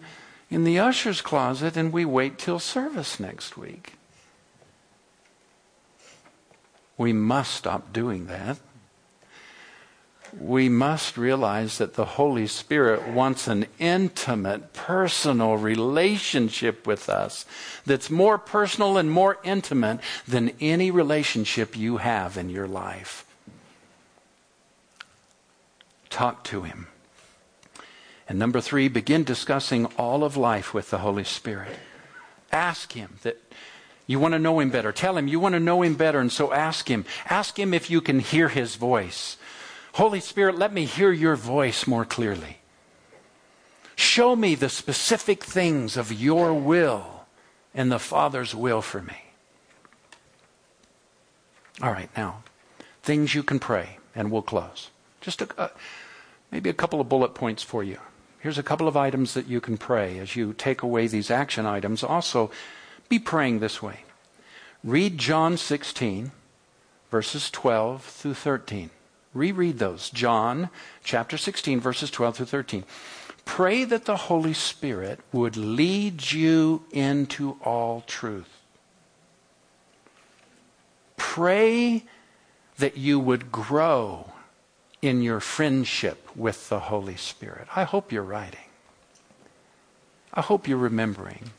in 0.50 0.66
the 0.66 0.80
usher's 0.80 1.22
closet 1.22 1.78
and 1.78 1.94
we 1.94 2.04
wait 2.04 2.38
till 2.38 2.60
service 2.60 3.22
next 3.22 3.56
week. 3.56 3.94
We 6.98 7.14
must 7.14 7.56
stop 7.56 7.94
doing 7.94 8.26
that 8.26 8.58
we 10.40 10.70
must 10.70 11.18
realize 11.18 11.78
that 11.78 11.96
the 11.96 12.06
Holy 12.06 12.48
Spirit 12.48 13.08
wants 13.08 13.48
an 13.48 13.66
intimate, 13.80 14.74
personal 14.74 15.58
relationship 15.58 16.88
with 16.88 17.10
us 17.10 17.46
that's 17.86 18.10
more 18.10 18.38
personal 18.38 18.98
and 18.98 19.12
more 19.12 19.38
intimate 19.44 20.00
than 20.28 20.54
any 20.60 20.92
relationship 20.92 21.76
you 21.78 21.98
have 21.98 22.38
in 22.38 22.50
your 22.50 22.68
life. 22.68 23.26
Talk 26.10 26.44
to 26.46 26.64
Him. 26.64 26.88
And 28.30 28.40
number 28.40 28.62
three, 28.62 28.88
begin 28.88 29.24
discussing 29.24 29.86
all 29.98 30.24
of 30.24 30.38
life 30.38 30.74
with 30.74 30.90
the 30.90 31.00
Holy 31.00 31.26
Spirit. 31.26 31.78
Ask 32.52 32.94
Him 32.94 33.18
that 33.24 33.38
You 34.08 34.20
want 34.20 34.34
to 34.34 34.40
know 34.40 34.60
him 34.60 34.72
better. 34.72 34.92
Tell 34.92 35.18
him 35.18 35.30
you 35.30 35.40
want 35.40 35.54
to 35.54 35.60
know 35.60 35.84
him 35.84 35.96
better, 35.96 36.20
and 36.20 36.32
so 36.32 36.52
ask 36.52 36.90
him. 36.90 37.06
Ask 37.30 37.58
him 37.58 37.74
if 37.74 37.90
you 37.90 38.02
can 38.02 38.20
hear 38.20 38.50
his 38.50 38.76
voice. 38.76 39.38
Holy 39.94 40.20
Spirit, 40.20 40.58
let 40.58 40.74
me 40.74 40.86
hear 40.86 41.12
your 41.12 41.36
voice 41.36 41.86
more 41.86 42.06
clearly. 42.06 42.58
Show 43.96 44.36
me 44.36 44.56
the 44.56 44.70
specific 44.70 45.44
things 45.44 45.98
of 45.98 46.12
your 46.12 46.54
will 46.54 47.26
and 47.74 47.92
the 47.92 48.00
Father's 48.00 48.56
will 48.56 48.82
for 48.82 49.02
me. 49.02 49.18
All 51.82 51.92
right, 51.92 52.10
now, 52.16 52.44
things 53.04 53.36
you 53.36 53.44
can 53.44 53.60
pray, 53.60 53.98
and 54.16 54.32
we'll 54.32 54.42
close. 54.42 54.90
Just 55.20 55.42
a, 55.42 55.48
uh, 55.60 55.70
maybe 56.52 56.70
a 56.70 56.74
couple 56.74 57.02
of 57.02 57.10
bullet 57.10 57.34
points 57.34 57.64
for 57.64 57.84
you. 57.84 57.98
Here's 58.40 58.58
a 58.58 58.64
couple 58.64 58.88
of 58.88 58.98
items 58.98 59.34
that 59.34 59.48
you 59.48 59.62
can 59.62 59.78
pray 59.78 60.18
as 60.20 60.36
you 60.36 60.54
take 60.54 60.82
away 60.82 61.08
these 61.08 61.30
action 61.30 61.66
items. 61.66 62.04
Also, 62.04 62.50
be 63.08 63.20
praying 63.20 63.60
this 63.60 63.82
way. 63.82 64.02
Read 64.84 65.18
John 65.18 65.58
16, 65.58 66.32
verses 67.12 67.52
12 67.52 68.04
through 68.04 68.34
13. 68.34 68.90
Reread 69.34 69.80
those. 69.80 70.10
John 70.10 70.70
chapter 71.04 71.38
16, 71.38 71.80
verses 71.80 72.12
12 72.12 72.38
through 72.38 72.46
13. 72.48 72.84
Pray 73.46 73.84
that 73.86 74.06
the 74.06 74.18
Holy 74.18 74.54
Spirit 74.54 75.20
would 75.32 75.58
lead 75.58 76.32
you 76.32 76.84
into 76.92 77.58
all 77.64 78.02
truth. 78.08 78.62
Pray 81.18 82.04
that 82.78 82.98
you 82.98 83.20
would 83.20 83.52
grow 83.52 84.32
in 85.02 85.22
your 85.22 85.40
friendship 85.40 86.30
with 86.36 86.70
the 86.70 86.80
Holy 86.80 87.16
Spirit. 87.16 87.68
I 87.76 87.84
hope 87.84 88.12
you're 88.12 88.24
writing. 88.24 88.60
I 90.34 90.42
hope 90.42 90.68
you're 90.68 90.78
remembering. 90.78 91.52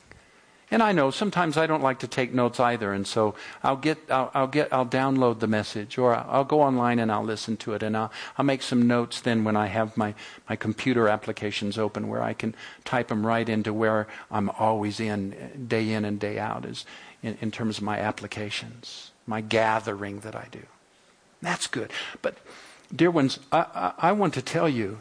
And 0.73 0.83
I 0.83 0.93
know 0.93 1.11
sometimes 1.11 1.59
I 1.59 1.67
don't 1.67 1.83
like 1.83 1.99
to 1.99 2.09
take 2.09 2.33
notes 2.33 2.59
either, 2.59 2.95
and 2.95 3.07
so 3.07 3.35
I'll 3.63 3.77
get, 3.77 3.99
I'll, 4.11 4.31
I'll 4.33 4.47
get, 4.47 4.73
I'll 4.73 4.87
download 4.87 5.39
the 5.41 5.47
message, 5.47 5.99
or 5.99 6.15
I'll 6.15 6.47
go 6.47 6.63
online 6.63 6.99
and 6.99 7.13
I'll 7.13 7.23
listen 7.23 7.59
to 7.59 7.75
it, 7.75 7.83
and 7.83 7.95
I'll, 7.95 8.11
I'll 8.39 8.47
make 8.47 8.63
some 8.63 8.89
notes 8.89 9.21
then 9.21 9.45
when 9.45 9.55
I 9.55 9.67
have 9.67 9.99
my, 9.99 10.15
my 10.49 10.57
computer 10.57 11.09
applications 11.09 11.77
open, 11.77 12.09
where 12.09 12.23
I 12.23 12.33
can 12.33 12.55
type 12.87 13.09
them 13.09 13.27
right 13.27 13.47
into 13.47 13.71
where 13.75 14.07
I'm 14.31 14.49
always 14.49 14.99
in, 14.99 15.67
day 15.69 15.93
in 15.93 16.07
and 16.07 16.19
day 16.19 16.39
out, 16.39 16.65
is 16.65 16.87
in, 17.23 17.37
in 17.43 17.51
terms 17.51 17.77
of 17.77 17.85
my 17.85 17.99
applications, 17.99 19.11
my 19.27 19.43
gathering 19.43 20.21
that 20.21 20.35
I 20.35 20.49
do. 20.51 20.63
That's 21.43 21.67
good, 21.67 21.91
but 22.23 22.39
dear 22.97 23.11
ones, 23.11 23.41
I, 23.53 23.67
I, 23.75 24.09
I 24.09 24.13
want 24.13 24.33
to 24.35 24.43
tell 24.43 24.71
you 24.71 25.01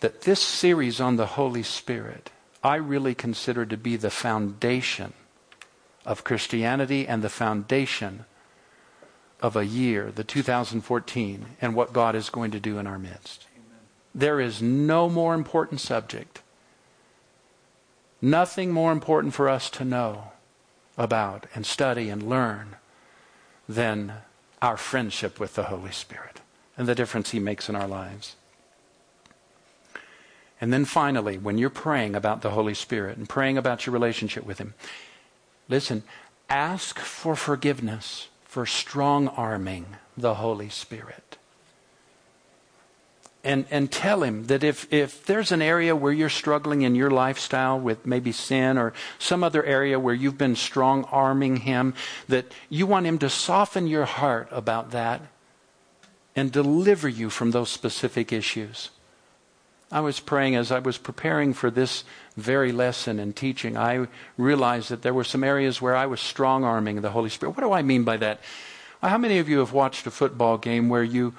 that 0.00 0.22
this 0.22 0.40
series 0.40 1.00
on 1.00 1.16
the 1.16 1.26
Holy 1.26 1.62
Spirit 1.62 2.30
I 2.62 2.76
really 2.76 3.14
consider 3.14 3.66
to 3.66 3.76
be 3.76 3.96
the 3.96 4.10
foundation 4.10 5.12
of 6.04 6.24
Christianity 6.24 7.06
and 7.06 7.22
the 7.22 7.28
foundation 7.28 8.24
of 9.40 9.56
a 9.56 9.66
year, 9.66 10.12
the 10.12 10.24
2014, 10.24 11.46
and 11.60 11.74
what 11.74 11.92
God 11.92 12.14
is 12.14 12.30
going 12.30 12.52
to 12.52 12.60
do 12.60 12.78
in 12.78 12.86
our 12.86 12.98
midst. 12.98 13.46
Amen. 13.56 13.80
There 14.14 14.40
is 14.40 14.62
no 14.62 15.08
more 15.08 15.34
important 15.34 15.80
subject, 15.80 16.40
nothing 18.20 18.70
more 18.70 18.92
important 18.92 19.34
for 19.34 19.48
us 19.48 19.68
to 19.70 19.84
know 19.84 20.32
about 20.96 21.46
and 21.54 21.66
study 21.66 22.08
and 22.08 22.28
learn 22.28 22.76
than 23.68 24.12
our 24.60 24.76
friendship 24.76 25.40
with 25.40 25.54
the 25.54 25.64
Holy 25.64 25.90
Spirit 25.90 26.40
and 26.76 26.86
the 26.86 26.94
difference 26.94 27.30
He 27.30 27.40
makes 27.40 27.68
in 27.68 27.74
our 27.74 27.88
lives. 27.88 28.36
And 30.62 30.72
then 30.72 30.84
finally, 30.84 31.38
when 31.38 31.58
you're 31.58 31.70
praying 31.70 32.14
about 32.14 32.42
the 32.42 32.50
Holy 32.50 32.72
Spirit 32.72 33.18
and 33.18 33.28
praying 33.28 33.58
about 33.58 33.84
your 33.84 33.92
relationship 33.92 34.46
with 34.46 34.58
Him, 34.58 34.74
listen, 35.68 36.04
ask 36.48 37.00
for 37.00 37.34
forgiveness 37.34 38.28
for 38.44 38.64
strong 38.64 39.26
arming 39.26 39.86
the 40.16 40.34
Holy 40.34 40.68
Spirit. 40.68 41.36
And, 43.42 43.66
and 43.72 43.90
tell 43.90 44.22
him 44.22 44.46
that 44.46 44.62
if, 44.62 44.86
if 44.92 45.26
there's 45.26 45.50
an 45.50 45.62
area 45.62 45.96
where 45.96 46.12
you're 46.12 46.28
struggling 46.28 46.82
in 46.82 46.94
your 46.94 47.10
lifestyle 47.10 47.80
with 47.80 48.06
maybe 48.06 48.30
sin 48.30 48.78
or 48.78 48.92
some 49.18 49.42
other 49.42 49.64
area 49.64 49.98
where 49.98 50.14
you've 50.14 50.38
been 50.38 50.54
strong 50.54 51.02
arming 51.06 51.56
him, 51.56 51.92
that 52.28 52.52
you 52.68 52.86
want 52.86 53.06
him 53.06 53.18
to 53.18 53.28
soften 53.28 53.88
your 53.88 54.04
heart 54.04 54.46
about 54.52 54.92
that 54.92 55.22
and 56.36 56.52
deliver 56.52 57.08
you 57.08 57.30
from 57.30 57.50
those 57.50 57.68
specific 57.68 58.32
issues. 58.32 58.90
I 59.92 60.00
was 60.00 60.20
praying 60.20 60.56
as 60.56 60.72
I 60.72 60.78
was 60.78 60.96
preparing 60.96 61.52
for 61.52 61.70
this 61.70 62.04
very 62.34 62.72
lesson 62.72 63.18
and 63.18 63.36
teaching. 63.36 63.76
I 63.76 64.08
realized 64.38 64.88
that 64.88 65.02
there 65.02 65.12
were 65.12 65.22
some 65.22 65.44
areas 65.44 65.82
where 65.82 65.94
I 65.94 66.06
was 66.06 66.18
strong 66.18 66.64
arming 66.64 67.02
the 67.02 67.10
Holy 67.10 67.28
Spirit. 67.28 67.54
What 67.54 67.62
do 67.62 67.72
I 67.72 67.82
mean 67.82 68.02
by 68.02 68.16
that? 68.16 68.40
How 69.02 69.18
many 69.18 69.38
of 69.38 69.50
you 69.50 69.58
have 69.58 69.74
watched 69.74 70.06
a 70.06 70.10
football 70.10 70.56
game 70.56 70.88
where 70.88 71.04
you, 71.04 71.34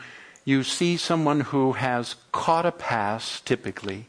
you 0.45 0.61
see 0.61 0.97
someone 0.97 1.39
who 1.39 1.71
has 1.73 2.15
caught 2.31 2.67
a 2.67 2.71
pass, 2.71 3.41
typically? 3.41 4.05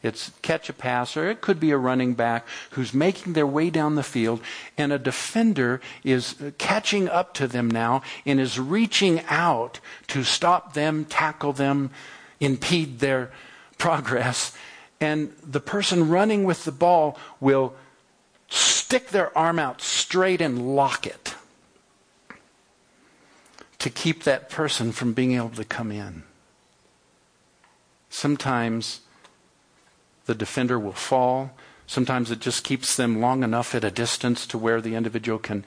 It's 0.00 0.30
catch 0.42 0.68
a 0.68 0.72
pass, 0.72 1.16
or 1.16 1.28
it 1.28 1.40
could 1.40 1.58
be 1.58 1.72
a 1.72 1.76
running 1.76 2.14
back 2.14 2.46
who's 2.70 2.94
making 2.94 3.32
their 3.32 3.46
way 3.46 3.68
down 3.68 3.96
the 3.96 4.02
field, 4.04 4.42
and 4.78 4.92
a 4.92 4.98
defender 4.98 5.80
is 6.04 6.36
catching 6.58 7.08
up 7.08 7.34
to 7.34 7.48
them 7.48 7.68
now 7.68 8.02
and 8.24 8.38
is 8.38 8.60
reaching 8.60 9.22
out 9.28 9.80
to 10.08 10.22
stop 10.22 10.74
them, 10.74 11.04
tackle 11.04 11.52
them, 11.52 11.90
impede 12.38 13.00
their 13.00 13.30
progress, 13.82 14.56
and 15.00 15.32
the 15.42 15.58
person 15.58 16.08
running 16.08 16.44
with 16.44 16.64
the 16.64 16.70
ball 16.70 17.18
will 17.40 17.74
stick 18.48 19.08
their 19.08 19.36
arm 19.36 19.58
out 19.58 19.82
straight 19.82 20.40
and 20.40 20.76
lock 20.76 21.04
it 21.04 21.34
to 23.80 23.90
keep 23.90 24.22
that 24.22 24.48
person 24.48 24.92
from 24.92 25.12
being 25.12 25.32
able 25.32 25.48
to 25.48 25.64
come 25.64 25.90
in. 25.90 26.22
Sometimes 28.08 29.00
the 30.26 30.34
defender 30.36 30.78
will 30.78 30.92
fall. 30.92 31.50
Sometimes 31.88 32.30
it 32.30 32.38
just 32.38 32.62
keeps 32.62 32.94
them 32.94 33.20
long 33.20 33.42
enough 33.42 33.74
at 33.74 33.82
a 33.82 33.90
distance 33.90 34.46
to 34.46 34.56
where 34.56 34.80
the 34.80 34.94
individual 34.94 35.40
can 35.40 35.64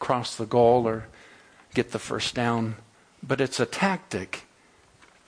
cross 0.00 0.34
the 0.34 0.46
goal 0.46 0.88
or 0.88 1.06
get 1.74 1.92
the 1.92 2.00
first 2.00 2.34
down. 2.34 2.74
But 3.22 3.40
it's 3.40 3.60
a 3.60 3.66
tactic 3.66 4.46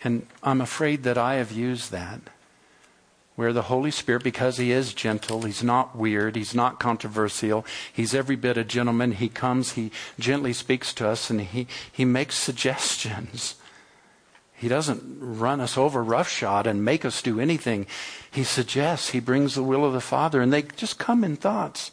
and 0.05 0.27
I'm 0.43 0.61
afraid 0.61 1.03
that 1.05 1.19
I 1.19 1.37
have 1.37 1.51
used 1.51 1.91
that. 1.91 2.21
Where 3.37 3.53
the 3.53 3.63
Holy 3.63 3.91
Spirit, 3.91 4.23
because 4.23 4.59
He 4.59 4.71
is 4.71 4.95
gentle, 4.95 5.43
He's 5.43 5.65
not 5.65 5.97
weird, 5.97 6.37
He's 6.37 6.55
not 6.55 6.79
controversial, 6.79 7.67
He's 7.93 8.15
every 8.15 8.37
bit 8.37 8.57
a 8.57 8.63
gentleman. 8.63 9.13
He 9.13 9.29
comes, 9.29 9.73
He 9.73 9.91
gently 10.21 10.53
speaks 10.53 10.95
to 10.95 11.09
us, 11.09 11.31
and 11.31 11.41
He, 11.41 11.67
he 11.91 12.05
makes 12.05 12.37
suggestions. 12.37 13.57
He 14.53 14.69
doesn't 14.69 15.03
run 15.19 15.61
us 15.61 15.77
over 15.77 16.03
roughshod 16.05 16.67
and 16.69 16.85
make 16.85 17.05
us 17.05 17.21
do 17.23 17.41
anything. 17.41 17.87
He 18.31 18.45
suggests, 18.45 19.11
He 19.11 19.19
brings 19.19 19.57
the 19.57 19.65
will 19.65 19.85
of 19.85 19.95
the 19.95 20.01
Father, 20.01 20.41
and 20.41 20.53
they 20.53 20.63
just 20.63 21.01
come 21.01 21.25
in 21.25 21.35
thoughts. 21.35 21.91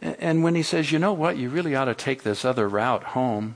And 0.00 0.42
when 0.42 0.56
He 0.56 0.64
says, 0.64 0.90
you 0.90 0.98
know 0.98 1.12
what, 1.12 1.36
you 1.36 1.48
really 1.48 1.76
ought 1.76 1.84
to 1.84 1.94
take 1.94 2.24
this 2.24 2.44
other 2.44 2.68
route 2.68 3.04
home, 3.04 3.54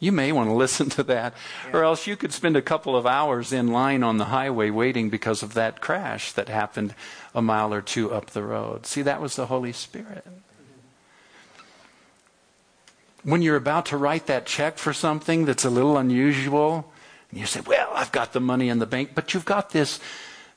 you 0.00 0.12
may 0.12 0.30
want 0.30 0.48
to 0.48 0.54
listen 0.54 0.88
to 0.90 1.02
that, 1.04 1.34
or 1.72 1.82
else 1.82 2.06
you 2.06 2.16
could 2.16 2.32
spend 2.32 2.56
a 2.56 2.62
couple 2.62 2.94
of 2.96 3.04
hours 3.06 3.52
in 3.52 3.68
line 3.68 4.04
on 4.04 4.18
the 4.18 4.26
highway 4.26 4.70
waiting 4.70 5.10
because 5.10 5.42
of 5.42 5.54
that 5.54 5.80
crash 5.80 6.32
that 6.32 6.48
happened 6.48 6.94
a 7.34 7.42
mile 7.42 7.74
or 7.74 7.82
two 7.82 8.12
up 8.12 8.26
the 8.26 8.44
road. 8.44 8.86
See, 8.86 9.02
that 9.02 9.20
was 9.20 9.34
the 9.34 9.46
Holy 9.46 9.72
Spirit. 9.72 10.24
Mm-hmm. 10.24 10.38
When 13.30 13.42
you're 13.42 13.56
about 13.56 13.86
to 13.86 13.96
write 13.96 14.26
that 14.26 14.46
check 14.46 14.78
for 14.78 14.92
something 14.92 15.44
that's 15.46 15.64
a 15.64 15.70
little 15.70 15.98
unusual, 15.98 16.92
and 17.30 17.40
you 17.40 17.46
say, 17.46 17.60
Well, 17.60 17.90
I've 17.92 18.12
got 18.12 18.32
the 18.32 18.40
money 18.40 18.68
in 18.68 18.78
the 18.78 18.86
bank, 18.86 19.10
but 19.16 19.34
you've 19.34 19.44
got 19.44 19.70
this, 19.70 19.98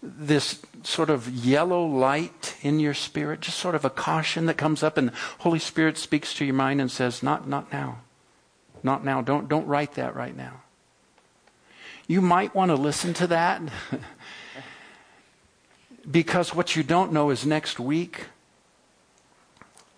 this 0.03 0.61
sort 0.83 1.09
of 1.09 1.27
yellow 1.27 1.83
light 1.83 2.55
in 2.61 2.79
your 2.79 2.93
spirit, 2.93 3.41
just 3.41 3.57
sort 3.57 3.73
of 3.73 3.85
a 3.85 3.89
caution 3.89 4.45
that 4.45 4.57
comes 4.57 4.83
up, 4.83 4.97
and 4.97 5.09
the 5.09 5.13
Holy 5.39 5.59
Spirit 5.59 5.97
speaks 5.97 6.35
to 6.35 6.45
your 6.45 6.53
mind 6.53 6.79
and 6.79 6.91
says, 6.91 7.23
Not, 7.23 7.47
not 7.47 7.73
now. 7.73 8.01
Not 8.83 9.03
now. 9.03 9.21
Don't, 9.21 9.47
don't 9.47 9.67
write 9.67 9.93
that 9.93 10.15
right 10.15 10.35
now. 10.35 10.61
You 12.07 12.21
might 12.21 12.53
want 12.53 12.69
to 12.69 12.75
listen 12.75 13.13
to 13.15 13.27
that 13.27 13.61
because 16.09 16.53
what 16.53 16.75
you 16.75 16.83
don't 16.83 17.11
know 17.13 17.29
is 17.29 17.45
next 17.45 17.79
week, 17.79 18.25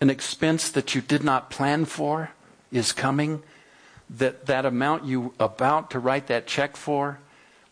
an 0.00 0.10
expense 0.10 0.70
that 0.70 0.94
you 0.94 1.00
did 1.00 1.24
not 1.24 1.50
plan 1.50 1.84
for 1.84 2.30
is 2.70 2.92
coming. 2.92 3.42
That 4.10 4.46
that 4.46 4.66
amount 4.66 5.04
you 5.04 5.32
about 5.40 5.90
to 5.92 5.98
write 5.98 6.26
that 6.26 6.46
check 6.46 6.76
for 6.76 7.18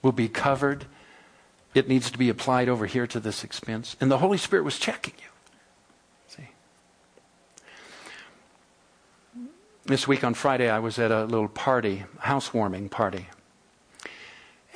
will 0.01 0.13
be 0.13 0.29
covered. 0.29 0.87
It 1.75 1.89
needs 1.89 2.11
to 2.11 2.19
be 2.19 2.29
applied 2.29 2.69
over 2.69 2.87
here 2.87 3.07
to 3.07 3.21
this 3.21 3.45
expense. 3.45 3.97
And 4.01 4.11
the 4.11 4.19
Holy 4.19 4.39
Spirit 4.39 4.65
was 4.65 4.79
checking 4.79 5.15
you. 5.19 5.29
This 9.85 10.07
week 10.07 10.22
on 10.22 10.35
Friday, 10.35 10.70
I 10.70 10.78
was 10.78 10.97
at 11.01 11.11
a 11.11 11.24
little 11.24 11.49
party, 11.49 12.05
housewarming 12.20 12.89
party. 12.89 13.26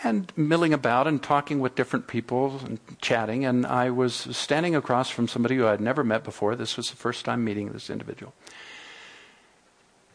and 0.03 0.33
milling 0.37 0.73
about 0.73 1.07
and 1.07 1.23
talking 1.23 1.61
with 1.61 1.75
different 1.75 2.07
people 2.07 2.61
and 2.65 2.79
chatting. 3.01 3.45
And 3.45 3.67
I 3.67 3.91
was 3.91 4.15
standing 4.15 4.77
across 4.77 5.11
from 5.11 5.27
somebody 5.29 5.57
who 5.57 5.67
I'd 5.67 5.81
never 5.81 6.05
met 6.05 6.23
before. 6.23 6.55
This 6.55 6.77
was 6.77 6.91
the 6.91 6.97
first 6.97 7.25
time 7.25 7.45
meeting 7.45 7.73
this 7.73 7.91
individual. 7.91 8.35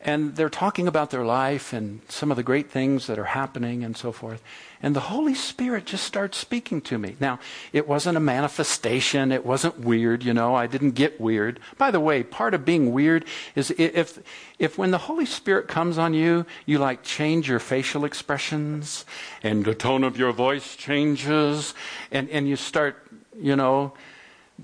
And 0.04 0.36
they're 0.36 0.50
talking 0.50 0.88
about 0.88 1.12
their 1.12 1.24
life 1.24 1.74
and 1.74 2.02
some 2.10 2.32
of 2.32 2.38
the 2.38 2.44
great 2.44 2.72
things 2.72 3.06
that 3.06 3.20
are 3.20 3.26
happening 3.26 3.84
and 3.84 3.96
so 3.96 4.12
forth. 4.12 4.42
And 4.82 4.96
the 4.96 5.02
Holy 5.02 5.36
Spirit 5.36 5.86
just 5.86 6.04
starts 6.04 6.40
speaking 6.40 6.82
to 6.82 6.98
me. 6.98 7.16
Now, 7.20 7.40
it 7.72 7.88
wasn't 7.88 8.18
a 8.18 8.20
manifestation. 8.20 9.32
It 9.32 9.46
wasn't 9.46 9.80
weird, 9.80 10.24
you 10.24 10.34
know. 10.34 10.56
I 10.56 10.66
didn't 10.66 10.92
get 10.92 11.22
weird. 11.22 11.60
By 11.78 11.92
the 11.92 12.00
way, 12.00 12.24
part 12.24 12.56
of 12.56 12.66
being 12.66 12.92
weird 12.92 13.26
is 13.54 13.70
if, 13.78 14.18
if 14.58 14.78
when 14.80 14.90
the 14.90 14.98
Holy 14.98 15.26
Spirit 15.28 15.68
comes 15.68 16.00
on 16.00 16.16
you, 16.16 16.48
you 16.66 16.80
like 16.80 17.04
change 17.04 17.48
your 17.48 17.60
facial 17.60 18.04
expressions 18.04 19.06
and 19.44 19.64
the 19.66 19.76
tone 19.76 20.04
of 20.04 20.18
your 20.18 20.32
voice 20.32 20.76
changes 20.76 21.76
and, 22.12 22.28
and 22.30 22.48
you 22.48 22.56
start, 22.56 23.08
you 23.38 23.56
know, 23.56 23.94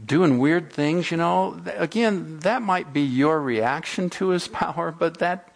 doing 0.05 0.37
weird 0.37 0.71
things, 0.71 1.11
you 1.11 1.17
know, 1.17 1.59
again, 1.75 2.39
that 2.39 2.61
might 2.61 2.93
be 2.93 3.01
your 3.01 3.41
reaction 3.41 4.09
to 4.11 4.29
his 4.29 4.47
power, 4.47 4.91
but 4.91 5.19
that. 5.19 5.53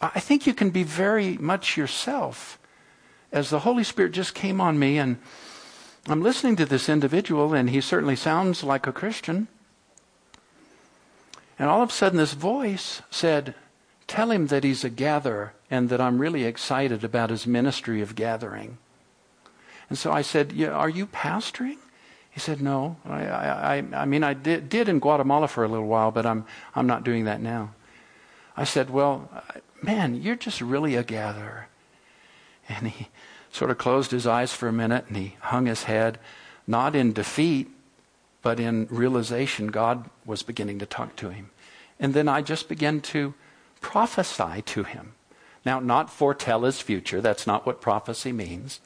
I 0.00 0.20
think 0.20 0.46
you 0.46 0.52
can 0.52 0.70
be 0.70 0.82
very 0.82 1.38
much 1.38 1.76
yourself. 1.76 2.58
As 3.32 3.50
the 3.50 3.60
Holy 3.60 3.82
Spirit 3.82 4.12
just 4.12 4.34
came 4.34 4.60
on 4.60 4.78
me, 4.78 4.98
and 4.98 5.16
I'm 6.06 6.22
listening 6.22 6.56
to 6.56 6.66
this 6.66 6.88
individual, 6.88 7.54
and 7.54 7.70
he 7.70 7.80
certainly 7.80 8.14
sounds 8.14 8.62
like 8.62 8.86
a 8.86 8.92
Christian. 8.92 9.48
And 11.58 11.68
all 11.68 11.82
of 11.82 11.88
a 11.88 11.92
sudden, 11.92 12.18
this 12.18 12.34
voice 12.34 13.02
said, 13.10 13.54
Tell 14.06 14.30
him 14.30 14.46
that 14.48 14.62
he's 14.62 14.84
a 14.84 14.90
gatherer 14.90 15.54
and 15.70 15.88
that 15.88 16.00
I'm 16.00 16.18
really 16.18 16.44
excited 16.44 17.02
about 17.02 17.30
his 17.30 17.46
ministry 17.46 18.00
of 18.00 18.14
gathering. 18.14 18.78
And 19.88 19.98
so 19.98 20.12
I 20.12 20.22
said, 20.22 20.52
yeah, 20.52 20.70
Are 20.70 20.88
you 20.88 21.06
pastoring? 21.06 21.78
He 22.30 22.40
said, 22.40 22.60
No. 22.60 22.96
I, 23.06 23.24
I, 23.24 23.84
I 23.94 24.04
mean, 24.04 24.22
I 24.22 24.34
did, 24.34 24.68
did 24.68 24.88
in 24.88 24.98
Guatemala 24.98 25.48
for 25.48 25.64
a 25.64 25.68
little 25.68 25.86
while, 25.86 26.10
but 26.10 26.26
I'm, 26.26 26.44
I'm 26.74 26.86
not 26.86 27.04
doing 27.04 27.24
that 27.24 27.40
now. 27.40 27.74
I 28.56 28.64
said, 28.64 28.90
Well, 28.90 29.30
man, 29.82 30.20
you're 30.20 30.36
just 30.36 30.60
really 30.60 30.96
a 30.96 31.02
gatherer. 31.02 31.68
And 32.68 32.88
he 32.88 33.08
sort 33.50 33.70
of 33.70 33.78
closed 33.78 34.10
his 34.10 34.26
eyes 34.26 34.52
for 34.52 34.68
a 34.68 34.72
minute 34.72 35.06
and 35.08 35.16
he 35.16 35.36
hung 35.40 35.66
his 35.66 35.84
head, 35.84 36.18
not 36.66 36.94
in 36.94 37.12
defeat, 37.12 37.70
but 38.42 38.60
in 38.60 38.86
realization 38.90 39.68
God 39.68 40.10
was 40.24 40.42
beginning 40.42 40.78
to 40.80 40.86
talk 40.86 41.16
to 41.16 41.30
him. 41.30 41.50
And 41.98 42.12
then 42.12 42.28
I 42.28 42.42
just 42.42 42.68
began 42.68 43.00
to 43.00 43.34
prophesy 43.80 44.62
to 44.62 44.82
him. 44.82 45.14
Now, 45.64 45.80
not 45.80 46.10
foretell 46.10 46.64
his 46.64 46.80
future, 46.80 47.20
that's 47.20 47.46
not 47.46 47.64
what 47.64 47.80
prophecy 47.80 48.30
means 48.30 48.80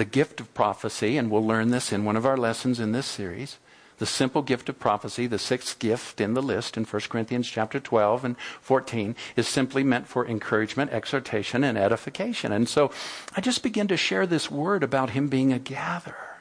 the 0.00 0.04
gift 0.06 0.40
of 0.40 0.54
prophecy, 0.54 1.18
and 1.18 1.30
we'll 1.30 1.46
learn 1.46 1.68
this 1.68 1.92
in 1.92 2.06
one 2.06 2.16
of 2.16 2.24
our 2.24 2.38
lessons 2.38 2.80
in 2.80 2.92
this 2.92 3.04
series. 3.04 3.58
The 3.98 4.06
simple 4.06 4.40
gift 4.40 4.70
of 4.70 4.80
prophecy, 4.80 5.26
the 5.26 5.38
sixth 5.38 5.78
gift 5.78 6.22
in 6.22 6.32
the 6.32 6.40
list 6.40 6.78
in 6.78 6.84
1 6.84 7.02
Corinthians 7.10 7.46
chapter 7.46 7.78
12 7.78 8.24
and 8.24 8.38
14, 8.62 9.14
is 9.36 9.46
simply 9.46 9.84
meant 9.84 10.06
for 10.06 10.26
encouragement, 10.26 10.90
exhortation, 10.90 11.62
and 11.62 11.76
edification. 11.76 12.50
And 12.50 12.66
so 12.66 12.90
I 13.36 13.42
just 13.42 13.62
began 13.62 13.88
to 13.88 13.96
share 13.98 14.26
this 14.26 14.50
word 14.50 14.82
about 14.82 15.10
him 15.10 15.28
being 15.28 15.52
a 15.52 15.58
gatherer. 15.58 16.38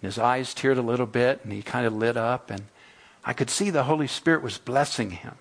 And 0.00 0.06
his 0.06 0.16
eyes 0.16 0.54
teared 0.54 0.78
a 0.78 0.82
little 0.82 1.06
bit, 1.06 1.40
and 1.42 1.52
he 1.52 1.60
kind 1.60 1.88
of 1.88 1.92
lit 1.92 2.16
up, 2.16 2.52
and 2.52 2.66
I 3.24 3.32
could 3.32 3.50
see 3.50 3.70
the 3.70 3.82
Holy 3.82 4.06
Spirit 4.06 4.42
was 4.42 4.58
blessing 4.58 5.10
him. 5.10 5.34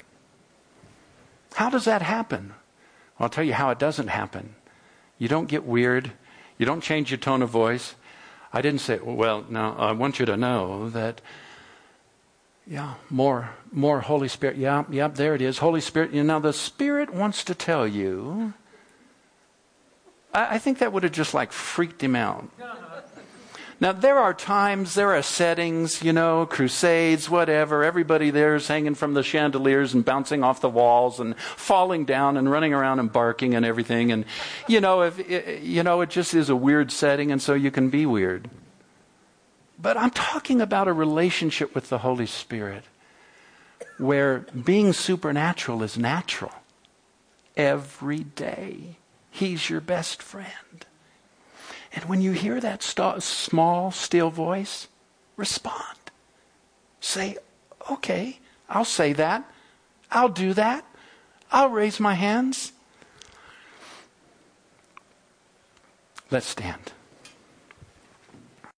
How 1.54 1.70
does 1.70 1.86
that 1.86 2.02
happen? 2.02 2.56
I'll 3.20 3.30
tell 3.30 3.43
you 3.43 3.54
how 3.54 3.70
it 3.70 3.78
doesn't 3.78 4.08
happen. 4.08 4.56
You 5.20 5.28
don't 5.28 5.48
get 5.48 5.64
weird. 5.64 6.14
You 6.58 6.66
don't 6.66 6.82
change 6.82 7.12
your 7.12 7.18
tone 7.18 7.41
of 7.41 7.49
voice. 7.49 7.95
I 8.51 8.62
didn't 8.62 8.82
say, 8.82 8.99
well, 8.99 9.45
now 9.49 9.76
I 9.78 9.91
want 9.91 10.20
you 10.20 10.26
to 10.26 10.38
know 10.38 10.89
that, 10.89 11.22
yeah, 12.66 12.95
more, 13.10 13.51
more 13.72 14.01
Holy 14.01 14.28
Spirit. 14.28 14.58
Yeah, 14.58 14.86
yeah, 14.89 15.08
there 15.08 15.36
it 15.36 15.41
is. 15.41 15.60
Holy 15.60 15.82
Spirit. 15.82 16.14
You 16.14 16.24
know, 16.24 16.39
the 16.39 16.53
Spirit 16.53 17.14
wants 17.14 17.43
to 17.43 17.53
tell 17.53 17.88
you. 17.88 18.53
I, 20.34 20.55
I 20.55 20.58
think 20.58 20.80
that 20.80 20.91
would 20.93 21.03
have 21.03 21.12
just 21.12 21.34
like 21.34 21.51
freaked 21.51 22.01
him 22.01 22.16
out. 22.16 22.49
Now, 23.80 23.91
there 23.91 24.17
are 24.17 24.34
times, 24.34 24.95
there 24.95 25.13
are 25.13 25.21
settings, 25.21 26.01
you 26.01 26.11
know, 26.11 26.47
crusades, 26.47 27.30
whatever. 27.30 27.84
Everybody 27.84 28.32
there 28.32 28.55
is 28.55 28.67
hanging 28.67 28.95
from 28.95 29.13
the 29.13 29.21
chandeliers 29.21 29.93
and 29.93 30.03
bouncing 30.03 30.43
off 30.43 30.61
the 30.61 30.69
walls 30.69 31.19
and 31.19 31.38
falling 31.38 32.03
down 32.05 32.38
and 32.38 32.49
running 32.49 32.73
around 32.73 32.99
and 32.99 33.13
barking 33.13 33.53
and 33.53 33.63
everything. 33.63 34.11
And, 34.11 34.25
you 34.67 34.82
know, 34.82 35.03
if, 35.03 35.63
you 35.63 35.84
know, 35.84 36.01
it 36.01 36.09
just 36.09 36.34
is 36.34 36.49
a 36.49 36.55
weird 36.55 36.91
setting, 36.91 37.32
and 37.32 37.39
so 37.39 37.53
you 37.53 37.69
can 37.69 37.91
be 37.91 38.07
weird. 38.07 38.49
But 39.80 39.95
I'm 39.95 40.09
talking 40.09 40.59
about 40.59 40.88
a 40.88 40.93
relationship 40.93 41.75
with 41.75 41.89
the 41.89 41.99
Holy 41.99 42.25
Spirit 42.25 42.84
where 43.99 44.39
being 44.39 44.91
supernatural 44.91 45.84
is 45.84 45.99
natural 45.99 46.53
every 47.55 48.23
day. 48.23 48.97
He's 49.30 49.69
your 49.69 49.82
best 49.82 50.23
friend. 50.23 50.86
And 51.98 52.06
when 52.06 52.22
you 52.22 52.32
hear 52.32 52.60
that 52.60 52.84
st- 52.84 53.24
small, 53.24 53.89
still 53.89 54.30
voice, 54.30 54.88
respond. 55.36 55.98
Say, 57.02 57.38
okay, 57.89 58.38
I'll 58.70 58.86
say 58.86 59.14
that. 59.14 59.50
I'll 60.12 60.30
do 60.30 60.54
that. 60.54 60.86
I'll 61.52 61.72
raise 61.72 62.00
my 62.00 62.14
hands. 62.14 62.72
Let's 66.30 66.45
stand. 66.45 66.91